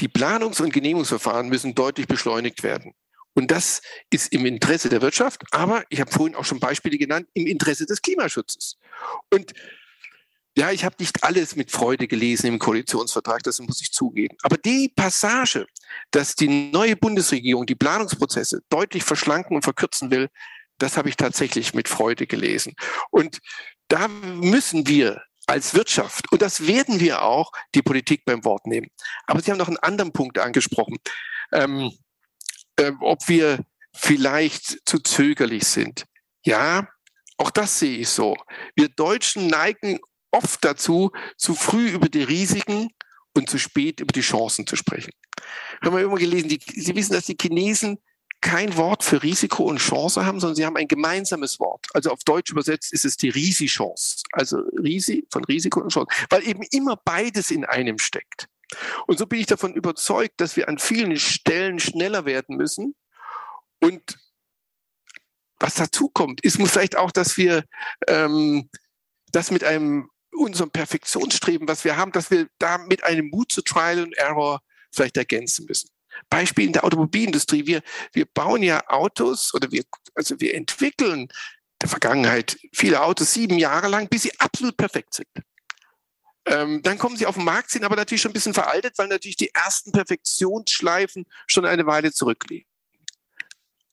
Die 0.00 0.08
Planungs- 0.08 0.62
und 0.62 0.72
Genehmigungsverfahren 0.72 1.48
müssen 1.48 1.74
deutlich 1.74 2.06
beschleunigt 2.06 2.62
werden. 2.62 2.94
Und 3.34 3.50
das 3.50 3.82
ist 4.10 4.32
im 4.32 4.46
Interesse 4.46 4.88
der 4.88 5.02
Wirtschaft, 5.02 5.42
aber 5.52 5.84
ich 5.90 6.00
habe 6.00 6.10
vorhin 6.10 6.34
auch 6.34 6.44
schon 6.44 6.60
Beispiele 6.60 6.98
genannt, 6.98 7.28
im 7.34 7.46
Interesse 7.46 7.86
des 7.86 8.02
Klimaschutzes. 8.02 8.78
Und 9.32 9.52
ja, 10.56 10.72
ich 10.72 10.84
habe 10.84 10.96
nicht 10.98 11.22
alles 11.22 11.54
mit 11.54 11.70
Freude 11.70 12.08
gelesen 12.08 12.48
im 12.48 12.58
Koalitionsvertrag, 12.58 13.44
das 13.44 13.60
muss 13.60 13.80
ich 13.80 13.92
zugeben. 13.92 14.36
Aber 14.42 14.56
die 14.56 14.88
Passage, 14.88 15.66
dass 16.10 16.34
die 16.34 16.48
neue 16.72 16.96
Bundesregierung 16.96 17.64
die 17.64 17.76
Planungsprozesse 17.76 18.62
deutlich 18.68 19.04
verschlanken 19.04 19.54
und 19.54 19.62
verkürzen 19.62 20.10
will, 20.10 20.28
das 20.78 20.96
habe 20.96 21.08
ich 21.08 21.16
tatsächlich 21.16 21.74
mit 21.74 21.88
Freude 21.88 22.26
gelesen. 22.26 22.74
Und 23.10 23.38
da 23.86 24.08
müssen 24.08 24.88
wir 24.88 25.22
als 25.46 25.74
Wirtschaft, 25.74 26.30
und 26.32 26.42
das 26.42 26.66
werden 26.66 26.98
wir 26.98 27.22
auch, 27.22 27.52
die 27.74 27.82
Politik 27.82 28.24
beim 28.24 28.44
Wort 28.44 28.66
nehmen. 28.66 28.88
Aber 29.26 29.40
Sie 29.40 29.52
haben 29.52 29.58
noch 29.58 29.68
einen 29.68 29.78
anderen 29.78 30.12
Punkt 30.12 30.38
angesprochen. 30.38 30.96
Ähm, 31.52 31.92
äh, 32.78 32.92
ob 33.00 33.28
wir 33.28 33.64
vielleicht 33.94 34.88
zu 34.88 34.98
zögerlich 34.98 35.64
sind. 35.64 36.04
Ja, 36.44 36.88
auch 37.36 37.50
das 37.50 37.78
sehe 37.78 37.98
ich 37.98 38.08
so. 38.08 38.36
Wir 38.74 38.88
Deutschen 38.88 39.46
neigen 39.46 39.98
oft 40.30 40.64
dazu, 40.64 41.10
zu 41.36 41.54
früh 41.54 41.88
über 41.88 42.08
die 42.08 42.22
Risiken 42.22 42.90
und 43.34 43.48
zu 43.48 43.58
spät 43.58 44.00
über 44.00 44.12
die 44.12 44.20
Chancen 44.20 44.66
zu 44.66 44.76
sprechen. 44.76 45.12
Wir 45.80 45.90
haben 45.90 45.98
immer 45.98 46.16
gelesen, 46.16 46.48
die, 46.48 46.60
Sie 46.66 46.94
wissen, 46.94 47.12
dass 47.12 47.26
die 47.26 47.36
Chinesen 47.40 47.98
kein 48.40 48.76
Wort 48.76 49.02
für 49.02 49.22
Risiko 49.22 49.64
und 49.64 49.78
Chance 49.78 50.24
haben, 50.24 50.38
sondern 50.38 50.54
sie 50.54 50.64
haben 50.64 50.76
ein 50.76 50.86
gemeinsames 50.86 51.58
Wort. 51.58 51.86
Also 51.92 52.10
auf 52.10 52.22
Deutsch 52.24 52.52
übersetzt 52.52 52.92
ist 52.92 53.04
es 53.04 53.16
die 53.16 53.30
Risi-Chance. 53.30 54.22
Also 54.32 54.58
Risi 54.78 55.26
von 55.30 55.44
Risiko 55.44 55.80
und 55.80 55.90
Chance, 55.90 56.08
weil 56.30 56.46
eben 56.46 56.62
immer 56.70 56.96
beides 57.04 57.50
in 57.50 57.64
einem 57.64 57.98
steckt. 57.98 58.48
Und 59.06 59.18
so 59.18 59.26
bin 59.26 59.40
ich 59.40 59.46
davon 59.46 59.74
überzeugt, 59.74 60.40
dass 60.40 60.56
wir 60.56 60.68
an 60.68 60.78
vielen 60.78 61.16
Stellen 61.18 61.78
schneller 61.78 62.24
werden 62.24 62.56
müssen. 62.56 62.94
Und 63.80 64.18
was 65.58 65.74
dazu 65.74 66.08
kommt, 66.08 66.42
ist 66.44 66.56
vielleicht 66.56 66.96
auch, 66.96 67.10
dass 67.10 67.36
wir 67.36 67.64
ähm, 68.06 68.68
das 69.32 69.50
mit 69.50 69.64
einem 69.64 70.10
unserem 70.30 70.70
Perfektionsstreben, 70.70 71.66
was 71.66 71.84
wir 71.84 71.96
haben, 71.96 72.12
dass 72.12 72.30
wir 72.30 72.48
da 72.58 72.78
mit 72.78 73.02
einem 73.04 73.28
Mut 73.28 73.50
zu 73.50 73.62
Trial 73.62 74.00
and 74.00 74.16
Error 74.16 74.60
vielleicht 74.92 75.16
ergänzen 75.16 75.66
müssen. 75.66 75.90
Beispiel 76.30 76.66
in 76.66 76.72
der 76.72 76.84
Automobilindustrie. 76.84 77.66
Wir, 77.66 77.82
wir 78.12 78.26
bauen 78.26 78.62
ja 78.62 78.82
Autos 78.88 79.52
oder 79.54 79.70
wir, 79.70 79.84
also 80.14 80.38
wir 80.40 80.54
entwickeln 80.54 81.28
der 81.80 81.88
Vergangenheit 81.88 82.58
viele 82.72 83.02
Autos 83.02 83.34
sieben 83.34 83.58
Jahre 83.58 83.88
lang, 83.88 84.08
bis 84.08 84.22
sie 84.22 84.32
absolut 84.38 84.76
perfekt 84.76 85.14
sind. 85.14 85.28
Ähm, 86.48 86.82
dann 86.82 86.98
kommen 86.98 87.16
sie 87.16 87.26
auf 87.26 87.34
den 87.34 87.44
Markt, 87.44 87.70
sind 87.70 87.84
aber 87.84 87.96
natürlich 87.96 88.22
schon 88.22 88.30
ein 88.30 88.34
bisschen 88.34 88.54
veraltet, 88.54 88.96
weil 88.96 89.08
natürlich 89.08 89.36
die 89.36 89.54
ersten 89.54 89.92
Perfektionsschleifen 89.92 91.26
schon 91.46 91.66
eine 91.66 91.86
Weile 91.86 92.12
zurückliegen. 92.12 92.66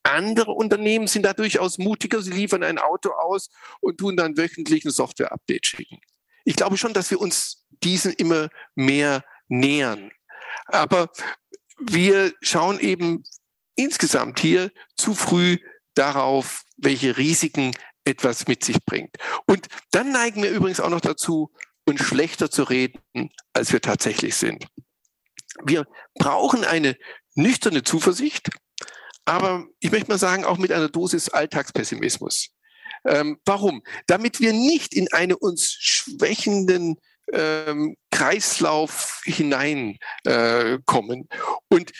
Andere 0.03 0.51
Unternehmen 0.51 1.07
sind 1.07 1.23
da 1.23 1.33
durchaus 1.33 1.77
mutiger. 1.77 2.21
Sie 2.21 2.31
liefern 2.31 2.63
ein 2.63 2.77
Auto 2.77 3.09
aus 3.11 3.49
und 3.81 3.97
tun 3.97 4.15
dann 4.15 4.37
wöchentlich 4.37 4.85
ein 4.85 4.91
Software-Update 4.91 5.65
schicken. 5.65 5.99
Ich 6.43 6.55
glaube 6.55 6.77
schon, 6.77 6.93
dass 6.93 7.09
wir 7.11 7.19
uns 7.19 7.65
diesen 7.83 8.13
immer 8.13 8.49
mehr 8.75 9.25
nähern. 9.47 10.11
Aber 10.67 11.09
wir 11.79 12.33
schauen 12.41 12.79
eben 12.79 13.23
insgesamt 13.75 14.39
hier 14.39 14.71
zu 14.95 15.15
früh 15.15 15.57
darauf, 15.95 16.63
welche 16.77 17.17
Risiken 17.17 17.71
etwas 18.05 18.47
mit 18.47 18.63
sich 18.63 18.77
bringt. 18.85 19.17
Und 19.47 19.67
dann 19.91 20.11
neigen 20.11 20.43
wir 20.43 20.51
übrigens 20.51 20.79
auch 20.79 20.89
noch 20.89 21.01
dazu, 21.01 21.51
uns 21.85 22.01
schlechter 22.01 22.49
zu 22.49 22.63
reden, 22.63 22.99
als 23.53 23.71
wir 23.71 23.81
tatsächlich 23.81 24.35
sind. 24.35 24.67
Wir 25.63 25.85
brauchen 26.15 26.63
eine 26.63 26.97
nüchterne 27.35 27.83
Zuversicht, 27.83 28.49
aber 29.25 29.65
ich 29.79 29.91
möchte 29.91 30.09
mal 30.09 30.17
sagen, 30.17 30.45
auch 30.45 30.57
mit 30.57 30.71
einer 30.71 30.89
Dosis 30.89 31.29
Alltagspessimismus. 31.29 32.49
Ähm, 33.05 33.39
warum? 33.45 33.83
Damit 34.07 34.39
wir 34.39 34.53
nicht 34.53 34.93
in 34.93 35.11
eine 35.11 35.37
uns 35.37 35.71
schwächenden 35.79 36.97
ähm, 37.31 37.95
Kreislauf 38.11 39.21
hineinkommen. 39.25 39.99
Äh, 41.29 41.37
und 41.69 41.91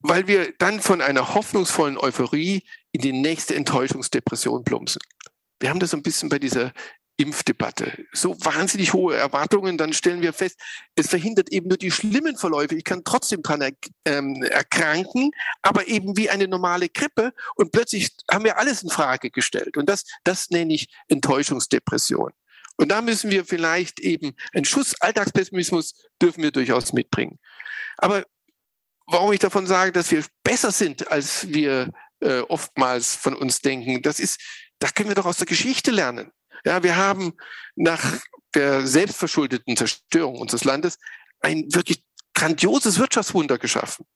weil 0.00 0.26
wir 0.26 0.52
dann 0.58 0.80
von 0.80 1.00
einer 1.00 1.34
hoffnungsvollen 1.34 1.96
Euphorie 1.98 2.62
in 2.90 3.00
die 3.00 3.12
nächste 3.12 3.54
Enttäuschungsdepression 3.54 4.64
plumpsen. 4.64 5.00
Wir 5.60 5.70
haben 5.70 5.80
das 5.80 5.90
so 5.90 5.96
ein 5.96 6.02
bisschen 6.02 6.28
bei 6.28 6.40
dieser 6.40 6.72
Impfdebatte. 7.16 8.06
So 8.12 8.36
wahnsinnig 8.40 8.92
hohe 8.92 9.16
Erwartungen, 9.16 9.78
dann 9.78 9.92
stellen 9.92 10.22
wir 10.22 10.32
fest, 10.32 10.58
es 10.96 11.08
verhindert 11.08 11.50
eben 11.52 11.68
nur 11.68 11.76
die 11.76 11.90
schlimmen 11.90 12.36
Verläufe. 12.36 12.74
Ich 12.74 12.84
kann 12.84 13.04
trotzdem 13.04 13.42
dran 13.42 13.60
er, 13.60 13.72
ähm, 14.04 14.42
erkranken, 14.42 15.30
aber 15.60 15.86
eben 15.88 16.16
wie 16.16 16.30
eine 16.30 16.48
normale 16.48 16.88
Grippe 16.88 17.32
und 17.54 17.70
plötzlich 17.70 18.10
haben 18.30 18.44
wir 18.44 18.58
alles 18.58 18.82
in 18.82 18.90
Frage 18.90 19.30
gestellt. 19.30 19.76
Und 19.76 19.88
das, 19.88 20.04
das 20.24 20.50
nenne 20.50 20.74
ich 20.74 20.88
Enttäuschungsdepression. 21.08 22.32
Und 22.76 22.88
da 22.88 23.02
müssen 23.02 23.30
wir 23.30 23.44
vielleicht 23.44 24.00
eben 24.00 24.34
einen 24.54 24.64
Schuss 24.64 24.94
Alltagspessimismus 25.00 25.94
dürfen 26.20 26.42
wir 26.42 26.50
durchaus 26.50 26.92
mitbringen. 26.92 27.38
Aber 27.98 28.24
warum 29.06 29.32
ich 29.32 29.38
davon 29.38 29.66
sage, 29.66 29.92
dass 29.92 30.10
wir 30.10 30.24
besser 30.42 30.72
sind, 30.72 31.08
als 31.08 31.48
wir 31.48 31.92
äh, 32.20 32.40
oftmals 32.40 33.14
von 33.14 33.34
uns 33.34 33.60
denken, 33.60 34.02
das 34.02 34.18
ist, 34.18 34.40
da 34.78 34.88
können 34.88 35.10
wir 35.10 35.14
doch 35.14 35.26
aus 35.26 35.36
der 35.36 35.46
Geschichte 35.46 35.90
lernen. 35.90 36.32
Ja, 36.64 36.82
wir 36.82 36.96
haben 36.96 37.34
nach 37.74 38.18
der 38.54 38.86
selbstverschuldeten 38.86 39.76
Zerstörung 39.76 40.36
unseres 40.38 40.64
Landes 40.64 40.98
ein 41.40 41.64
wirklich 41.74 42.04
grandioses 42.34 42.98
Wirtschaftswunder 42.98 43.58
geschaffen. 43.58 44.06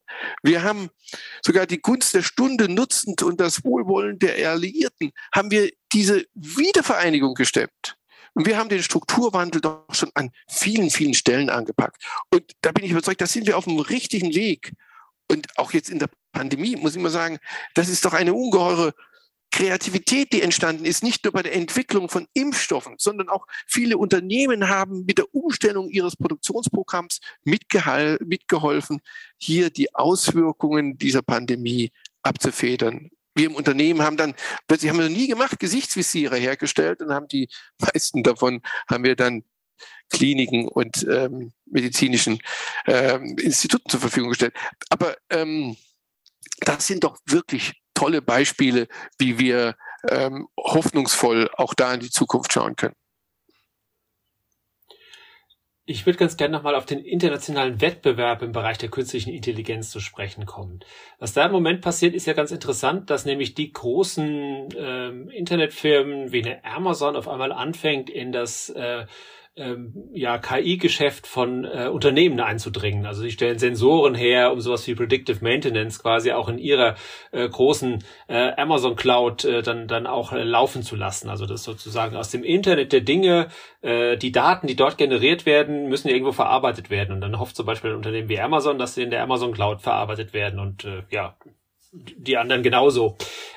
Wir 0.42 0.62
haben 0.62 0.90
sogar 1.44 1.66
die 1.66 1.80
Gunst 1.80 2.14
der 2.14 2.22
Stunde 2.22 2.68
nutzend 2.68 3.22
und 3.22 3.40
das 3.40 3.64
Wohlwollen 3.64 4.18
der 4.18 4.50
Alliierten, 4.50 5.12
haben 5.34 5.50
wir 5.50 5.70
diese 5.92 6.26
Wiedervereinigung 6.34 7.34
gestemmt. 7.34 7.96
Und 8.34 8.46
wir 8.46 8.58
haben 8.58 8.68
den 8.68 8.82
Strukturwandel 8.82 9.60
doch 9.60 9.86
schon 9.92 10.10
an 10.14 10.30
vielen, 10.48 10.90
vielen 10.90 11.14
Stellen 11.14 11.48
angepackt. 11.48 12.02
Und 12.30 12.52
da 12.60 12.72
bin 12.72 12.84
ich 12.84 12.90
überzeugt, 12.90 13.20
da 13.20 13.26
sind 13.26 13.46
wir 13.46 13.56
auf 13.56 13.64
dem 13.64 13.78
richtigen 13.78 14.34
Weg. 14.34 14.72
Und 15.30 15.46
auch 15.56 15.72
jetzt 15.72 15.88
in 15.88 15.98
der 15.98 16.10
Pandemie 16.32 16.76
muss 16.76 16.94
ich 16.94 17.02
mal 17.02 17.10
sagen, 17.10 17.38
das 17.74 17.88
ist 17.88 18.04
doch 18.04 18.12
eine 18.12 18.34
ungeheure 18.34 18.94
Kreativität, 19.56 20.34
die 20.34 20.42
entstanden 20.42 20.84
ist, 20.84 21.02
nicht 21.02 21.24
nur 21.24 21.32
bei 21.32 21.42
der 21.42 21.54
Entwicklung 21.54 22.10
von 22.10 22.28
Impfstoffen, 22.34 22.96
sondern 22.98 23.30
auch 23.30 23.46
viele 23.66 23.96
Unternehmen 23.96 24.68
haben 24.68 25.06
mit 25.06 25.16
der 25.16 25.34
Umstellung 25.34 25.88
ihres 25.88 26.14
Produktionsprogramms 26.14 27.20
mitgeholfen, 27.42 29.00
hier 29.38 29.70
die 29.70 29.94
Auswirkungen 29.94 30.98
dieser 30.98 31.22
Pandemie 31.22 31.90
abzufedern. 32.22 33.08
Wir 33.34 33.46
im 33.46 33.54
Unternehmen 33.54 34.02
haben 34.02 34.18
dann, 34.18 34.34
plötzlich 34.66 34.90
haben 34.90 34.98
wir 34.98 35.08
nie 35.08 35.26
gemacht, 35.26 35.58
Gesichtsvisiere 35.58 36.36
hergestellt 36.36 37.00
und 37.00 37.10
haben 37.10 37.28
die 37.28 37.48
meisten 37.78 38.22
davon 38.22 38.60
haben 38.90 39.04
wir 39.04 39.16
dann 39.16 39.42
Kliniken 40.10 40.68
und 40.68 41.06
ähm, 41.10 41.54
medizinischen 41.64 42.40
ähm, 42.86 43.38
Instituten 43.38 43.88
zur 43.88 44.00
Verfügung 44.00 44.28
gestellt. 44.28 44.52
Aber 44.90 45.16
ähm, 45.30 45.78
das 46.60 46.86
sind 46.86 47.04
doch 47.04 47.16
wirklich 47.24 47.72
tolle 47.96 48.22
Beispiele, 48.22 48.86
wie 49.18 49.38
wir 49.38 49.74
ähm, 50.08 50.46
hoffnungsvoll 50.56 51.50
auch 51.56 51.74
da 51.74 51.94
in 51.94 52.00
die 52.00 52.10
Zukunft 52.10 52.52
schauen 52.52 52.76
können. 52.76 52.94
Ich 55.88 56.04
würde 56.04 56.18
ganz 56.18 56.36
gerne 56.36 56.56
nochmal 56.56 56.74
auf 56.74 56.84
den 56.84 56.98
internationalen 56.98 57.80
Wettbewerb 57.80 58.42
im 58.42 58.50
Bereich 58.50 58.76
der 58.76 58.88
künstlichen 58.88 59.30
Intelligenz 59.32 59.90
zu 59.90 60.00
sprechen 60.00 60.44
kommen. 60.44 60.80
Was 61.20 61.32
da 61.32 61.46
im 61.46 61.52
Moment 61.52 61.80
passiert, 61.80 62.12
ist 62.12 62.26
ja 62.26 62.32
ganz 62.32 62.50
interessant, 62.50 63.08
dass 63.08 63.24
nämlich 63.24 63.54
die 63.54 63.72
großen 63.72 64.68
ähm, 64.76 65.30
Internetfirmen 65.30 66.32
wie 66.32 66.42
eine 66.44 66.64
Amazon 66.64 67.14
auf 67.14 67.28
einmal 67.28 67.52
anfängt, 67.52 68.10
in 68.10 68.32
das 68.32 68.68
äh, 68.70 69.06
ähm, 69.56 70.10
ja, 70.12 70.36
KI-Geschäft 70.36 71.26
von 71.26 71.64
äh, 71.64 71.88
Unternehmen 71.88 72.40
einzudringen. 72.40 73.06
Also 73.06 73.22
sie 73.22 73.30
stellen 73.30 73.58
Sensoren 73.58 74.14
her, 74.14 74.52
um 74.52 74.60
sowas 74.60 74.86
wie 74.86 74.94
Predictive 74.94 75.42
Maintenance 75.42 76.00
quasi 76.00 76.32
auch 76.32 76.48
in 76.48 76.58
ihrer 76.58 76.96
äh, 77.32 77.48
großen 77.48 78.04
äh, 78.28 78.52
Amazon 78.56 78.96
Cloud 78.96 79.44
äh, 79.44 79.62
dann, 79.62 79.88
dann 79.88 80.06
auch 80.06 80.32
äh, 80.32 80.42
laufen 80.42 80.82
zu 80.82 80.94
lassen. 80.94 81.30
Also 81.30 81.46
das 81.46 81.64
sozusagen 81.64 82.16
aus 82.16 82.30
dem 82.30 82.44
Internet 82.44 82.92
der 82.92 83.00
Dinge, 83.00 83.48
äh, 83.80 84.18
die 84.18 84.32
Daten, 84.32 84.66
die 84.66 84.76
dort 84.76 84.98
generiert 84.98 85.46
werden, 85.46 85.88
müssen 85.88 86.08
irgendwo 86.08 86.32
verarbeitet 86.32 86.90
werden. 86.90 87.14
Und 87.14 87.22
dann 87.22 87.38
hofft 87.38 87.56
zum 87.56 87.64
Beispiel 87.64 87.92
ein 87.92 87.96
Unternehmen 87.96 88.28
wie 88.28 88.38
Amazon, 88.38 88.78
dass 88.78 88.94
sie 88.94 89.02
in 89.02 89.10
der 89.10 89.22
Amazon 89.22 89.52
Cloud 89.52 89.80
verarbeitet 89.80 90.34
werden. 90.34 90.60
Und 90.60 90.84
äh, 90.84 91.02
ja, 91.10 91.34
die 92.16 92.36
anderen 92.36 92.62
genauso. 92.62 93.16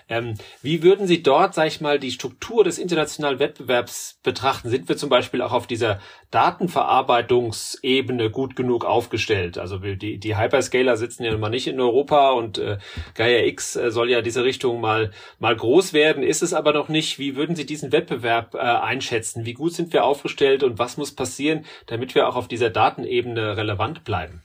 Ähm, 0.10 0.34
wie 0.64 0.82
würden 0.82 1.06
Sie 1.06 1.22
dort, 1.22 1.54
sag 1.54 1.68
ich 1.68 1.82
mal, 1.82 2.00
die 2.00 2.12
Struktur 2.12 2.64
des 2.64 2.80
internationalen 2.80 3.38
Wettbewerbs 3.38 4.20
betrachten? 4.24 4.70
Sind 4.70 4.90
wir 4.90 4.98
zum 4.98 5.10
Beispiel 5.10 5.44
auch 5.44 5.54
auf 5.54 5.68
dieser 5.68 6.00
Datenverarbeitungsebene 6.32 8.32
gut 8.32 8.56
genug 8.56 8.86
aufgestellt? 8.86 9.60
Also 9.60 9.78
die, 9.78 10.18
die 10.18 10.38
Hyperscaler 10.38 10.98
sitzen 10.98 11.24
ja 11.24 11.38
mal 11.38 11.50
nicht 11.50 11.68
in 11.68 11.80
Europa 11.80 12.32
und 12.32 12.58
äh, 12.58 12.80
Gaia 13.14 13.46
X 13.46 13.76
äh, 13.76 13.92
soll 13.92 14.10
ja 14.10 14.24
diese 14.24 14.44
Richtung 14.44 14.82
mal, 14.82 15.12
mal 15.38 15.56
groß 15.56 15.94
werden, 15.94 16.24
ist 16.24 16.42
es 16.42 16.56
aber 16.56 16.74
noch 16.74 16.90
nicht. 16.90 17.20
Wie 17.20 17.36
würden 17.36 17.56
Sie 17.56 17.68
diesen 17.68 17.92
Wettbewerb 17.92 18.56
äh, 18.56 18.58
einschätzen? 18.58 19.46
Wie 19.46 19.54
gut 19.54 19.74
sind 19.74 19.94
wir 19.94 20.06
aufgestellt 20.06 20.64
und 20.64 20.80
was 20.80 20.98
muss 20.98 21.14
passieren, 21.14 21.66
damit 21.86 22.16
wir 22.16 22.28
auch 22.28 22.36
auf 22.36 22.48
dieser 22.48 22.72
Datenebene 22.72 23.58
relevant 23.58 24.04
bleiben? 24.06 24.42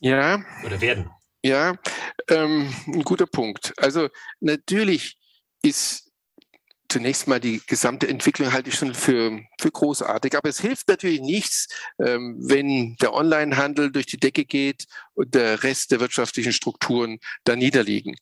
Ja. 0.00 0.40
Oder 0.66 0.82
werden? 0.82 1.10
Ja, 1.42 1.74
ähm, 2.28 2.72
ein 2.86 3.02
guter 3.02 3.26
Punkt. 3.26 3.72
Also 3.78 4.08
natürlich 4.40 5.18
ist 5.62 6.10
zunächst 6.90 7.28
mal 7.28 7.40
die 7.40 7.62
gesamte 7.66 8.08
Entwicklung 8.08 8.52
halte 8.52 8.68
ich 8.68 8.74
schon 8.74 8.94
für, 8.94 9.40
für 9.60 9.70
großartig. 9.70 10.36
Aber 10.36 10.48
es 10.48 10.60
hilft 10.60 10.88
natürlich 10.88 11.20
nichts, 11.20 11.68
ähm, 12.04 12.36
wenn 12.40 12.96
der 12.96 13.14
Onlinehandel 13.14 13.90
durch 13.92 14.06
die 14.06 14.18
Decke 14.18 14.44
geht 14.44 14.86
und 15.14 15.34
der 15.34 15.62
Rest 15.62 15.92
der 15.92 16.00
wirtschaftlichen 16.00 16.52
Strukturen 16.52 17.18
da 17.44 17.56
niederliegen. 17.56 18.16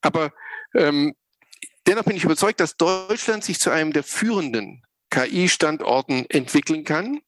Aber 0.00 0.32
ähm, 0.74 1.14
dennoch 1.86 2.04
bin 2.04 2.16
ich 2.16 2.24
überzeugt, 2.24 2.60
dass 2.60 2.76
Deutschland 2.76 3.44
sich 3.44 3.60
zu 3.60 3.70
einem 3.70 3.92
der 3.92 4.04
führenden 4.04 4.82
KI-Standorten 5.10 6.26
entwickeln 6.28 6.84
kann, 6.84 7.20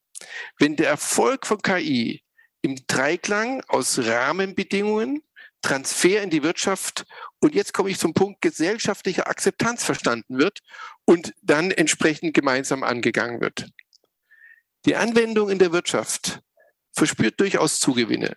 wenn 0.59 0.77
der 0.77 0.89
Erfolg 0.89 1.47
von 1.47 1.61
KI 1.61 2.23
im 2.63 2.77
Dreiklang 2.87 3.63
aus 3.69 3.99
Rahmenbedingungen, 3.99 5.23
Transfer 5.63 6.23
in 6.23 6.31
die 6.31 6.43
Wirtschaft 6.43 7.05
und 7.41 7.55
jetzt 7.55 7.73
komme 7.73 7.91
ich 7.91 7.99
zum 7.99 8.15
Punkt 8.15 8.41
gesellschaftlicher 8.41 9.29
Akzeptanz 9.29 9.85
verstanden 9.85 10.39
wird 10.39 10.61
und 11.05 11.35
dann 11.43 11.71
entsprechend 11.71 12.35
gemeinsam 12.35 12.83
angegangen 12.83 13.41
wird. 13.41 13.69
Die 14.85 14.97
Anwendung 14.97 15.51
in 15.51 15.59
der 15.59 15.73
Wirtschaft 15.73 16.41
verspürt 16.93 17.41
durchaus 17.41 17.81
Zugewinne. 17.81 18.37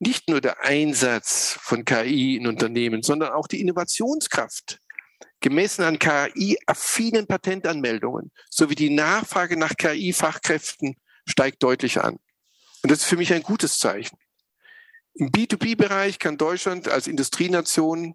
nicht 0.00 0.28
nur 0.28 0.40
der 0.40 0.62
Einsatz 0.64 1.58
von 1.62 1.84
KI 1.84 2.36
in 2.36 2.46
Unternehmen, 2.46 3.02
sondern 3.02 3.32
auch 3.32 3.46
die 3.46 3.60
Innovationskraft, 3.60 4.78
gemessen 5.40 5.82
an 5.82 5.98
KI-affinen 5.98 7.26
Patentanmeldungen 7.26 8.30
sowie 8.50 8.74
die 8.74 8.90
Nachfrage 8.90 9.56
nach 9.56 9.76
KI-Fachkräften 9.76 10.96
steigt 11.26 11.62
deutlich 11.62 12.00
an. 12.00 12.18
Und 12.82 12.90
das 12.90 13.00
ist 13.00 13.04
für 13.04 13.16
mich 13.16 13.32
ein 13.32 13.42
gutes 13.42 13.78
Zeichen. 13.78 14.18
Im 15.14 15.30
B2B-Bereich 15.30 16.18
kann 16.18 16.36
Deutschland 16.36 16.88
als 16.88 17.06
Industrienation 17.06 18.14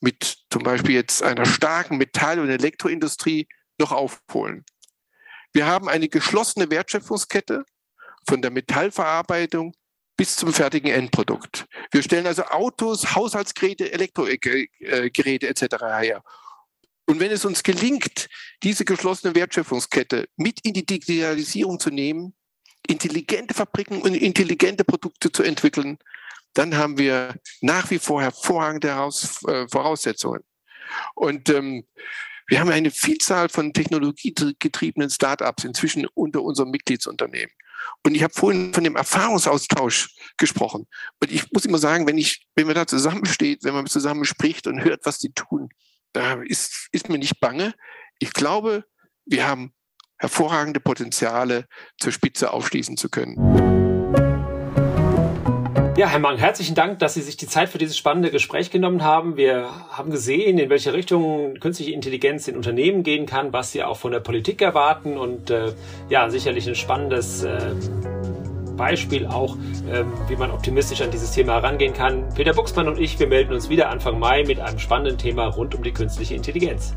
mit 0.00 0.38
zum 0.50 0.62
Beispiel 0.62 0.94
jetzt 0.94 1.22
einer 1.22 1.44
starken 1.44 1.98
Metall- 1.98 2.40
und 2.40 2.48
Elektroindustrie 2.48 3.46
noch 3.78 3.92
aufholen. 3.92 4.64
Wir 5.52 5.66
haben 5.66 5.88
eine 5.88 6.08
geschlossene 6.08 6.70
Wertschöpfungskette 6.70 7.64
von 8.26 8.40
der 8.40 8.50
Metallverarbeitung 8.50 9.74
bis 10.16 10.36
zum 10.36 10.52
fertigen 10.52 10.90
Endprodukt. 10.90 11.66
Wir 11.90 12.02
stellen 12.02 12.26
also 12.26 12.44
Autos, 12.44 13.14
Haushaltsgeräte, 13.14 13.92
Elektrogeräte 13.92 15.48
etc. 15.48 15.62
her. 16.00 16.22
Und 17.06 17.20
wenn 17.20 17.32
es 17.32 17.44
uns 17.44 17.62
gelingt, 17.62 18.28
diese 18.62 18.84
geschlossene 18.84 19.34
Wertschöpfungskette 19.34 20.28
mit 20.36 20.60
in 20.62 20.72
die 20.72 20.86
Digitalisierung 20.86 21.80
zu 21.80 21.90
nehmen, 21.90 22.34
intelligente 22.86 23.52
Fabriken 23.52 24.00
und 24.00 24.14
intelligente 24.14 24.84
Produkte 24.84 25.32
zu 25.32 25.42
entwickeln, 25.42 25.98
dann 26.54 26.76
haben 26.76 26.98
wir 26.98 27.34
nach 27.60 27.90
wie 27.90 27.98
vor 27.98 28.22
hervorragende 28.22 28.88
Heraus 28.88 29.42
äh, 29.46 29.66
Voraussetzungen. 29.68 30.42
Und 31.14 31.48
ähm, 31.48 31.84
wir 32.48 32.58
haben 32.58 32.70
eine 32.70 32.90
Vielzahl 32.90 33.48
von 33.48 33.72
technologiegetriebenen 33.72 35.08
Startups 35.08 35.64
inzwischen 35.64 36.06
unter 36.14 36.42
unserem 36.42 36.70
Mitgliedsunternehmen. 36.70 37.54
Und 38.04 38.14
ich 38.14 38.22
habe 38.22 38.34
vorhin 38.34 38.74
von 38.74 38.84
dem 38.84 38.96
Erfahrungsaustausch 38.96 40.08
gesprochen. 40.36 40.86
Und 41.20 41.30
ich 41.30 41.50
muss 41.52 41.64
immer 41.64 41.78
sagen, 41.78 42.06
wenn 42.06 42.18
ich, 42.18 42.46
wenn 42.56 42.66
man 42.66 42.74
da 42.74 42.86
zusammensteht, 42.86 43.62
wenn 43.62 43.74
man 43.74 43.86
zusammen 43.86 44.24
spricht 44.24 44.66
und 44.66 44.82
hört, 44.82 45.06
was 45.06 45.18
die 45.18 45.32
tun, 45.32 45.68
da 46.12 46.42
ist, 46.42 46.88
ist 46.92 47.08
mir 47.08 47.18
nicht 47.18 47.40
bange. 47.40 47.74
Ich 48.18 48.32
glaube, 48.32 48.84
wir 49.24 49.46
haben 49.46 49.72
hervorragende 50.18 50.80
Potenziale 50.80 51.66
zur 51.98 52.12
Spitze 52.12 52.52
aufschließen 52.52 52.96
zu 52.96 53.08
können. 53.08 53.89
Ja, 56.00 56.08
Herr 56.08 56.18
Mang, 56.18 56.38
herzlichen 56.38 56.74
Dank, 56.74 56.98
dass 57.00 57.12
Sie 57.12 57.20
sich 57.20 57.36
die 57.36 57.46
Zeit 57.46 57.68
für 57.68 57.76
dieses 57.76 57.94
spannende 57.94 58.30
Gespräch 58.30 58.70
genommen 58.70 59.04
haben. 59.04 59.36
Wir 59.36 59.68
haben 59.90 60.10
gesehen, 60.10 60.56
in 60.56 60.70
welche 60.70 60.94
Richtung 60.94 61.56
künstliche 61.60 61.92
Intelligenz 61.92 62.48
in 62.48 62.56
Unternehmen 62.56 63.02
gehen 63.02 63.26
kann, 63.26 63.52
was 63.52 63.72
Sie 63.72 63.84
auch 63.84 63.98
von 63.98 64.10
der 64.10 64.20
Politik 64.20 64.62
erwarten 64.62 65.18
und 65.18 65.50
äh, 65.50 65.74
ja, 66.08 66.30
sicherlich 66.30 66.66
ein 66.66 66.74
spannendes 66.74 67.44
äh, 67.44 67.74
Beispiel 68.78 69.26
auch, 69.26 69.56
äh, 69.92 70.04
wie 70.26 70.36
man 70.36 70.50
optimistisch 70.52 71.02
an 71.02 71.10
dieses 71.10 71.32
Thema 71.32 71.56
herangehen 71.56 71.92
kann. 71.92 72.26
Peter 72.34 72.54
Buxmann 72.54 72.88
und 72.88 72.98
ich, 72.98 73.20
wir 73.20 73.26
melden 73.26 73.52
uns 73.52 73.68
wieder 73.68 73.90
Anfang 73.90 74.18
Mai 74.18 74.42
mit 74.44 74.58
einem 74.58 74.78
spannenden 74.78 75.18
Thema 75.18 75.48
rund 75.48 75.74
um 75.74 75.82
die 75.82 75.92
künstliche 75.92 76.34
Intelligenz. 76.34 76.94